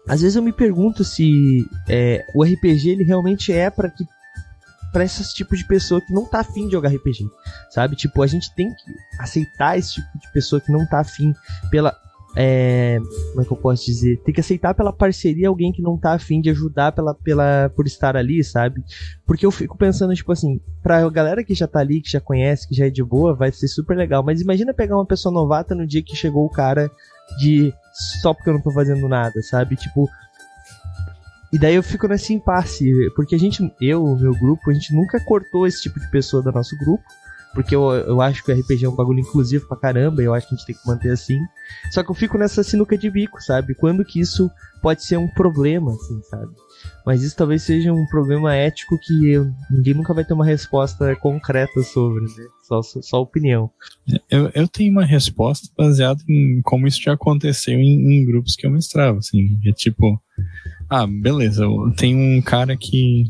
às 0.09 0.21
vezes 0.21 0.37
eu 0.37 0.43
me 0.43 0.53
pergunto 0.53 1.05
se 1.05 1.67
é, 1.89 2.25
o 2.35 2.43
RPG 2.45 2.91
ele 2.91 3.05
realmente 3.05 3.53
é 3.53 3.71
para 3.71 3.89
que 3.89 4.05
para 4.93 5.05
esse 5.05 5.35
tipo 5.35 5.57
de 5.57 5.65
pessoa 5.65 6.01
que 6.01 6.13
não 6.13 6.25
tá 6.25 6.39
afim 6.39 6.67
de 6.67 6.73
jogar 6.73 6.91
RPG, 6.91 7.27
sabe? 7.71 7.97
Tipo, 7.97 8.23
a 8.23 8.29
gente 8.29 8.55
tem 8.55 8.69
que 8.69 8.95
aceitar 9.19 9.77
esse 9.77 9.95
tipo 9.95 10.19
de 10.21 10.33
pessoa 10.33 10.61
que 10.61 10.71
não 10.71 10.87
tá 10.87 11.01
afim 11.01 11.35
pela 11.69 11.93
é, 12.37 12.99
como 13.31 13.43
é 13.43 13.45
que 13.45 13.53
eu 13.53 13.57
posso 13.57 13.85
dizer? 13.85 14.17
Tem 14.25 14.35
que 14.35 14.41
aceitar 14.41 14.75
pela 14.75 14.93
parceria 14.93 15.49
alguém 15.49 15.73
que 15.73 15.81
não 15.81 15.97
tá 15.97 16.13
afim 16.15 16.41
de 16.41 16.51
ajudar 16.51 16.93
pela, 16.93 17.15
pela, 17.15 17.71
por 17.75 17.87
estar 17.87 18.17
ali, 18.17 18.43
sabe? 18.43 18.83
Porque 19.25 19.47
eu 19.47 19.51
fico 19.51 19.79
pensando, 19.79 20.15
tipo 20.15 20.33
assim, 20.33 20.61
pra 20.83 21.09
galera 21.09 21.45
que 21.45 21.55
já 21.55 21.69
tá 21.69 21.79
ali, 21.79 22.01
que 22.01 22.11
já 22.11 22.21
conhece, 22.21 22.69
que 22.69 22.75
já 22.75 22.87
é 22.87 22.91
de 22.91 23.05
boa, 23.05 23.35
vai 23.35 23.53
ser 23.53 23.69
super 23.69 23.97
legal. 23.97 24.23
Mas 24.23 24.41
imagina 24.41 24.75
pegar 24.75 24.97
uma 24.97 25.07
pessoa 25.07 25.33
novata 25.33 25.75
no 25.75 25.87
dia 25.87 26.03
que 26.03 26.17
chegou 26.17 26.45
o 26.45 26.51
cara 26.51 26.91
de 27.39 27.73
só 28.21 28.35
porque 28.35 28.51
eu 28.51 28.55
não 28.55 28.61
tô 28.63 28.73
fazendo 28.73 29.09
nada, 29.09 29.41
sabe? 29.43 29.77
Tipo, 29.77 30.09
E 31.53 31.59
daí 31.59 31.77
eu 31.77 31.85
fico 31.85 32.09
nesse 32.09 32.35
impasse, 32.35 32.91
porque 33.15 33.37
a 33.37 33.39
gente, 33.39 33.63
eu, 33.81 34.05
meu 34.17 34.35
grupo, 34.35 34.71
a 34.71 34.75
gente 34.75 34.93
nunca 34.93 35.21
cortou 35.25 35.69
esse 35.69 35.83
tipo 35.83 36.01
de 36.01 36.11
pessoa 36.11 36.43
do 36.43 36.51
nosso 36.51 36.77
grupo. 36.79 37.05
Porque 37.55 37.75
eu, 37.75 37.91
eu 37.93 38.21
acho 38.21 38.43
que 38.43 38.53
o 38.53 38.55
RPG 38.55 38.85
é 38.85 38.89
um 38.89 38.97
bagulho 38.97 39.21
inclusivo 39.21 39.67
pra 39.69 39.77
caramba, 39.77 40.21
e 40.21 40.25
eu 40.25 40.35
acho 40.35 40.49
que 40.49 40.55
a 40.55 40.59
gente 40.59 40.67
tem 40.67 40.75
que 40.75 40.87
manter 40.87 41.11
assim. 41.11 41.39
Só 41.93 42.03
que 42.03 42.11
eu 42.11 42.15
fico 42.15 42.37
nessa 42.37 42.63
sinuca 42.63 42.99
de 42.99 43.09
bico, 43.09 43.41
sabe? 43.41 43.75
Quando 43.75 44.05
que 44.05 44.21
isso 44.21 44.51
pode 44.83 45.05
ser 45.05 45.17
um 45.17 45.29
problema, 45.29 45.93
assim, 45.93 46.21
sabe? 46.25 46.53
Mas 47.07 47.23
isso 47.23 47.37
talvez 47.37 47.63
seja 47.63 47.93
um 47.93 48.07
problema 48.07 48.55
ético 48.55 48.99
que 48.99 49.39
ninguém 49.71 49.95
nunca 49.95 50.13
vai 50.13 50.25
ter 50.25 50.35
uma 50.35 50.45
resposta 50.45 51.15
concreta 51.17 51.83
sobre, 51.83 52.25
né? 52.25 52.49
Só, 52.63 52.83
só 52.83 53.21
opinião. 53.21 53.71
Eu, 54.31 54.51
eu 54.55 54.67
tenho 54.67 54.91
uma 54.91 55.05
resposta 55.05 55.69
baseada 55.77 56.23
em 56.29 56.61
como 56.63 56.87
isso 56.87 57.01
já 57.01 57.13
aconteceu 57.13 57.79
em, 57.79 58.15
em 58.15 58.25
grupos 58.25 58.57
que 58.57 58.67
eu 58.67 58.71
mestrava, 58.71 59.19
assim. 59.19 59.59
É 59.67 59.73
tipo, 59.73 60.21
ah, 60.89 61.07
beleza, 61.07 61.65
tem 61.97 62.17
um 62.17 62.43
cara 62.43 62.77
que 62.77 63.25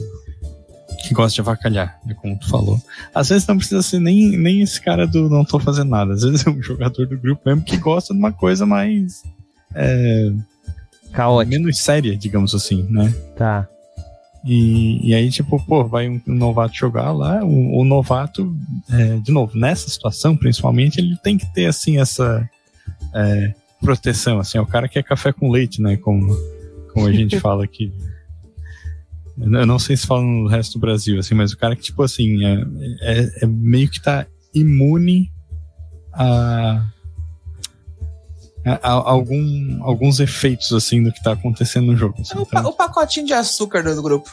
que 1.08 1.14
gosta 1.14 1.34
de 1.34 1.40
avacalhar, 1.40 1.98
né, 2.04 2.14
como 2.14 2.38
tu 2.38 2.48
falou. 2.48 2.80
Às 3.14 3.28
vezes 3.28 3.46
não 3.46 3.56
precisa 3.56 3.82
ser 3.82 4.00
nem, 4.00 4.36
nem 4.36 4.62
esse 4.62 4.80
cara 4.80 5.06
do 5.06 5.28
não 5.28 5.44
tô 5.44 5.58
fazendo 5.58 5.90
nada. 5.90 6.14
Às 6.14 6.22
vezes 6.22 6.46
é 6.46 6.50
um 6.50 6.60
jogador 6.62 7.06
do 7.06 7.18
grupo 7.18 7.42
mesmo 7.44 7.62
que 7.62 7.76
gosta 7.76 8.12
de 8.12 8.18
uma 8.18 8.32
coisa 8.32 8.66
mais. 8.66 9.22
É, 9.74 10.32
Caótica. 11.12 11.56
Menos 11.56 11.78
séria, 11.78 12.16
digamos 12.16 12.54
assim, 12.54 12.82
né? 12.90 13.14
Tá. 13.36 13.68
E, 14.44 15.08
e 15.08 15.14
aí, 15.14 15.30
tipo, 15.30 15.64
pô, 15.64 15.84
vai 15.84 16.08
um, 16.08 16.20
um 16.26 16.34
novato 16.34 16.74
jogar 16.74 17.12
lá, 17.12 17.42
o, 17.42 17.80
o 17.80 17.84
novato, 17.84 18.54
é, 18.90 19.16
de 19.16 19.32
novo, 19.32 19.56
nessa 19.56 19.88
situação, 19.88 20.36
principalmente, 20.36 20.98
ele 20.98 21.16
tem 21.22 21.38
que 21.38 21.50
ter, 21.54 21.64
assim, 21.64 21.98
essa 21.98 22.46
é, 23.14 23.54
proteção, 23.80 24.38
assim, 24.38 24.58
é 24.58 24.60
o 24.60 24.66
cara 24.66 24.86
que 24.86 24.98
é 24.98 25.02
café 25.02 25.32
com 25.32 25.50
leite, 25.50 25.80
né, 25.80 25.96
como, 25.96 26.36
como 26.92 27.06
a 27.06 27.12
gente 27.12 27.38
fala 27.40 27.64
aqui. 27.64 27.90
Eu 29.36 29.66
não 29.66 29.78
sei 29.78 29.96
se 29.96 30.06
fala 30.06 30.22
no 30.22 30.46
resto 30.46 30.74
do 30.74 30.80
Brasil, 30.80 31.18
assim, 31.18 31.34
mas 31.34 31.52
o 31.52 31.58
cara 31.58 31.74
que, 31.74 31.82
tipo 31.82 32.02
assim, 32.02 32.44
é, 32.44 32.64
é, 33.02 33.30
é 33.42 33.46
meio 33.46 33.88
que 33.88 34.00
tá 34.00 34.26
imune 34.54 35.30
a, 36.12 36.84
a, 38.64 38.72
a, 38.80 38.90
algum, 38.90 39.82
alguns 39.82 40.20
efeitos, 40.20 40.72
assim, 40.72 41.02
do 41.02 41.12
que 41.12 41.22
tá 41.22 41.32
acontecendo 41.32 41.86
no 41.86 41.96
jogo. 41.96 42.14
Assim, 42.20 42.38
o, 42.38 42.42
então, 42.42 42.66
o, 42.66 42.72
pacotinho 42.72 43.26
de 43.26 43.32
açúcar 43.32 43.82
do 43.82 44.02
grupo. 44.02 44.30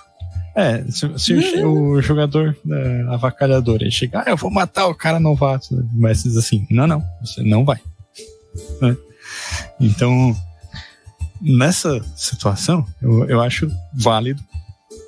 É, 0.55 0.83
se, 0.91 1.17
se 1.17 1.33
uhum. 1.33 1.93
o, 1.93 2.01
jogador 2.01 2.55
né, 2.63 3.05
avacalhador 3.09 3.77
ele 3.81 3.89
chegar, 3.89 4.23
ah, 4.27 4.31
eu 4.31 4.37
vou 4.37 4.51
matar 4.51 4.85
o 4.87 4.95
cara 4.95 5.19
novato, 5.19 5.83
mas 5.93 6.23
diz 6.23 6.37
assim, 6.37 6.67
não, 6.69 6.85
não, 6.85 7.03
você 7.21 7.41
não 7.41 7.65
vai. 7.65 7.79
Né? 8.81 8.95
Então, 9.79 10.35
nessa 11.41 11.99
situação, 12.15 12.85
eu, 13.01 13.25
eu 13.25 13.41
acho 13.41 13.71
válido 13.93 14.43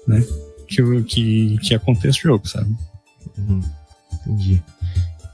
né? 0.07 0.23
Que, 0.67 1.03
que, 1.03 1.57
que 1.59 1.75
aconteça 1.75 2.17
o 2.19 2.21
jogo, 2.21 2.47
sabe? 2.47 2.75
Uhum. 3.37 3.61
Entendi. 4.25 4.63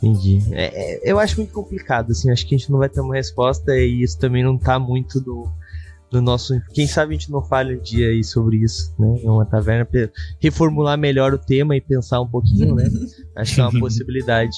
Entendi. 0.02 0.42
É, 0.52 0.66
é, 0.66 1.12
eu 1.12 1.20
acho 1.20 1.38
muito 1.38 1.52
complicado, 1.52 2.12
assim, 2.12 2.32
acho 2.32 2.46
que 2.48 2.56
a 2.56 2.58
gente 2.58 2.72
não 2.72 2.80
vai 2.80 2.90
ter 2.90 3.02
uma 3.02 3.16
resposta 3.16 3.76
e 3.76 4.02
isso 4.02 4.18
também 4.18 4.44
não 4.44 4.58
tá 4.58 4.80
muito 4.80 5.22
no, 5.26 5.52
no 6.12 6.22
nosso. 6.22 6.60
Quem 6.74 6.88
sabe 6.88 7.16
a 7.16 7.18
gente 7.18 7.32
não 7.32 7.42
fale 7.42 7.76
um 7.76 7.82
dia 7.82 8.08
aí 8.08 8.24
sobre 8.24 8.58
isso, 8.58 8.94
né? 8.98 9.20
Em 9.22 9.28
uma 9.28 9.46
taverna, 9.46 9.88
reformular 10.40 10.98
melhor 10.98 11.34
o 11.34 11.38
tema 11.38 11.76
e 11.76 11.82
pensar 11.82 12.22
um 12.22 12.28
pouquinho, 12.28 12.76
né? 12.76 12.90
Acho 13.36 13.56
que 13.56 13.62
é 13.62 13.64
uma 13.66 13.80
possibilidade. 13.80 14.56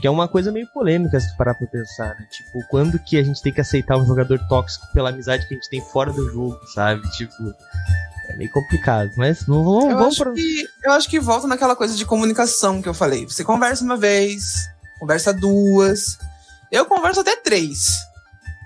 Que 0.00 0.06
é 0.06 0.10
uma 0.10 0.28
coisa 0.28 0.52
meio 0.52 0.66
polêmica 0.74 1.18
se 1.18 1.30
tu 1.32 1.36
parar 1.36 1.54
pra 1.54 1.66
pensar, 1.66 2.08
né? 2.08 2.26
Tipo, 2.30 2.66
quando 2.68 2.98
que 2.98 3.16
a 3.16 3.22
gente 3.22 3.40
tem 3.40 3.52
que 3.52 3.60
aceitar 3.60 3.96
um 3.96 4.06
jogador 4.06 4.38
tóxico 4.48 4.86
pela 4.92 5.10
amizade 5.10 5.46
que 5.46 5.54
a 5.54 5.56
gente 5.56 5.70
tem 5.70 5.80
fora 5.80 6.12
do 6.12 6.28
jogo, 6.30 6.58
sabe? 6.74 7.02
Tipo, 7.12 7.54
é 8.32 8.36
meio 8.36 8.50
complicado, 8.50 9.12
mas 9.16 9.42
vamos, 9.42 9.84
eu 9.84 9.96
vamos 9.96 10.20
acho 10.20 10.32
que 10.32 10.68
Eu 10.82 10.92
acho 10.92 11.08
que 11.08 11.20
volta 11.20 11.46
naquela 11.46 11.76
coisa 11.76 11.94
de 11.94 12.04
comunicação 12.04 12.80
que 12.80 12.88
eu 12.88 12.94
falei. 12.94 13.24
Você 13.26 13.44
conversa 13.44 13.84
uma 13.84 13.96
vez, 13.96 14.42
conversa 14.98 15.32
duas. 15.32 16.18
Eu 16.70 16.86
converso 16.86 17.20
até 17.20 17.36
três. 17.36 17.98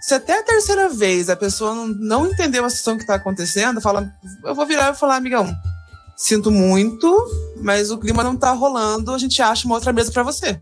Se 0.00 0.14
até 0.14 0.38
a 0.38 0.42
terceira 0.42 0.88
vez 0.88 1.28
a 1.28 1.34
pessoa 1.34 1.74
não, 1.74 1.88
não 1.88 2.26
entendeu 2.26 2.64
a 2.64 2.70
situação 2.70 2.96
que 2.96 3.02
está 3.02 3.16
acontecendo, 3.16 3.80
fala, 3.80 4.12
eu 4.44 4.54
vou 4.54 4.64
virar 4.64 4.92
e 4.92 4.96
falar, 4.96 5.16
amigão, 5.16 5.52
sinto 6.16 6.50
muito, 6.50 7.12
mas 7.56 7.90
o 7.90 7.98
clima 7.98 8.22
não 8.22 8.36
tá 8.36 8.52
rolando, 8.52 9.12
a 9.12 9.18
gente 9.18 9.42
acha 9.42 9.66
uma 9.66 9.74
outra 9.74 9.92
mesa 9.92 10.12
para 10.12 10.22
você. 10.22 10.60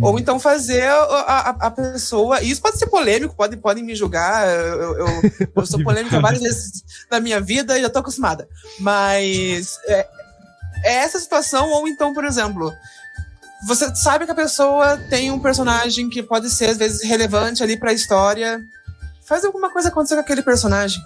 Ou 0.00 0.18
então 0.18 0.38
fazer 0.38 0.82
a, 0.82 0.94
a, 0.94 1.50
a, 1.66 1.70
pessoa. 1.70 2.40
Isso 2.40 2.62
pode 2.62 2.78
ser 2.78 2.86
polêmico, 2.86 3.34
podem, 3.34 3.58
podem 3.58 3.82
me 3.82 3.96
julgar. 3.96 4.46
Eu, 4.48 4.98
eu, 4.98 5.06
eu 5.56 5.66
sou 5.66 5.82
polêmica 5.82 6.20
várias 6.20 6.42
vezes 6.42 6.84
na 7.10 7.18
minha 7.18 7.40
vida 7.40 7.76
e 7.76 7.82
já 7.82 7.90
tô 7.90 7.98
acostumada. 7.98 8.48
Mas 8.78 9.78
é, 9.86 10.08
é 10.84 10.94
essa 10.96 11.18
situação, 11.18 11.68
ou 11.70 11.88
então, 11.88 12.14
por 12.14 12.24
exemplo, 12.24 12.72
você 13.66 13.92
sabe 13.96 14.24
que 14.24 14.30
a 14.30 14.36
pessoa 14.36 14.96
tem 15.10 15.32
um 15.32 15.40
personagem 15.40 16.08
que 16.08 16.22
pode 16.22 16.48
ser, 16.48 16.70
às 16.70 16.76
vezes, 16.76 17.02
relevante 17.02 17.62
ali 17.62 17.76
para 17.76 17.90
a 17.90 17.94
história. 17.94 18.60
Faz 19.24 19.44
alguma 19.44 19.70
coisa 19.70 19.88
acontecer 19.88 20.14
com 20.14 20.20
aquele 20.20 20.42
personagem. 20.42 21.02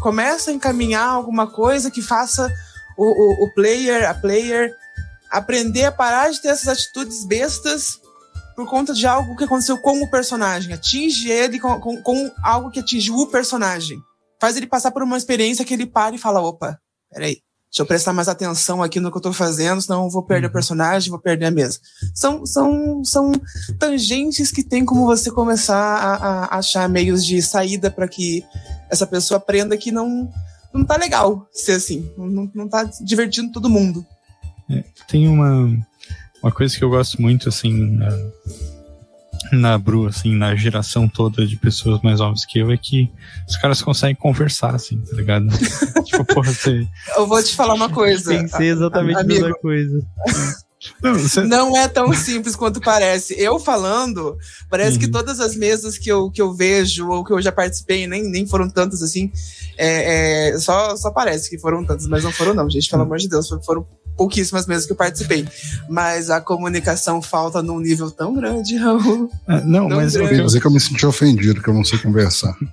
Começa 0.00 0.52
a 0.52 0.54
encaminhar 0.54 1.08
alguma 1.08 1.48
coisa 1.48 1.90
que 1.90 2.00
faça 2.00 2.48
o, 2.96 3.04
o, 3.04 3.44
o 3.44 3.54
player, 3.54 4.08
a 4.08 4.14
player, 4.14 4.72
aprender 5.28 5.86
a 5.86 5.92
parar 5.92 6.30
de 6.30 6.40
ter 6.40 6.48
essas 6.48 6.68
atitudes 6.68 7.24
bestas 7.24 8.03
por 8.54 8.68
conta 8.68 8.94
de 8.94 9.06
algo 9.06 9.36
que 9.36 9.44
aconteceu 9.44 9.78
com 9.78 10.02
o 10.02 10.10
personagem. 10.10 10.72
Atinge 10.72 11.30
ele 11.30 11.58
com, 11.58 11.80
com, 11.80 12.02
com 12.02 12.30
algo 12.42 12.70
que 12.70 12.80
atingiu 12.80 13.16
o 13.16 13.26
personagem. 13.26 13.98
Faz 14.40 14.56
ele 14.56 14.66
passar 14.66 14.90
por 14.90 15.02
uma 15.02 15.16
experiência 15.16 15.64
que 15.64 15.74
ele 15.74 15.86
para 15.86 16.14
e 16.14 16.18
fala: 16.18 16.40
opa, 16.40 16.78
peraí, 17.10 17.38
deixa 17.70 17.82
eu 17.82 17.86
prestar 17.86 18.12
mais 18.12 18.28
atenção 18.28 18.82
aqui 18.82 19.00
no 19.00 19.10
que 19.10 19.16
eu 19.16 19.22
tô 19.22 19.32
fazendo, 19.32 19.80
senão 19.80 20.04
eu 20.04 20.10
vou 20.10 20.22
perder 20.22 20.46
uhum. 20.46 20.50
o 20.50 20.52
personagem, 20.52 21.10
vou 21.10 21.18
perder 21.18 21.46
a 21.46 21.50
mesa. 21.50 21.80
São, 22.14 22.46
são, 22.46 23.04
são 23.04 23.32
tangentes 23.78 24.50
que 24.50 24.62
tem 24.62 24.84
como 24.84 25.06
você 25.06 25.30
começar 25.30 25.76
a, 25.76 26.44
a 26.44 26.58
achar 26.58 26.88
meios 26.88 27.24
de 27.24 27.42
saída 27.42 27.90
para 27.90 28.06
que 28.06 28.44
essa 28.90 29.06
pessoa 29.06 29.38
aprenda 29.38 29.76
que 29.76 29.90
não, 29.90 30.30
não 30.72 30.84
tá 30.84 30.96
legal 30.96 31.48
ser 31.52 31.72
assim, 31.72 32.08
não, 32.16 32.50
não 32.54 32.68
tá 32.68 32.84
divertindo 33.00 33.52
todo 33.52 33.70
mundo. 33.70 34.06
É, 34.70 34.84
tem 35.08 35.28
uma 35.28 35.76
uma 36.44 36.52
coisa 36.52 36.76
que 36.76 36.84
eu 36.84 36.90
gosto 36.90 37.22
muito, 37.22 37.48
assim, 37.48 37.96
na, 37.96 38.18
na 39.50 39.78
Bru, 39.78 40.06
assim, 40.06 40.36
na 40.36 40.54
geração 40.54 41.08
toda 41.08 41.46
de 41.46 41.56
pessoas 41.56 42.02
mais 42.02 42.20
novas 42.20 42.44
que 42.44 42.58
eu, 42.58 42.70
é 42.70 42.76
que 42.76 43.10
os 43.48 43.56
caras 43.56 43.80
conseguem 43.80 44.14
conversar, 44.14 44.74
assim, 44.74 45.00
tá 45.00 45.16
ligado? 45.16 45.46
tipo, 46.04 46.22
porra, 46.26 46.52
você. 46.52 46.86
Eu 47.16 47.26
vou 47.26 47.42
te 47.42 47.54
falar 47.54 47.72
uma 47.72 47.88
coisa. 47.88 48.36
Pensei 48.36 48.68
exatamente 48.68 49.20
a 49.20 49.24
mesma 49.24 49.54
coisa. 49.54 50.06
Não, 51.02 51.14
você... 51.14 51.40
não, 51.48 51.74
é 51.78 51.88
tão 51.88 52.12
simples 52.12 52.54
quanto 52.54 52.78
parece. 52.78 53.34
Eu 53.40 53.58
falando, 53.58 54.36
parece 54.68 54.98
uhum. 54.98 54.98
que 54.98 55.10
todas 55.10 55.40
as 55.40 55.56
mesas 55.56 55.96
que 55.96 56.12
eu, 56.12 56.30
que 56.30 56.42
eu 56.42 56.52
vejo 56.52 57.08
ou 57.08 57.24
que 57.24 57.32
eu 57.32 57.40
já 57.40 57.50
participei, 57.50 58.06
nem, 58.06 58.22
nem 58.22 58.46
foram 58.46 58.68
tantas 58.68 59.02
assim, 59.02 59.32
é, 59.78 60.50
é, 60.50 60.58
só, 60.58 60.94
só 60.94 61.10
parece 61.10 61.48
que 61.48 61.58
foram 61.58 61.82
tantas, 61.86 62.06
mas 62.06 62.22
não 62.22 62.30
foram, 62.30 62.52
não, 62.52 62.68
gente, 62.68 62.90
pelo 62.90 63.00
uhum. 63.00 63.06
amor 63.06 63.16
de 63.16 63.30
Deus, 63.30 63.48
foram 63.64 63.86
pouquíssimas 64.16 64.66
mesas 64.66 64.86
que 64.86 64.92
eu 64.92 64.96
participei. 64.96 65.46
Mas 65.88 66.30
a 66.30 66.40
comunicação 66.40 67.20
falta 67.20 67.62
num 67.62 67.78
nível 67.78 68.10
tão 68.10 68.34
grande, 68.34 68.76
Raul. 68.76 69.30
É, 69.48 69.60
não, 69.62 69.88
mas 69.88 70.14
grande. 70.14 70.30
eu 70.30 70.36
quero 70.36 70.46
dizer 70.46 70.60
que 70.60 70.66
eu 70.66 70.70
me 70.70 70.80
senti 70.80 71.06
ofendido, 71.06 71.62
que 71.62 71.68
eu 71.68 71.74
não 71.74 71.84
sei 71.84 71.98
conversar. 71.98 72.54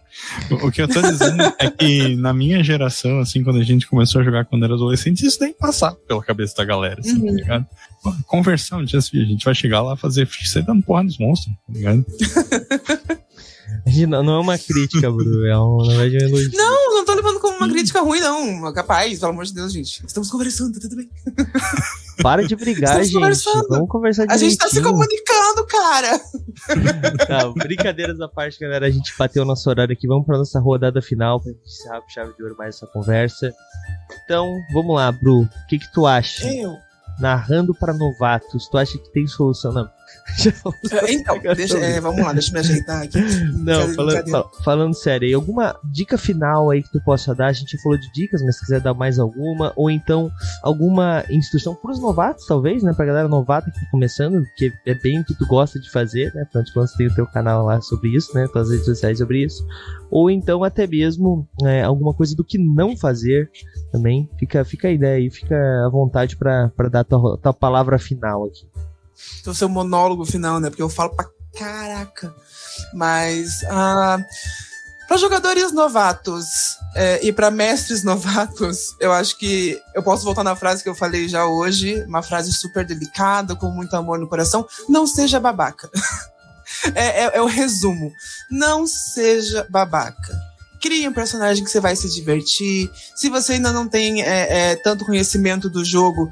O, 0.51 0.69
que 0.69 0.81
eu 0.81 0.87
tô 0.87 1.01
dizendo 1.01 1.41
é 1.57 1.69
que 1.69 2.15
na 2.15 2.33
minha 2.33 2.63
geração, 2.63 3.19
assim, 3.19 3.43
quando 3.43 3.59
a 3.59 3.63
gente 3.63 3.87
começou 3.87 4.21
a 4.21 4.23
jogar 4.23 4.45
quando 4.45 4.63
era 4.63 4.73
adolescente, 4.73 5.25
isso 5.25 5.39
nem 5.41 5.51
passava 5.51 5.95
pela 6.07 6.21
cabeça 6.21 6.53
da 6.57 6.65
galera, 6.65 6.99
assim, 6.99 7.15
tá 7.15 7.21
uhum. 7.21 7.27
tá 7.27 7.31
ligado? 7.31 7.65
Conversão, 8.27 8.79
a 8.79 8.85
gente 8.85 9.43
vai 9.43 9.55
chegar 9.55 9.81
lá 9.81 9.95
fazer 9.95 10.27
ficha 10.27 10.61
dando 10.61 10.83
porra 10.83 11.03
nos 11.03 11.17
monstros, 11.17 11.55
tá 11.65 11.73
ligado? 11.73 12.05
Não, 14.07 14.35
é 14.35 14.39
uma 14.39 14.57
crítica, 14.57 15.11
Bru. 15.11 15.45
É 15.45 15.59
um, 15.59 15.77
na 15.77 15.97
verdade, 15.97 16.25
um 16.25 16.27
elogio. 16.27 16.51
Não, 16.53 16.95
não 16.95 17.05
tô 17.05 17.13
levando 17.13 17.39
como 17.39 17.57
uma 17.57 17.69
crítica 17.69 18.01
ruim, 18.01 18.19
não. 18.19 18.73
Capaz, 18.73 19.19
pelo 19.19 19.31
amor 19.31 19.45
de 19.45 19.53
Deus, 19.53 19.71
gente. 19.73 20.05
Estamos 20.05 20.29
conversando, 20.29 20.73
tá 20.73 20.79
tudo 20.81 20.95
bem. 20.95 21.09
Para 22.21 22.45
de 22.45 22.55
brigar, 22.55 23.01
Estamos 23.01 23.07
gente. 23.07 23.15
Conversando. 23.15 23.67
Vamos 23.69 23.89
conversar 23.89 24.25
direitinho. 24.25 24.47
A 24.47 24.49
gente 24.49 24.59
tá 24.59 24.67
se 24.69 24.81
comunicando, 24.81 25.65
cara. 25.67 26.19
tá, 27.27 27.49
brincadeiras 27.49 28.19
à 28.21 28.27
parte, 28.27 28.59
galera. 28.59 28.85
A 28.85 28.91
gente 28.91 29.13
bateu 29.17 29.43
o 29.43 29.45
nosso 29.45 29.69
horário 29.69 29.93
aqui. 29.93 30.07
Vamos 30.07 30.25
pra 30.25 30.37
nossa 30.37 30.59
rodada 30.59 31.01
final 31.01 31.39
pra 31.39 31.51
gente 31.51 31.65
encerrar 31.65 32.01
com 32.01 32.09
chave 32.09 32.33
de 32.35 32.43
ouro 32.43 32.55
mais 32.57 32.75
essa 32.75 32.87
conversa. 32.87 33.53
Então, 34.23 34.55
vamos 34.73 34.95
lá, 34.95 35.11
Bru. 35.11 35.41
O 35.41 35.49
que 35.67 35.79
que 35.79 35.91
tu 35.91 36.05
acha? 36.05 36.47
Eu 36.47 36.77
narrando 37.19 37.73
para 37.73 37.93
novatos, 37.93 38.67
tu 38.67 38.77
acha 38.77 38.97
que 38.97 39.11
tem 39.11 39.27
solução? 39.27 39.71
Não. 39.71 39.89
É, 40.91 41.13
então, 41.13 41.39
deixa, 41.55 41.77
é, 41.77 41.99
vamos 41.99 42.21
lá, 42.21 42.33
deixa 42.33 42.49
eu 42.49 42.53
me 42.53 42.59
ajeitar 42.59 43.03
aqui. 43.03 43.19
Não, 43.53 43.93
falando, 43.93 44.49
falando 44.63 44.93
sério, 44.93 45.27
aí, 45.27 45.33
alguma 45.33 45.75
dica 45.91 46.17
final 46.17 46.69
aí 46.69 46.83
que 46.83 46.91
tu 46.91 47.01
possa 47.01 47.33
dar? 47.33 47.47
A 47.47 47.53
gente 47.53 47.81
falou 47.81 47.97
de 47.97 48.11
dicas, 48.11 48.41
mas 48.41 48.55
se 48.55 48.61
quiser 48.61 48.81
dar 48.81 48.93
mais 48.93 49.19
alguma, 49.19 49.71
ou 49.75 49.89
então 49.89 50.31
alguma 50.63 51.23
instrução 51.29 51.75
para 51.75 51.91
os 51.91 51.99
novatos, 51.99 52.45
talvez, 52.45 52.83
né? 52.83 52.93
Pra 52.93 53.05
galera 53.05 53.27
novata 53.27 53.71
que 53.71 53.79
tá 53.79 53.85
começando, 53.91 54.43
que 54.55 54.71
é 54.85 54.93
bem 54.93 55.19
o 55.19 55.25
que 55.25 55.33
tu 55.33 55.45
gosta 55.45 55.79
de 55.79 55.89
fazer, 55.91 56.33
né? 56.33 56.43
Afinal 56.43 56.63
de 56.63 56.73
contas, 56.73 56.93
tem 56.93 57.07
o 57.07 57.15
teu 57.15 57.27
canal 57.27 57.65
lá 57.65 57.81
sobre 57.81 58.15
isso, 58.15 58.33
né? 58.33 58.47
Tuas 58.51 58.69
redes 58.69 58.85
sociais 58.85 59.17
sobre 59.17 59.43
isso. 59.43 59.65
Ou 60.09 60.29
então 60.29 60.63
até 60.63 60.85
mesmo 60.87 61.47
é, 61.63 61.83
alguma 61.83 62.13
coisa 62.13 62.35
do 62.35 62.43
que 62.43 62.57
não 62.57 62.97
fazer 62.97 63.49
também. 63.91 64.29
Fica, 64.37 64.63
fica 64.65 64.87
a 64.87 64.91
ideia 64.91 65.17
aí, 65.17 65.29
fica 65.29 65.55
à 65.85 65.89
vontade 65.89 66.35
para 66.35 66.71
dar 66.91 67.03
tua, 67.03 67.37
tua 67.37 67.53
palavra 67.53 67.97
final 67.99 68.45
aqui. 68.45 68.70
Então, 69.39 69.53
seu 69.53 69.69
monólogo 69.69 70.25
final, 70.25 70.59
né? 70.59 70.69
Porque 70.69 70.81
eu 70.81 70.89
falo 70.89 71.15
pra 71.15 71.27
caraca. 71.57 72.33
Mas, 72.93 73.63
ah, 73.69 74.17
para 75.07 75.17
jogadores 75.17 75.71
novatos 75.71 76.77
é, 76.95 77.19
e 77.25 77.33
para 77.33 77.51
mestres 77.51 78.03
novatos, 78.05 78.95
eu 78.99 79.11
acho 79.11 79.37
que 79.37 79.79
eu 79.93 80.01
posso 80.01 80.23
voltar 80.23 80.43
na 80.43 80.55
frase 80.55 80.83
que 80.83 80.89
eu 80.89 80.95
falei 80.95 81.27
já 81.27 81.45
hoje, 81.45 82.03
uma 82.03 82.23
frase 82.23 82.53
super 82.53 82.85
delicada, 82.85 83.55
com 83.55 83.69
muito 83.69 83.95
amor 83.95 84.19
no 84.19 84.27
coração. 84.27 84.67
Não 84.87 85.05
seja 85.05 85.39
babaca. 85.39 85.89
é, 86.95 87.23
é, 87.23 87.31
é 87.37 87.41
o 87.41 87.47
resumo. 87.47 88.11
Não 88.49 88.87
seja 88.87 89.67
babaca 89.69 90.51
crie 90.81 91.07
um 91.07 91.13
personagem 91.13 91.63
que 91.63 91.69
você 91.69 91.79
vai 91.79 91.95
se 91.95 92.09
divertir. 92.09 92.89
Se 93.15 93.29
você 93.29 93.53
ainda 93.53 93.71
não 93.71 93.87
tem 93.87 94.23
é, 94.23 94.71
é, 94.71 94.75
tanto 94.75 95.05
conhecimento 95.05 95.69
do 95.69 95.85
jogo, 95.85 96.29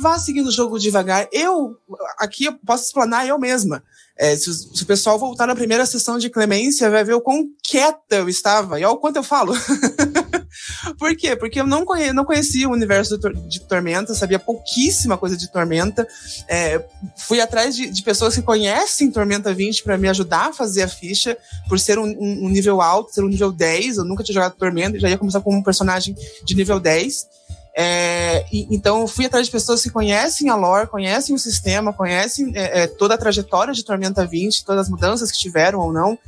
vá 0.00 0.18
seguindo 0.18 0.48
o 0.48 0.52
jogo 0.52 0.78
devagar. 0.78 1.28
Eu, 1.32 1.76
aqui, 2.18 2.44
eu 2.44 2.54
posso 2.64 2.84
explanar 2.84 3.26
eu 3.26 3.38
mesma. 3.38 3.82
É, 4.18 4.34
se, 4.36 4.52
se, 4.52 4.82
o 4.82 4.86
pessoal 4.86 5.16
voltar 5.16 5.46
na 5.46 5.54
primeira 5.54 5.86
sessão 5.86 6.18
de 6.18 6.28
Clemência, 6.28 6.90
vai 6.90 7.04
ver 7.04 7.14
o 7.14 7.20
quão 7.20 7.44
quieta 7.62 8.16
eu 8.16 8.28
estava. 8.28 8.80
E 8.80 8.84
olha 8.84 8.94
o 8.94 8.98
quanto 8.98 9.16
eu 9.16 9.22
falo. 9.22 9.54
Por 10.98 11.16
quê? 11.16 11.36
Porque 11.36 11.60
eu 11.60 11.66
não, 11.66 11.84
conhe, 11.84 12.12
não 12.12 12.24
conhecia 12.24 12.68
o 12.68 12.72
universo 12.72 13.16
de 13.48 13.60
Tormenta, 13.60 14.14
sabia 14.14 14.38
pouquíssima 14.38 15.16
coisa 15.16 15.36
de 15.36 15.50
Tormenta. 15.52 16.06
É, 16.48 16.84
fui 17.16 17.40
atrás 17.40 17.76
de, 17.76 17.88
de, 17.90 18.02
pessoas 18.02 18.34
que 18.34 18.42
conhecem 18.42 19.10
Tormenta 19.10 19.54
20 19.54 19.84
para 19.84 19.96
me 19.96 20.08
ajudar 20.08 20.48
a 20.48 20.52
fazer 20.52 20.82
a 20.82 20.88
ficha, 20.88 21.36
por 21.68 21.78
ser 21.78 21.98
um, 21.98 22.06
um, 22.06 22.46
um, 22.46 22.48
nível 22.48 22.80
alto, 22.80 23.12
ser 23.12 23.22
um 23.22 23.28
nível 23.28 23.52
10. 23.52 23.98
Eu 23.98 24.04
nunca 24.04 24.24
tinha 24.24 24.34
jogado 24.34 24.56
Tormenta, 24.56 24.98
já 24.98 25.08
ia 25.08 25.18
começar 25.18 25.40
com 25.40 25.54
um 25.54 25.62
personagem 25.62 26.16
de 26.44 26.54
nível 26.56 26.80
10. 26.80 27.37
É, 27.80 28.44
e, 28.52 28.66
então, 28.74 29.06
fui 29.06 29.26
atrás 29.26 29.46
de 29.46 29.52
pessoas 29.52 29.80
que 29.80 29.88
conhecem 29.88 30.48
a 30.48 30.56
lore, 30.56 30.88
conhecem 30.88 31.32
o 31.32 31.38
sistema, 31.38 31.92
conhecem 31.92 32.50
é, 32.56 32.82
é, 32.82 32.86
toda 32.88 33.14
a 33.14 33.18
trajetória 33.18 33.72
de 33.72 33.84
Tormenta 33.84 34.26
20, 34.26 34.64
todas 34.64 34.86
as 34.86 34.90
mudanças 34.90 35.30
que 35.30 35.38
tiveram 35.38 35.78
ou 35.78 35.92
não, 35.92 36.18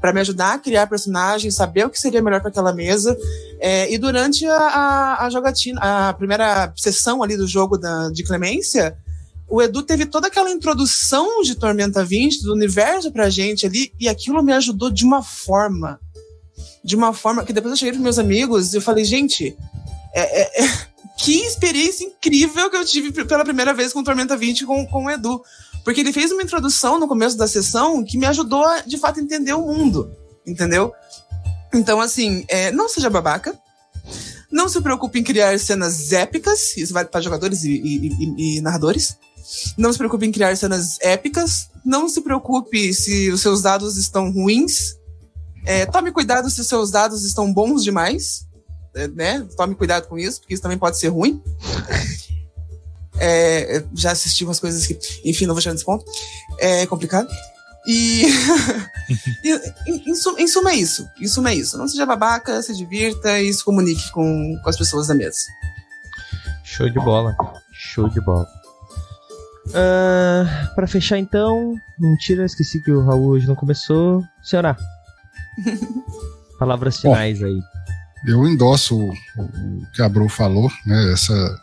para 0.00 0.12
me 0.12 0.20
ajudar 0.20 0.54
a 0.54 0.58
criar 0.60 0.86
personagens, 0.86 1.56
saber 1.56 1.84
o 1.84 1.90
que 1.90 1.98
seria 1.98 2.22
melhor 2.22 2.40
para 2.40 2.50
aquela 2.50 2.72
mesa. 2.72 3.18
É, 3.58 3.92
e 3.92 3.98
durante 3.98 4.46
a, 4.46 4.56
a, 4.56 5.26
a, 5.26 5.30
jogatina, 5.30 5.80
a 5.80 6.12
primeira 6.12 6.72
sessão 6.76 7.20
ali 7.20 7.36
do 7.36 7.48
jogo 7.48 7.76
da, 7.76 8.08
de 8.10 8.22
Clemência, 8.22 8.96
o 9.48 9.60
Edu 9.60 9.82
teve 9.82 10.06
toda 10.06 10.28
aquela 10.28 10.52
introdução 10.52 11.42
de 11.42 11.56
Tormenta 11.56 12.04
20, 12.04 12.44
do 12.44 12.52
universo 12.52 13.10
pra 13.10 13.28
gente 13.28 13.66
ali, 13.66 13.92
e 13.98 14.08
aquilo 14.08 14.40
me 14.40 14.52
ajudou 14.52 14.88
de 14.88 15.04
uma 15.04 15.20
forma. 15.20 15.98
De 16.84 16.94
uma 16.94 17.12
forma 17.12 17.44
que 17.44 17.52
depois 17.52 17.72
eu 17.72 17.76
cheguei 17.76 17.92
pros 17.94 18.04
meus 18.04 18.20
amigos 18.20 18.72
e 18.72 18.76
eu 18.76 18.80
falei, 18.80 19.04
gente, 19.04 19.56
é, 20.14 20.42
é, 20.42 20.64
é 20.64 20.91
que 21.18 21.40
experiência 21.40 22.04
incrível 22.04 22.70
que 22.70 22.76
eu 22.76 22.84
tive 22.84 23.12
pela 23.24 23.44
primeira 23.44 23.72
vez 23.72 23.92
com 23.92 24.02
Tormenta 24.02 24.36
20 24.36 24.66
com, 24.66 24.86
com 24.86 25.04
o 25.04 25.10
Edu. 25.10 25.42
Porque 25.84 26.00
ele 26.00 26.12
fez 26.12 26.30
uma 26.30 26.42
introdução 26.42 26.98
no 26.98 27.08
começo 27.08 27.36
da 27.36 27.48
sessão 27.48 28.04
que 28.04 28.16
me 28.16 28.26
ajudou 28.26 28.64
a, 28.64 28.80
de 28.80 28.96
fato, 28.98 29.20
entender 29.20 29.52
o 29.52 29.62
mundo. 29.62 30.10
Entendeu? 30.46 30.92
Então, 31.74 32.00
assim, 32.00 32.44
é, 32.48 32.70
não 32.70 32.88
seja 32.88 33.10
babaca. 33.10 33.58
Não 34.50 34.68
se 34.68 34.80
preocupe 34.80 35.18
em 35.18 35.24
criar 35.24 35.58
cenas 35.58 36.12
épicas. 36.12 36.76
Isso 36.76 36.92
vale 36.92 37.08
para 37.08 37.20
jogadores 37.20 37.64
e, 37.64 37.70
e, 37.70 38.08
e, 38.08 38.58
e 38.58 38.60
narradores. 38.60 39.16
Não 39.76 39.90
se 39.92 39.98
preocupe 39.98 40.26
em 40.26 40.32
criar 40.32 40.56
cenas 40.56 40.98
épicas. 41.00 41.68
Não 41.84 42.08
se 42.08 42.20
preocupe 42.20 42.92
se 42.92 43.30
os 43.30 43.40
seus 43.40 43.62
dados 43.62 43.96
estão 43.96 44.30
ruins. 44.30 44.94
É, 45.64 45.86
tome 45.86 46.12
cuidado 46.12 46.50
se 46.50 46.60
os 46.60 46.66
seus 46.66 46.90
dados 46.90 47.24
estão 47.24 47.52
bons 47.52 47.82
demais. 47.82 48.46
É, 48.94 49.08
né? 49.08 49.46
Tome 49.56 49.74
cuidado 49.74 50.06
com 50.06 50.18
isso, 50.18 50.40
porque 50.40 50.54
isso 50.54 50.62
também 50.62 50.78
pode 50.78 50.98
ser 50.98 51.08
ruim. 51.08 51.42
É, 53.18 53.84
já 53.94 54.12
assisti 54.12 54.44
umas 54.44 54.58
coisas 54.58 54.86
que, 54.86 54.98
enfim, 55.24 55.46
não 55.46 55.54
vou 55.54 55.62
chegar 55.62 55.72
nesse 55.72 55.84
ponto. 55.84 56.04
É 56.58 56.86
complicado. 56.86 57.28
E, 57.86 58.24
e 59.44 59.50
em, 59.86 60.10
em, 60.10 60.46
suma 60.46 60.70
é 60.70 60.76
isso. 60.76 61.06
Em 61.20 61.26
suma 61.26 61.50
é 61.50 61.54
isso. 61.54 61.76
Não 61.78 61.88
seja 61.88 62.06
babaca, 62.06 62.62
se 62.62 62.74
divirta 62.76 63.40
e 63.40 63.52
se 63.52 63.64
comunique 63.64 64.10
com, 64.12 64.58
com 64.62 64.68
as 64.68 64.76
pessoas 64.76 65.08
da 65.08 65.14
mesa. 65.14 65.38
Show 66.64 66.88
de 66.88 66.98
bola. 67.00 67.36
Show 67.72 68.08
de 68.08 68.20
bola. 68.20 68.46
Uh, 69.68 70.74
para 70.74 70.86
fechar 70.86 71.18
então, 71.18 71.74
mentira, 71.98 72.44
esqueci 72.44 72.82
que 72.82 72.90
o 72.90 73.04
Raul 73.04 73.28
hoje 73.28 73.46
não 73.46 73.54
começou. 73.54 74.22
Senhora, 74.42 74.76
palavras 76.58 76.98
finais 76.98 77.42
aí 77.42 77.60
eu 78.26 78.46
endosso 78.48 78.96
o, 78.98 79.10
o 79.10 79.86
que 79.94 80.02
a 80.02 80.08
Bru 80.08 80.28
falou, 80.28 80.70
né? 80.86 81.12
Essa, 81.12 81.60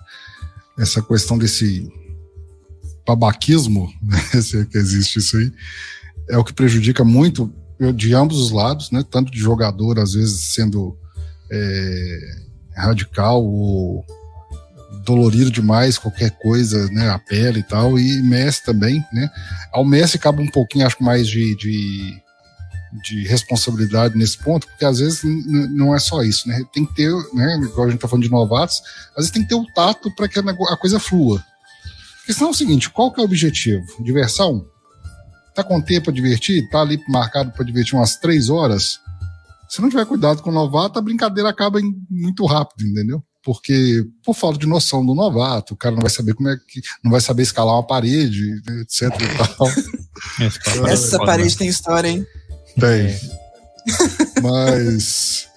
essa 0.78 1.02
questão 1.02 1.38
desse 1.38 1.92
babaquismo, 3.06 3.92
né, 4.04 4.42
se 4.42 4.60
é 4.60 4.66
que 4.66 4.78
existe 4.78 5.20
isso 5.20 5.38
aí, 5.38 5.52
é 6.30 6.38
o 6.38 6.44
que 6.44 6.54
prejudica 6.54 7.04
muito 7.04 7.52
de 7.96 8.14
ambos 8.14 8.38
os 8.38 8.52
lados, 8.52 8.92
né? 8.92 9.04
Tanto 9.10 9.32
de 9.32 9.40
jogador, 9.40 10.00
às 10.00 10.14
vezes, 10.14 10.54
sendo 10.54 10.98
é, 11.52 12.20
radical 12.76 13.44
ou 13.44 14.06
dolorido 15.06 15.50
demais, 15.50 15.98
qualquer 15.98 16.32
coisa, 16.32 16.88
né? 16.92 17.10
A 17.10 17.18
pele 17.18 17.60
e 17.60 17.64
tal, 17.64 17.98
e 17.98 18.22
Messi 18.22 18.64
também, 18.66 19.04
né? 19.14 19.30
Ao 19.72 19.86
Messi 19.86 20.20
cabe 20.20 20.42
um 20.42 20.52
pouquinho, 20.52 20.86
acho 20.86 21.02
mais 21.02 21.28
de, 21.28 21.56
de 21.56 22.22
de 23.04 23.28
responsabilidade 23.28 24.18
nesse 24.18 24.38
ponto, 24.38 24.68
porque 24.68 24.86
às 24.86 25.00
vezes 25.00 25.22
não 25.24 25.96
é 25.96 26.00
só 26.00 26.24
isso, 26.24 26.48
né? 26.48 26.64
Tem 26.74 26.86
que 26.86 26.96
ter, 26.96 27.12
né? 27.34 27.58
Igual 27.64 27.88
a 27.88 27.92
gente 27.92 28.00
tá 28.00 28.08
falando 28.08 28.24
de 28.24 28.32
novatos, 28.32 28.82
às 29.12 29.18
vezes 29.18 29.32
tem 29.32 29.44
que 29.44 29.50
ter 29.50 29.56
o 29.56 29.66
tato 29.74 30.14
para 30.16 30.28
que 30.28 30.40
a 30.40 30.78
coisa 30.78 31.00
flua. 31.00 31.44
Porque 32.20 32.34
senão 32.34 32.50
é 32.50 32.52
o 32.52 32.56
seguinte, 32.56 32.90
qual 32.90 33.12
que 33.12 33.20
é 33.20 33.24
o 33.24 33.26
objetivo? 33.26 33.86
Diversão? 34.04 34.66
Tá 35.54 35.64
com 35.64 35.82
tempo 35.82 36.06
para 36.06 36.14
divertir? 36.14 36.70
Tá 36.70 36.82
ali 36.82 37.02
marcado 37.08 37.52
para 37.52 37.66
divertir 37.66 37.96
umas 37.96 38.18
três 38.18 38.50
horas? 38.50 39.00
Se 39.68 39.82
não 39.82 39.90
tiver 39.90 40.06
cuidado 40.06 40.42
com 40.42 40.50
o 40.50 40.54
novato, 40.54 40.98
a 40.98 41.02
brincadeira 41.02 41.50
acaba 41.50 41.80
muito 42.10 42.46
rápido, 42.46 42.88
entendeu? 42.88 43.24
Porque 43.44 44.04
por 44.24 44.36
falta 44.36 44.60
de 44.60 44.68
noção 44.68 45.06
do 45.06 45.16
novato, 45.16 45.74
o 45.74 45.78
cara 45.78 45.96
não 45.96 46.02
vai 46.02 46.10
saber 46.10 46.34
como 46.34 46.50
é 46.50 46.58
que. 46.58 46.82
não 47.04 47.12
vai 47.12 47.22
saber 47.22 47.44
escalar 47.44 47.76
uma 47.76 47.86
parede, 47.86 48.52
etc 48.82 49.02
e 49.02 49.38
tal. 49.38 50.86
Essa 50.88 51.18
parede 51.20 51.58
tem 51.58 51.68
história, 51.68 52.10
hein? 52.10 52.26
Tem. 52.78 53.08
É. 53.08 53.20
Mas. 54.42 55.48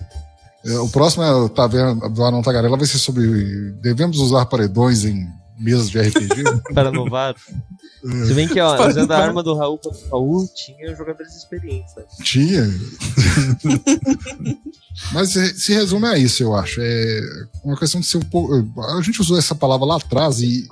É, 0.64 0.78
o 0.78 0.88
próximo 0.88 1.24
é, 1.24 1.68
vendo, 1.68 2.08
do 2.08 2.24
Anão 2.24 2.42
Tagarela 2.42 2.76
vai 2.76 2.86
ser 2.86 2.98
sobre. 2.98 3.72
Devemos 3.80 4.18
usar 4.18 4.46
paredões 4.46 5.04
em 5.04 5.26
mesas 5.58 5.90
de 5.90 6.00
RPG? 6.00 6.42
Para 6.74 6.90
novatos. 6.90 7.42
É. 8.04 8.26
Se 8.26 8.34
bem 8.34 8.48
que, 8.48 8.60
ó, 8.60 8.88
usando 8.88 9.12
a 9.12 9.18
arma 9.18 9.42
do 9.42 9.54
Raul 9.54 9.78
contra 9.78 9.98
o 10.06 10.10
Raul, 10.10 10.48
tinha 10.54 10.94
jogadores 10.94 11.34
experientes. 11.36 11.94
Né? 11.96 12.04
Tinha. 12.22 12.68
Mas 15.12 15.30
se 15.30 15.72
resume 15.72 16.06
a 16.06 16.18
isso, 16.18 16.42
eu 16.42 16.54
acho. 16.54 16.80
É 16.80 17.20
uma 17.64 17.76
questão 17.76 18.00
de 18.00 18.06
ser 18.06 18.18
um 18.18 18.22
pouco. 18.22 18.54
A 18.80 19.00
gente 19.02 19.20
usou 19.20 19.38
essa 19.38 19.54
palavra 19.54 19.86
lá 19.86 19.96
atrás 19.96 20.40
e 20.40 20.68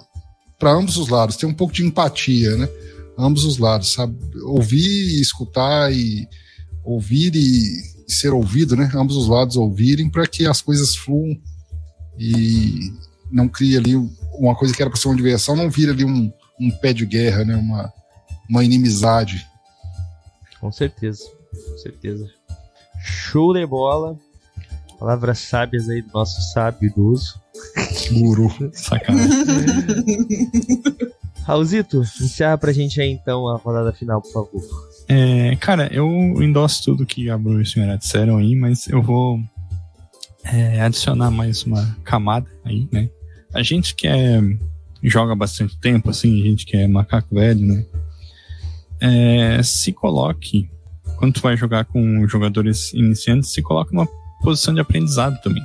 para 0.60 0.72
ambos 0.72 0.98
os 0.98 1.08
lados, 1.08 1.36
ter 1.36 1.46
um 1.46 1.54
pouco 1.54 1.72
de 1.72 1.84
empatia, 1.84 2.54
né? 2.56 2.68
Ambos 3.20 3.44
os 3.44 3.58
lados, 3.58 3.92
sabe? 3.92 4.16
Ouvir 4.42 5.18
e 5.18 5.20
escutar 5.20 5.92
e 5.92 6.26
ouvir 6.82 7.34
e 7.36 8.10
ser 8.10 8.30
ouvido, 8.30 8.74
né? 8.74 8.90
Ambos 8.94 9.16
os 9.16 9.28
lados 9.28 9.56
ouvirem 9.56 10.08
para 10.08 10.26
que 10.26 10.46
as 10.46 10.62
coisas 10.62 10.96
fluam 10.96 11.36
e 12.18 12.92
não 13.30 13.48
crie 13.48 13.76
ali 13.76 13.94
uma 14.34 14.56
coisa 14.56 14.74
que 14.74 14.82
era 14.82 14.90
para 14.90 14.98
ser 14.98 15.08
uma 15.08 15.16
diversão, 15.16 15.54
não 15.54 15.70
vira 15.70 15.92
ali 15.92 16.04
um, 16.04 16.32
um 16.58 16.70
pé 16.70 16.92
de 16.92 17.04
guerra, 17.04 17.44
né? 17.44 17.54
Uma, 17.56 17.92
uma 18.48 18.64
inimizade. 18.64 19.46
Com 20.60 20.72
certeza, 20.72 21.24
com 21.52 21.78
certeza. 21.78 22.28
Show 23.04 23.52
de 23.52 23.66
bola. 23.66 24.18
Palavras 24.98 25.38
sábias 25.38 25.88
aí 25.88 26.02
do 26.02 26.12
nosso 26.12 26.40
sábio 26.52 26.88
idoso. 26.90 27.40
Guru. 28.12 28.50
Sacanagem. 28.74 29.44
Raulzito, 31.50 32.00
encerra 32.00 32.56
pra 32.56 32.72
gente 32.72 33.00
aí 33.00 33.10
então 33.10 33.48
a 33.48 33.56
rodada 33.56 33.92
final, 33.92 34.22
por 34.22 34.32
favor. 34.32 34.62
É, 35.08 35.56
cara, 35.56 35.88
eu 35.92 36.06
endosso 36.40 36.84
tudo 36.84 37.04
que 37.04 37.28
a 37.28 37.36
Bru 37.36 37.58
e 37.58 37.62
a 37.62 37.64
senhora 37.64 37.98
disseram 37.98 38.36
aí, 38.36 38.54
mas 38.54 38.86
eu 38.86 39.02
vou 39.02 39.40
é, 40.44 40.80
adicionar 40.80 41.28
mais 41.28 41.64
uma 41.64 41.84
camada 42.04 42.48
aí, 42.64 42.88
né? 42.92 43.10
A 43.52 43.64
gente 43.64 43.96
que 43.96 44.06
é 44.06 44.40
joga 45.02 45.34
bastante 45.34 45.76
tempo, 45.80 46.10
assim, 46.10 46.40
gente 46.40 46.64
que 46.64 46.76
é 46.76 46.86
macaco 46.86 47.34
velho, 47.34 47.66
né? 47.66 47.84
É, 49.00 49.60
se 49.64 49.92
coloque, 49.92 50.70
quando 51.16 51.34
tu 51.34 51.40
vai 51.40 51.56
jogar 51.56 51.84
com 51.84 52.28
jogadores 52.28 52.92
iniciantes, 52.92 53.52
se 53.52 53.60
coloque 53.60 53.92
numa 53.92 54.06
posição 54.40 54.72
de 54.72 54.80
aprendizado 54.80 55.40
também. 55.42 55.64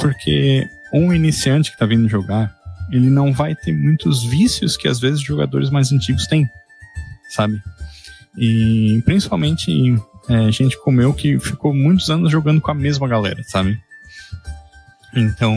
Porque 0.00 0.66
um 0.92 1.12
iniciante 1.14 1.70
que 1.70 1.78
tá 1.78 1.86
vindo 1.86 2.08
jogar, 2.08 2.59
ele 2.92 3.10
não 3.10 3.32
vai 3.32 3.54
ter 3.54 3.72
muitos 3.72 4.24
vícios 4.24 4.76
que 4.76 4.88
às 4.88 4.98
vezes 5.00 5.20
jogadores 5.20 5.70
mais 5.70 5.92
antigos 5.92 6.26
têm, 6.26 6.48
sabe? 7.30 7.60
E 8.36 9.02
principalmente 9.04 9.96
é, 10.28 10.50
gente 10.52 10.78
como 10.78 11.00
eu 11.00 11.12
que 11.12 11.38
ficou 11.38 11.74
muitos 11.74 12.10
anos 12.10 12.30
jogando 12.30 12.60
com 12.60 12.70
a 12.70 12.74
mesma 12.74 13.08
galera, 13.08 13.42
sabe? 13.44 13.78
Então, 15.14 15.54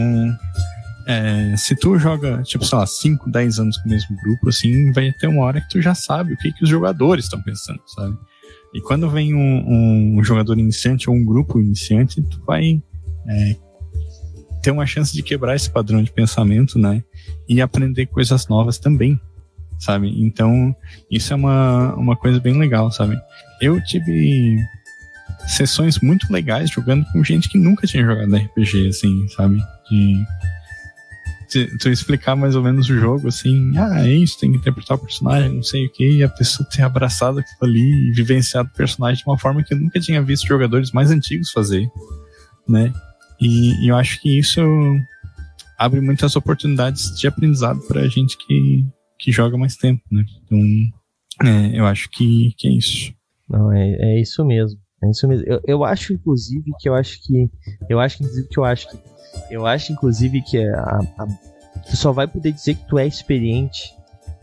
é, 1.06 1.54
se 1.56 1.76
tu 1.76 1.98
joga, 1.98 2.42
tipo, 2.42 2.64
sei 2.64 2.78
lá, 2.78 2.86
5, 2.86 3.30
10 3.30 3.58
anos 3.58 3.76
com 3.78 3.88
o 3.88 3.92
mesmo 3.92 4.16
grupo, 4.16 4.48
assim, 4.48 4.90
vai 4.92 5.12
ter 5.12 5.26
uma 5.26 5.44
hora 5.44 5.60
que 5.60 5.68
tu 5.68 5.80
já 5.80 5.94
sabe 5.94 6.32
o 6.32 6.36
que, 6.36 6.52
que 6.52 6.64
os 6.64 6.68
jogadores 6.68 7.26
estão 7.26 7.40
pensando, 7.40 7.80
sabe? 7.86 8.16
E 8.74 8.80
quando 8.80 9.08
vem 9.08 9.34
um, 9.34 10.16
um, 10.18 10.24
jogador 10.24 10.58
iniciante 10.58 11.08
ou 11.08 11.14
um 11.14 11.24
grupo 11.24 11.60
iniciante, 11.60 12.20
tu 12.22 12.42
vai 12.44 12.82
é, 13.28 13.56
ter 14.60 14.72
uma 14.72 14.86
chance 14.86 15.12
de 15.12 15.22
quebrar 15.22 15.54
esse 15.54 15.70
padrão 15.70 16.02
de 16.02 16.10
pensamento, 16.10 16.78
né? 16.78 17.04
E 17.48 17.60
aprender 17.60 18.06
coisas 18.06 18.48
novas 18.48 18.78
também, 18.78 19.20
sabe? 19.78 20.08
Então, 20.22 20.74
isso 21.10 21.32
é 21.32 21.36
uma, 21.36 21.94
uma 21.94 22.16
coisa 22.16 22.40
bem 22.40 22.58
legal, 22.58 22.90
sabe? 22.90 23.18
Eu 23.60 23.82
tive 23.82 24.58
sessões 25.46 25.98
muito 26.00 26.32
legais 26.32 26.70
jogando 26.70 27.04
com 27.12 27.22
gente 27.22 27.48
que 27.48 27.58
nunca 27.58 27.86
tinha 27.86 28.04
jogado 28.04 28.34
RPG, 28.34 28.88
assim, 28.88 29.28
sabe? 29.28 29.62
De 29.90 30.24
tu 31.78 31.88
explicar 31.88 32.34
mais 32.34 32.56
ou 32.56 32.62
menos 32.62 32.88
o 32.88 32.98
jogo, 32.98 33.28
assim, 33.28 33.76
ah, 33.76 34.06
é 34.06 34.12
isso, 34.12 34.38
tem 34.40 34.50
que 34.50 34.58
interpretar 34.58 34.96
o 34.96 35.00
personagem, 35.00 35.54
não 35.54 35.62
sei 35.62 35.86
o 35.86 35.92
que, 35.92 36.16
e 36.16 36.22
a 36.24 36.28
pessoa 36.28 36.68
ter 36.68 36.82
abraçado 36.82 37.38
aquilo 37.38 37.70
ali 37.70 38.08
e 38.08 38.12
vivenciado 38.12 38.68
o 38.72 38.76
personagem 38.76 39.22
de 39.22 39.30
uma 39.30 39.38
forma 39.38 39.62
que 39.62 39.72
eu 39.72 39.78
nunca 39.78 40.00
tinha 40.00 40.20
visto 40.22 40.48
jogadores 40.48 40.90
mais 40.90 41.10
antigos 41.10 41.52
fazer, 41.52 41.88
né? 42.66 42.92
E, 43.40 43.84
e 43.84 43.88
eu 43.88 43.96
acho 43.96 44.20
que 44.20 44.38
isso 44.38 44.60
abre 45.84 46.00
muitas 46.00 46.34
oportunidades 46.36 47.14
de 47.16 47.26
aprendizado 47.26 47.80
pra 47.86 48.08
gente 48.08 48.36
que, 48.38 48.86
que 49.18 49.30
joga 49.30 49.56
mais 49.56 49.76
tempo, 49.76 50.02
né? 50.10 50.24
Então, 50.44 51.48
é, 51.48 51.78
eu 51.78 51.86
acho 51.86 52.08
que, 52.10 52.54
que 52.56 52.68
é 52.68 52.72
isso. 52.72 53.12
Não, 53.48 53.70
é, 53.72 53.96
é 53.98 54.20
isso 54.20 54.44
mesmo. 54.44 54.78
É 55.02 55.10
isso 55.10 55.28
mesmo. 55.28 55.44
Eu, 55.46 55.60
eu 55.66 55.84
acho, 55.84 56.14
inclusive, 56.14 56.64
que 56.80 56.88
eu 56.88 56.94
acho 56.94 57.20
que. 57.22 57.50
Eu 57.88 58.00
acho, 58.00 58.22
inclusive, 58.22 58.48
que 58.48 58.58
eu 58.58 58.64
acho 58.64 58.88
que 58.88 58.98
eu 59.50 59.66
acho, 59.66 59.92
inclusive, 59.92 60.42
que 60.42 60.58
a, 60.58 61.00
a, 61.18 61.26
tu 61.88 61.96
só 61.96 62.12
vai 62.12 62.26
poder 62.26 62.52
dizer 62.52 62.74
que 62.76 62.86
tu 62.86 62.98
é 62.98 63.06
experiente, 63.06 63.94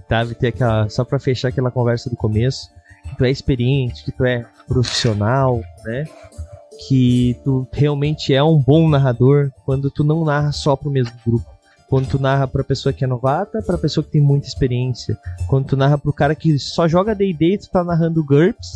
tá? 0.08 0.26
Ter 0.26 0.48
aquela, 0.48 0.90
só 0.90 1.04
para 1.04 1.20
fechar 1.20 1.48
aquela 1.48 1.72
conversa 1.72 2.10
do 2.10 2.16
começo, 2.16 2.70
que 3.10 3.18
tu 3.18 3.26
é 3.26 3.32
experiente, 3.32 4.04
que 4.04 4.12
tu 4.12 4.26
é 4.26 4.46
profissional, 4.68 5.62
né? 5.86 6.06
Que 6.88 7.38
tu 7.44 7.68
realmente 7.72 8.34
é 8.34 8.44
um 8.44 8.60
bom 8.60 8.90
narrador 8.90 9.52
quando 9.66 9.92
tu 9.92 10.04
não 10.04 10.26
narra 10.26 10.52
só 10.52 10.76
pro 10.76 10.90
mesmo 10.90 11.14
grupo. 11.26 11.46
Quando 11.90 12.08
tu 12.08 12.20
narra 12.20 12.48
pra 12.48 12.64
pessoa 12.64 12.94
que 12.94 13.04
é 13.04 13.08
novata, 13.08 13.62
pra 13.62 13.78
pessoa 13.78 14.04
que 14.04 14.12
tem 14.12 14.22
muita 14.22 14.48
experiência. 14.48 15.18
Quando 15.48 15.66
tu 15.66 15.78
narra 15.78 15.98
pro 15.98 16.14
cara 16.14 16.34
que 16.34 16.58
só 16.58 16.88
joga 16.88 17.14
D&D, 17.14 17.58
tu 17.58 17.70
tá 17.70 17.84
narrando 17.84 18.24
GURPS. 18.24 18.68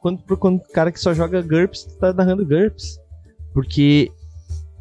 Quando 0.00 0.18
pro 0.22 0.38
cara 0.72 0.92
que 0.92 1.00
só 1.00 1.14
joga 1.14 1.40
GURPS, 1.40 1.84
tu 1.84 1.98
tá 1.98 2.12
narrando 2.12 2.46
GURPS. 2.46 2.98
Porque 3.54 4.12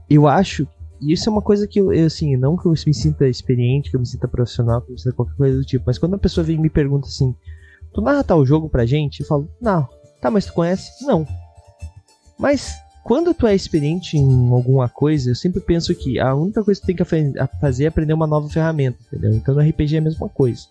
eu 0.09 0.27
acho 0.27 0.67
e 0.99 1.13
isso 1.13 1.29
é 1.29 1.31
uma 1.31 1.41
coisa 1.41 1.67
que 1.67 1.79
eu, 1.79 1.93
eu, 1.93 2.07
assim, 2.07 2.35
não 2.35 2.57
que 2.57 2.65
eu 2.65 2.71
me 2.71 2.93
sinta 2.93 3.27
experiente, 3.27 3.89
que 3.89 3.95
eu 3.95 3.99
me 3.99 4.07
sinta 4.07 4.27
profissional, 4.27 4.81
que 4.81 4.89
eu 4.89 4.93
me 4.93 4.99
sinta 4.99 5.15
qualquer 5.15 5.35
coisa 5.35 5.57
do 5.57 5.65
tipo, 5.65 5.83
mas 5.85 5.97
quando 5.97 6.15
a 6.15 6.19
pessoa 6.19 6.43
vem 6.43 6.55
e 6.55 6.59
me 6.59 6.69
pergunta 6.69 7.07
assim, 7.07 7.35
tu 7.93 8.01
narra 8.01 8.23
tal 8.23 8.45
jogo 8.45 8.69
pra 8.69 8.85
gente? 8.85 9.21
Eu 9.21 9.27
falo, 9.27 9.47
não. 9.61 9.87
Tá, 10.19 10.31
mas 10.31 10.45
tu 10.45 10.53
conhece? 10.53 11.05
Não. 11.05 11.25
Mas 12.37 12.75
quando 13.03 13.33
tu 13.33 13.47
é 13.47 13.55
experiente 13.55 14.17
em 14.17 14.51
alguma 14.51 14.89
coisa, 14.89 15.31
eu 15.31 15.35
sempre 15.35 15.61
penso 15.61 15.95
que 15.95 16.19
a 16.19 16.35
única 16.35 16.61
coisa 16.63 16.79
que 16.79 16.85
tu 16.85 16.87
tem 16.87 16.95
que 16.95 17.49
fazer 17.59 17.85
é 17.85 17.87
aprender 17.87 18.13
uma 18.13 18.27
nova 18.27 18.49
ferramenta, 18.49 18.97
entendeu? 19.07 19.33
Então 19.33 19.55
no 19.55 19.61
RPG 19.61 19.95
é 19.95 19.99
a 19.99 20.01
mesma 20.01 20.27
coisa. 20.27 20.63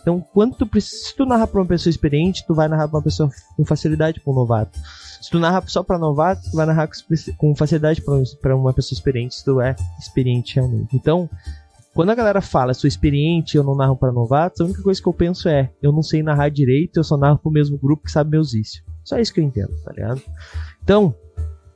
Então, 0.00 0.24
quando 0.32 0.54
tu 0.56 0.80
se 0.80 1.14
tu 1.16 1.26
narrar 1.26 1.48
pra 1.48 1.60
uma 1.60 1.66
pessoa 1.66 1.90
experiente, 1.90 2.46
tu 2.46 2.54
vai 2.54 2.68
narrar 2.68 2.88
pra 2.88 2.98
uma 2.98 3.04
pessoa 3.04 3.30
com 3.56 3.64
facilidade 3.64 4.20
pra 4.20 4.32
um 4.32 4.36
novato. 4.36 4.78
Se 5.20 5.30
tu 5.30 5.38
narra 5.38 5.62
só 5.66 5.82
pra 5.82 5.98
novato, 5.98 6.50
tu 6.50 6.56
vai 6.56 6.66
narrar 6.66 6.88
com 7.36 7.54
facilidade 7.54 8.02
pra 8.40 8.56
uma 8.56 8.72
pessoa 8.72 8.96
experiente, 8.96 9.34
se 9.34 9.44
tu 9.44 9.60
é 9.60 9.74
experiente 9.98 10.56
realmente. 10.56 10.96
Então, 10.96 11.28
quando 11.94 12.10
a 12.10 12.14
galera 12.14 12.40
fala, 12.40 12.74
sou 12.74 12.88
experiente, 12.88 13.56
eu 13.56 13.62
não 13.62 13.76
narro 13.76 13.96
para 13.96 14.10
novatos, 14.10 14.60
a 14.60 14.64
única 14.64 14.82
coisa 14.82 15.00
que 15.00 15.08
eu 15.08 15.12
penso 15.12 15.48
é, 15.48 15.70
eu 15.82 15.92
não 15.92 16.02
sei 16.02 16.22
narrar 16.22 16.48
direito, 16.48 16.98
eu 16.98 17.04
só 17.04 17.16
narro 17.16 17.38
pro 17.38 17.52
mesmo 17.52 17.76
grupo 17.76 18.04
que 18.04 18.10
sabe 18.10 18.30
meus 18.30 18.52
vícios. 18.52 18.82
Só 19.04 19.18
isso 19.18 19.34
que 19.34 19.40
eu 19.40 19.44
entendo, 19.44 19.72
tá 19.84 19.92
ligado? 19.92 20.22
Então, 20.82 21.14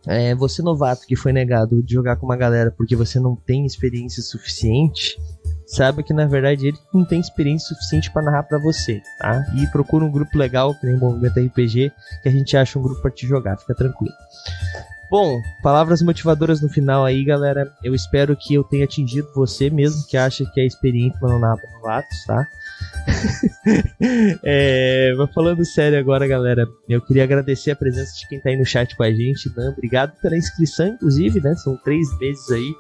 é, 0.06 0.34
você 0.34 0.62
novato 0.62 1.06
que 1.06 1.16
foi 1.16 1.32
negado 1.32 1.82
de 1.82 1.94
jogar 1.94 2.16
com 2.16 2.26
uma 2.26 2.36
galera 2.36 2.70
porque 2.70 2.94
você 2.94 3.18
não 3.18 3.34
tem 3.34 3.66
experiência 3.66 4.22
suficiente, 4.22 5.18
sabe 5.66 6.02
que 6.02 6.14
na 6.14 6.26
verdade 6.26 6.68
ele 6.68 6.78
não 6.94 7.04
tem 7.04 7.20
experiência 7.20 7.74
suficiente 7.74 8.10
para 8.12 8.22
narrar 8.22 8.44
para 8.44 8.58
você, 8.58 9.02
tá? 9.18 9.44
E 9.56 9.66
procura 9.68 10.04
um 10.04 10.10
grupo 10.10 10.38
legal, 10.38 10.74
que 10.74 10.86
nem 10.86 10.94
o 10.94 11.00
Movimento 11.00 11.40
RPG, 11.40 11.92
que 12.22 12.28
a 12.28 12.32
gente 12.32 12.56
acha 12.56 12.78
um 12.78 12.82
grupo 12.82 13.02
para 13.02 13.10
te 13.10 13.26
jogar, 13.26 13.56
fica 13.56 13.74
tranquilo. 13.74 14.14
Bom, 15.10 15.40
palavras 15.62 16.02
motivadoras 16.02 16.60
no 16.60 16.68
final 16.68 17.04
aí, 17.04 17.24
galera. 17.24 17.72
Eu 17.82 17.94
espero 17.94 18.36
que 18.36 18.54
eu 18.54 18.64
tenha 18.64 18.84
atingido 18.84 19.28
você 19.34 19.70
mesmo 19.70 20.04
que 20.06 20.16
acha 20.16 20.44
que 20.52 20.60
é 20.60 20.66
experiente 20.66 21.18
para 21.20 21.38
narrar 21.38 21.56
para 21.56 21.70
novatos, 21.70 22.24
tá? 22.26 22.46
é, 24.44 25.14
mas 25.16 25.32
falando 25.32 25.64
sério 25.64 25.98
agora, 25.98 26.26
galera, 26.26 26.66
eu 26.88 27.00
queria 27.00 27.24
agradecer 27.24 27.70
a 27.70 27.76
presença 27.76 28.14
de 28.18 28.28
quem 28.28 28.40
tá 28.40 28.50
aí 28.50 28.56
no 28.56 28.64
chat 28.64 28.96
com 28.96 29.02
a 29.02 29.10
gente, 29.10 29.50
né? 29.56 29.68
Obrigado 29.68 30.12
pela 30.20 30.36
inscrição, 30.36 30.88
inclusive, 30.88 31.40
né? 31.40 31.54
São 31.54 31.76
três 31.78 32.06
meses 32.18 32.50
aí. 32.50 32.74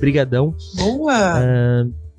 Brigadão. 0.00 0.54
Boa! 0.76 1.40
Uh, 1.40 2.10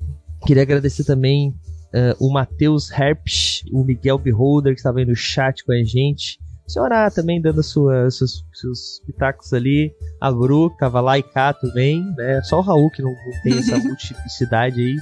Queria 0.44 0.64
agradecer 0.64 1.04
também 1.04 1.50
uh, 1.50 2.16
o 2.18 2.32
Matheus 2.32 2.90
Herpsch, 2.90 3.64
o 3.72 3.84
Miguel 3.84 4.18
Beholder, 4.18 4.74
que 4.74 4.80
estava 4.80 4.98
aí 4.98 5.04
no 5.04 5.14
chat 5.14 5.64
com 5.64 5.72
a 5.72 5.84
gente. 5.84 6.40
O 6.66 6.70
senhor 6.70 6.90
também 7.14 7.40
dando 7.40 7.62
sua, 7.62 8.10
seus, 8.10 8.44
seus 8.52 9.00
pitacos 9.06 9.52
ali. 9.52 9.92
A 10.20 10.32
Bru, 10.32 10.70
que 10.70 10.78
tava 10.78 11.00
lá 11.00 11.16
e 11.18 11.22
cá 11.22 11.52
também. 11.52 12.04
Né? 12.16 12.42
Só 12.42 12.58
o 12.58 12.62
Raul 12.62 12.90
que 12.90 13.02
não, 13.02 13.10
não 13.10 13.42
tem 13.42 13.58
essa 13.58 13.78
multiplicidade 13.86 14.80
aí. 14.80 14.96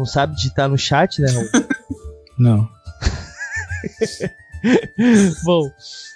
Não 0.00 0.06
sabe 0.06 0.34
digitar 0.34 0.66
no 0.66 0.78
chat, 0.78 1.20
né, 1.20 1.30
Raul? 1.30 1.46
Não. 2.38 2.66
Bom, 5.44 5.66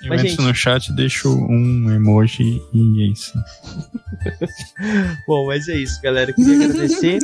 eu 0.02 0.08
mas, 0.08 0.20
entro 0.20 0.30
gente... 0.30 0.42
no 0.42 0.54
chat, 0.54 0.90
deixo 0.92 1.28
um 1.28 1.90
emoji 1.90 2.62
e 2.72 3.02
é 3.02 3.06
isso. 3.12 3.34
Bom, 5.28 5.48
mas 5.48 5.68
é 5.68 5.76
isso, 5.76 6.00
galera. 6.00 6.30
Eu 6.30 6.34
queria 6.34 6.64
agradecer. 6.64 7.18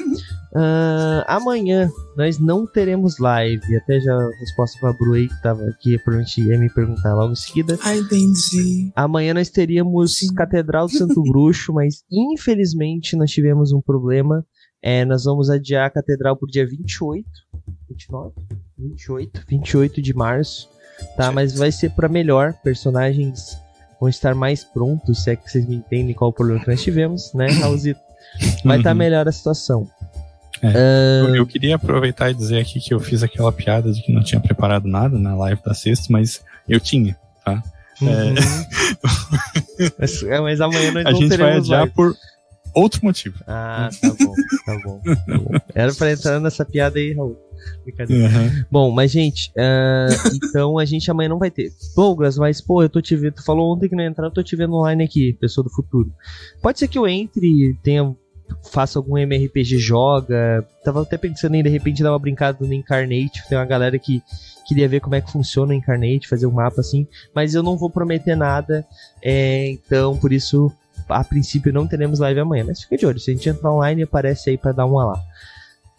Uh, 0.53 1.25
amanhã 1.27 1.91
nós 2.15 2.39
não 2.39 2.67
teremos 2.67 3.19
live. 3.19 3.75
Até 3.75 4.01
já 4.01 4.15
a 4.15 4.31
resposta 4.39 4.79
pra 4.81 4.93
Bru 4.93 5.15
aí, 5.15 5.29
que 5.29 5.43
tava 5.43 5.65
aqui, 5.65 5.97
provavelmente 5.97 6.43
ia 6.43 6.59
me 6.59 6.69
perguntar 6.69 7.15
logo 7.15 7.33
em 7.33 7.37
seguida. 7.37 7.79
Ah, 7.83 7.97
entendi. 7.97 8.93
Amanhã 8.95 9.33
nós 9.33 9.49
teríamos 9.49 10.19
Sim. 10.19 10.35
Catedral 10.35 10.89
do 10.89 10.93
Santo 10.93 11.23
Bruxo, 11.23 11.73
mas 11.73 12.05
infelizmente 12.13 13.17
nós 13.17 13.31
tivemos 13.31 13.73
um 13.73 13.81
problema. 13.81 14.45
É, 14.83 15.05
nós 15.05 15.24
vamos 15.24 15.51
adiar 15.51 15.87
a 15.87 15.91
Catedral 15.91 16.37
pro 16.37 16.49
dia 16.49 16.66
28. 16.66 17.26
29? 17.89 18.35
28. 18.78 19.45
28 19.49 20.03
de 20.03 20.14
março 20.14 20.68
tá? 21.16 21.31
Mas 21.33 21.57
vai 21.57 21.72
ser 21.72 21.91
para 21.91 22.09
melhor. 22.09 22.55
Personagens 22.62 23.59
vão 24.01 24.09
estar 24.09 24.35
mais 24.35 24.64
prontos, 24.64 25.24
se 25.24 25.31
é 25.31 25.37
que 25.37 25.51
vocês 25.51 25.66
me 25.66 25.76
entendem 25.76 26.14
qual 26.14 26.31
o 26.31 26.33
problema 26.33 26.61
que 26.61 26.70
nós 26.70 26.83
tivemos, 26.83 27.33
né, 27.35 27.49
Raulzito? 27.61 28.01
Vai 28.64 28.78
estar 28.78 28.78
uhum. 28.78 28.83
tá 28.83 28.95
melhor 28.95 29.28
a 29.28 29.33
situação. 29.33 29.89
É. 30.62 30.68
Uh... 30.68 31.37
Eu 31.37 31.47
queria 31.47 31.76
aproveitar 31.76 32.31
e 32.31 32.35
dizer 32.35 32.61
aqui 32.61 32.81
que 32.81 32.93
eu 32.93 33.01
fiz 33.01 33.22
aquela 33.22 33.53
piada 33.53 33.93
de 33.93 34.03
que 34.03 34.12
não 34.12 34.22
tinha 34.22 34.41
preparado 34.41 34.87
nada 34.87 35.18
na 35.18 35.35
live 35.35 35.61
da 35.64 35.74
sexta, 35.74 36.07
mas 36.11 36.43
eu 36.68 36.78
tinha, 36.78 37.16
tá? 37.45 37.62
Uhum. 38.01 38.09
É... 38.09 38.35
mas, 39.99 40.22
é, 40.22 40.41
mas, 40.41 40.61
amanhã 40.61 40.93
nós 40.93 41.07
a 41.07 41.11
não 41.11 41.20
gente 41.20 41.37
vai 41.37 41.57
adiar 41.57 41.81
live. 41.81 41.95
por 41.95 42.14
outro 42.75 43.01
motivo. 43.05 43.43
Ah, 43.47 43.89
tá 44.01 44.09
bom, 44.09 44.35
tá 44.64 44.79
bom, 44.85 45.01
tá 45.01 45.39
bom. 45.39 45.51
Era 45.75 45.95
pra 45.95 46.12
entrar 46.12 46.41
nessa 46.41 46.64
piada 46.64 46.99
aí, 46.99 47.14
Raul. 47.14 47.37
Brincadeira. 47.85 48.29
Uhum. 48.29 48.64
Bom, 48.71 48.91
mas 48.91 49.11
gente, 49.11 49.51
uh, 49.51 50.37
então 50.37 50.79
a 50.79 50.85
gente 50.85 51.11
amanhã 51.11 51.29
não 51.29 51.39
vai 51.39 51.51
ter. 51.51 51.71
Douglas, 51.95 52.39
mas 52.39 52.61
pô, 52.61 52.83
eu 52.83 52.89
tô 52.89 53.01
te 53.01 53.14
vendo. 53.16 53.35
Tu 53.35 53.45
falou 53.45 53.75
ontem 53.75 53.89
que 53.89 53.95
não 53.95 54.03
ia 54.03 54.09
entrar, 54.09 54.27
eu 54.27 54.33
tô 54.33 54.43
te 54.43 54.57
vendo 54.57 54.75
online 54.75 55.05
aqui, 55.05 55.35
pessoa 55.35 55.64
do 55.64 55.71
futuro. 55.71 56.12
Pode 56.62 56.79
ser 56.79 56.89
que 56.89 56.99
eu 56.99 57.07
entre, 57.07 57.77
tenha 57.83 58.16
faça 58.71 58.99
algum 58.99 59.16
MRPG 59.16 59.79
joga. 59.79 60.66
Tava 60.85 61.03
até 61.03 61.16
pensando 61.16 61.55
em 61.55 61.62
de 61.62 61.68
repente 61.68 62.03
dar 62.03 62.12
uma 62.12 62.18
brincada 62.18 62.59
no 62.66 62.73
Incarnate. 62.73 63.47
Tem 63.49 63.57
uma 63.57 63.64
galera 63.64 63.99
que 63.99 64.23
queria 64.66 64.89
ver 64.89 65.01
como 65.01 65.14
é 65.14 65.21
que 65.21 65.31
funciona 65.31 65.73
o 65.73 65.75
Incarnate, 65.75 66.29
fazer 66.29 66.47
um 66.47 66.53
mapa 66.53 66.81
assim. 66.81 67.07
Mas 67.35 67.55
eu 67.55 67.62
não 67.62 67.77
vou 67.77 67.91
prometer 67.91 68.37
nada. 68.37 68.87
É, 69.23 69.68
então, 69.68 70.16
por 70.16 70.33
isso, 70.33 70.73
a 71.11 71.25
princípio 71.25 71.73
não 71.73 71.87
teremos 71.87 72.19
live 72.19 72.41
amanhã. 72.41 72.65
Mas 72.67 72.83
fica 72.83 72.97
de 72.97 73.07
olho. 73.07 73.19
Se 73.19 73.31
a 73.31 73.35
gente 73.35 73.49
entrar 73.49 73.73
online, 73.73 74.03
aparece 74.03 74.51
aí 74.51 74.59
para 74.59 74.73
dar 74.73 74.87
uma 74.87 75.05
lá. 75.05 75.23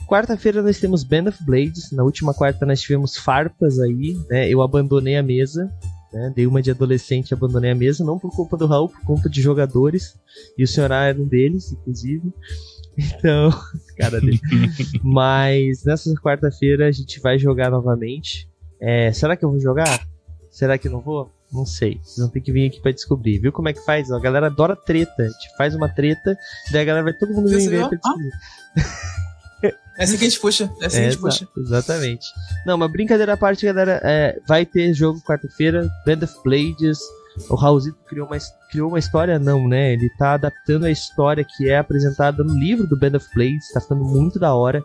Quarta-feira 0.08 0.62
nós 0.62 0.80
temos 0.80 1.04
Band 1.04 1.30
of 1.30 1.44
Blades. 1.46 1.92
Na 1.92 2.04
última 2.04 2.34
quarta 2.34 2.66
nós 2.66 2.82
tivemos 2.82 3.16
farpas 3.16 3.80
aí, 3.80 4.18
né? 4.30 4.50
Eu 4.50 4.62
abandonei 4.62 5.16
a 5.16 5.24
mesa. 5.24 5.72
Né? 6.12 6.34
Dei 6.36 6.46
uma 6.46 6.62
de 6.62 6.72
adolescente 6.72 7.30
e 7.30 7.34
abandonei 7.34 7.72
a 7.72 7.76
mesa, 7.76 8.04
não 8.04 8.20
por 8.20 8.36
culpa 8.36 8.58
do 8.58 8.68
Raul, 8.68 8.90
por 8.90 9.02
culpa 9.06 9.30
de 9.30 9.42
jogadores. 9.42 10.20
E 10.58 10.64
o 10.64 10.68
senhor 10.68 10.92
era 10.92 11.20
um 11.20 11.28
deles, 11.28 11.72
inclusive. 11.72 12.32
Então, 12.98 13.50
cara 13.98 14.20
dele. 14.20 14.40
Mas 15.02 15.82
nessa 15.86 16.14
quarta-feira 16.16 16.90
a 16.90 16.92
gente 16.92 17.22
vai 17.22 17.40
jogar 17.40 17.72
novamente. 17.72 18.50
É, 18.82 19.14
será 19.14 19.38
que 19.38 19.46
eu 19.46 19.50
vou 19.50 19.62
jogar? 19.62 20.06
Será 20.52 20.78
que 20.78 20.90
não 20.90 21.00
vou? 21.00 21.32
Não 21.52 21.66
sei. 21.66 22.00
Vocês 22.02 22.18
vão 22.18 22.30
ter 22.30 22.42
que 22.42 22.52
vir 22.52 22.68
aqui 22.68 22.82
pra 22.82 22.92
descobrir. 22.92 23.40
Viu 23.40 23.52
como 23.52 23.68
é 23.70 23.74
que 23.74 23.84
faz? 23.84 24.12
A 24.12 24.20
galera 24.20 24.48
adora 24.48 24.76
treta. 24.76 25.24
A 25.24 25.28
gente 25.28 25.56
faz 25.58 25.76
uma 25.76 25.90
treta, 25.90 26.38
daí 26.72 26.82
a 26.82 26.86
galera 26.86 27.04
vai 27.04 27.14
todo 27.14 27.34
mundo 27.34 27.50
vir 27.50 27.70
ver 27.70 27.88
pra 27.88 27.98
descobrir. 27.98 28.32
É 29.98 30.04
assim 30.04 30.18
que 30.18 30.26
a 30.26 30.30
gente 30.30 30.40
puxa. 30.40 30.72
É 30.82 30.86
assim 30.86 30.98
que 30.98 31.04
a 31.04 31.10
gente 31.12 31.20
puxa. 31.22 31.48
Exatamente. 31.58 32.28
Não, 32.66 32.78
mas 32.78 32.92
brincadeira 32.92 33.34
à 33.34 33.38
parte, 33.38 33.66
galera. 33.66 34.00
É, 34.04 34.40
vai 34.48 34.66
ter 34.66 34.94
jogo 34.94 35.22
quarta-feira. 35.22 35.88
Band 36.06 36.24
of 36.24 36.34
Blades. 36.44 37.00
O 37.50 37.56
Raulzito 37.56 37.98
criou 38.08 38.28
uma, 38.28 38.38
criou 38.70 38.90
uma 38.90 39.00
história, 39.00 39.40
não, 39.40 39.68
né? 39.68 39.94
Ele 39.94 40.10
tá 40.18 40.34
adaptando 40.34 40.86
a 40.86 40.92
história 40.92 41.46
que 41.46 41.70
é 41.70 41.78
apresentada 41.78 42.44
no 42.44 42.54
livro 42.54 42.88
do 42.88 42.98
Band 42.98 43.16
of 43.18 43.28
Blades. 43.34 43.72
Tá 43.74 43.80
ficando 43.80 44.04
muito 44.04 44.40
da 44.40 44.54
hora. 44.54 44.84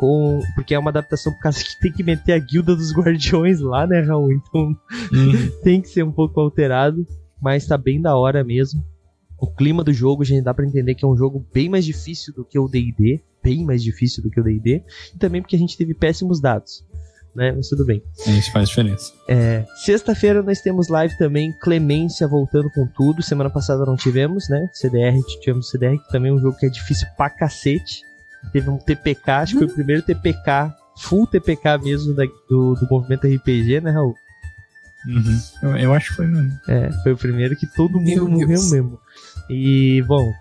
Com, 0.00 0.40
porque 0.54 0.72
é 0.72 0.78
uma 0.78 0.88
adaptação 0.88 1.30
por 1.30 1.40
causa 1.40 1.62
que 1.62 1.78
tem 1.78 1.92
que 1.92 2.02
meter 2.02 2.32
a 2.32 2.38
guilda 2.38 2.74
dos 2.74 2.90
guardiões 2.90 3.60
lá, 3.60 3.86
né, 3.86 4.00
Raul? 4.00 4.32
Então 4.32 4.74
uhum. 5.12 5.50
tem 5.62 5.82
que 5.82 5.88
ser 5.88 6.02
um 6.02 6.10
pouco 6.10 6.40
alterado. 6.40 7.06
Mas 7.38 7.66
tá 7.66 7.76
bem 7.76 8.00
da 8.00 8.16
hora 8.16 8.42
mesmo. 8.42 8.82
O 9.38 9.46
clima 9.46 9.84
do 9.84 9.92
jogo, 9.92 10.22
a 10.22 10.24
gente 10.24 10.42
dá 10.42 10.54
para 10.54 10.66
entender 10.66 10.94
que 10.94 11.04
é 11.04 11.08
um 11.08 11.16
jogo 11.16 11.46
bem 11.52 11.68
mais 11.68 11.84
difícil 11.84 12.32
do 12.32 12.46
que 12.46 12.58
o 12.58 12.66
D&D, 12.66 13.22
bem 13.42 13.62
mais 13.62 13.82
difícil 13.82 14.22
do 14.22 14.30
que 14.30 14.40
o 14.40 14.42
D&D, 14.42 14.82
e 15.14 15.18
também 15.18 15.42
porque 15.42 15.56
a 15.56 15.58
gente 15.58 15.76
teve 15.76 15.92
péssimos 15.92 16.40
dados, 16.40 16.82
né? 17.34 17.52
Mas 17.52 17.68
tudo 17.68 17.84
bem. 17.84 18.02
Isso 18.26 18.50
faz 18.52 18.70
diferença. 18.70 19.12
É, 19.28 19.66
Sexta-feira 19.84 20.42
nós 20.42 20.62
temos 20.62 20.88
live 20.88 21.14
também, 21.18 21.52
Clemência 21.60 22.26
voltando 22.26 22.70
com 22.70 22.86
tudo. 22.86 23.22
Semana 23.22 23.50
passada 23.50 23.84
não 23.84 23.96
tivemos, 23.96 24.48
né? 24.48 24.66
CDR, 24.72 25.18
tivemos 25.40 25.68
CDR, 25.68 25.98
que 25.98 26.08
também 26.10 26.30
é 26.30 26.34
um 26.34 26.38
jogo 26.38 26.56
que 26.56 26.64
é 26.64 26.70
difícil 26.70 27.06
pra 27.18 27.28
cacete. 27.28 28.00
Teve 28.52 28.70
um 28.70 28.78
TPK, 28.78 29.30
acho 29.30 29.52
que 29.52 29.58
foi 29.58 29.68
o 29.68 29.74
primeiro 29.74 30.02
TPK, 30.02 30.72
full 30.98 31.26
TPK 31.26 31.78
mesmo 31.82 32.14
da, 32.14 32.24
do, 32.48 32.74
do 32.74 32.88
movimento 32.90 33.26
RPG, 33.26 33.80
né, 33.80 33.90
Raul? 33.90 34.14
Uhum. 35.06 35.40
Eu, 35.62 35.76
eu, 35.76 35.94
acho 35.94 36.10
que 36.10 36.16
foi 36.16 36.26
mesmo. 36.26 36.52
É, 36.68 36.90
foi 37.02 37.12
o 37.12 37.16
primeiro 37.16 37.56
que 37.56 37.66
todo 37.66 37.98
mundo 37.98 38.04
Meu 38.04 38.28
morreu 38.28 38.48
Deus. 38.48 38.70
mesmo. 38.70 38.98
E, 39.48 40.02
bom, 40.06 40.32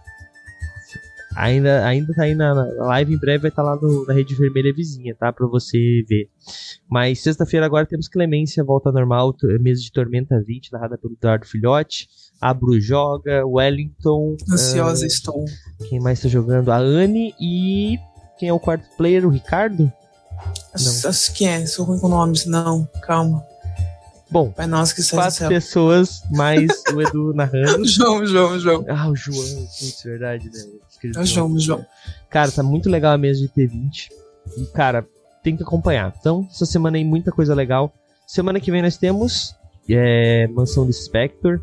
ainda, 1.36 1.86
ainda 1.86 2.14
tá 2.14 2.24
aí 2.24 2.36
na, 2.36 2.54
na 2.54 2.86
live, 2.88 3.14
em 3.14 3.18
breve 3.18 3.44
vai 3.44 3.50
estar 3.50 3.64
tá 3.64 3.70
lá 3.70 3.82
no, 3.82 4.06
na 4.06 4.14
Rede 4.14 4.36
Vermelha 4.36 4.74
Vizinha, 4.74 5.16
tá? 5.16 5.32
Pra 5.32 5.48
você 5.48 6.04
ver. 6.08 6.30
Mas 6.90 7.22
sexta-feira 7.22 7.66
agora 7.66 7.86
temos 7.86 8.10
Clemência, 8.10 8.64
volta 8.64 8.92
normal, 8.92 9.34
mesa 9.62 9.82
de 9.82 9.92
Tormenta 9.92 10.42
20, 10.46 10.74
narrada 10.74 10.98
pelo 10.98 11.14
Eduardo 11.14 11.46
Filhote. 11.46 12.08
Abro 12.42 12.80
joga, 12.80 13.46
Wellington. 13.46 14.38
Ansiosa 14.50 15.04
uh, 15.04 15.08
estou. 15.08 15.46
Quem 15.90 16.00
mais 16.00 16.22
tá 16.22 16.30
jogando? 16.30 16.72
A 16.72 16.78
Anne 16.78 17.34
e. 17.40 17.98
Quem 18.38 18.50
é 18.50 18.54
o 18.54 18.60
quarto 18.60 18.86
player? 18.96 19.26
O 19.26 19.30
Ricardo? 19.30 19.92
Não. 20.74 21.12
Quem 21.34 21.48
é? 21.48 21.66
Sou 21.66 21.86
ruim 21.86 22.00
com 22.00 22.08
nomes. 22.08 22.46
Não, 22.46 22.88
calma. 23.02 23.44
Bom, 24.32 24.52
Pai 24.52 24.68
nosso 24.68 24.94
que 24.94 25.04
quatro 25.10 25.48
pessoas, 25.48 26.22
mais 26.30 26.70
o 26.94 27.02
Edu 27.02 27.34
narrando. 27.36 27.84
João, 27.88 28.24
João, 28.26 28.60
João. 28.60 28.86
Ah, 28.88 29.10
o 29.10 29.16
João, 29.16 29.44
putz, 29.44 30.04
verdade, 30.04 30.46
né? 30.46 30.66
É 31.16 31.20
o 31.20 31.26
João, 31.26 31.52
o 31.52 31.60
João. 31.60 31.84
Cara, 32.30 32.52
tá 32.52 32.62
muito 32.62 32.90
legal 32.90 33.14
a 33.14 33.18
mesa 33.18 33.40
de 33.40 33.50
T20. 33.50 34.10
E, 34.56 34.66
cara, 34.68 35.08
tem 35.42 35.58
que 35.58 35.64
acompanhar. 35.64 36.14
Então, 36.20 36.48
essa 36.52 36.66
semana 36.66 36.98
aí, 36.98 37.04
muita 37.04 37.32
coisa 37.32 37.56
legal. 37.56 37.92
Semana 38.28 38.60
que 38.60 38.70
vem 38.70 38.84
nós 38.84 38.98
temos 38.98 39.56
é, 39.90 40.48
Mansão 40.48 40.86
do 40.86 40.94
Spectre. 40.94 41.60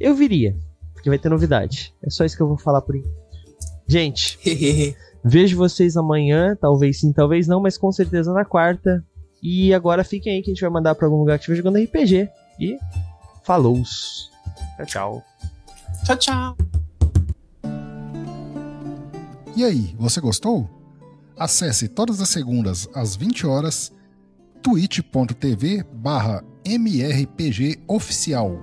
Eu 0.00 0.14
viria, 0.14 0.56
porque 0.94 1.10
vai 1.10 1.18
ter 1.18 1.28
novidade. 1.28 1.94
É 2.02 2.08
só 2.08 2.24
isso 2.24 2.34
que 2.34 2.42
eu 2.42 2.48
vou 2.48 2.56
falar 2.56 2.80
por 2.80 2.96
enquanto. 2.96 3.20
Gente, 3.86 4.38
vejo 5.22 5.56
vocês 5.56 5.96
amanhã, 5.96 6.56
talvez 6.58 7.00
sim, 7.00 7.12
talvez 7.12 7.46
não, 7.46 7.60
mas 7.60 7.76
com 7.76 7.92
certeza 7.92 8.32
na 8.32 8.44
quarta. 8.44 9.04
E 9.42 9.74
agora 9.74 10.02
fiquem 10.04 10.34
aí 10.34 10.42
que 10.42 10.50
a 10.50 10.54
gente 10.54 10.60
vai 10.62 10.70
mandar 10.70 10.94
pra 10.94 11.06
algum 11.06 11.18
lugar 11.18 11.38
que 11.38 11.42
estiver 11.42 11.56
jogando 11.56 11.82
RPG. 11.82 12.28
E 12.58 12.78
falou! 13.44 13.82
Tchau, 14.76 14.86
tchau. 14.86 15.24
Tchau, 16.04 16.16
tchau. 16.16 16.56
E 19.56 19.64
aí, 19.64 19.94
você 19.98 20.20
gostou? 20.20 20.68
Acesse 21.36 21.88
todas 21.88 22.20
as 22.20 22.28
segundas 22.28 22.88
às 22.94 23.16
20 23.16 23.46
horas 23.46 23.92
twitch.tv 24.62 25.84
barra 25.92 26.44
mrpgoficial. 26.64 28.58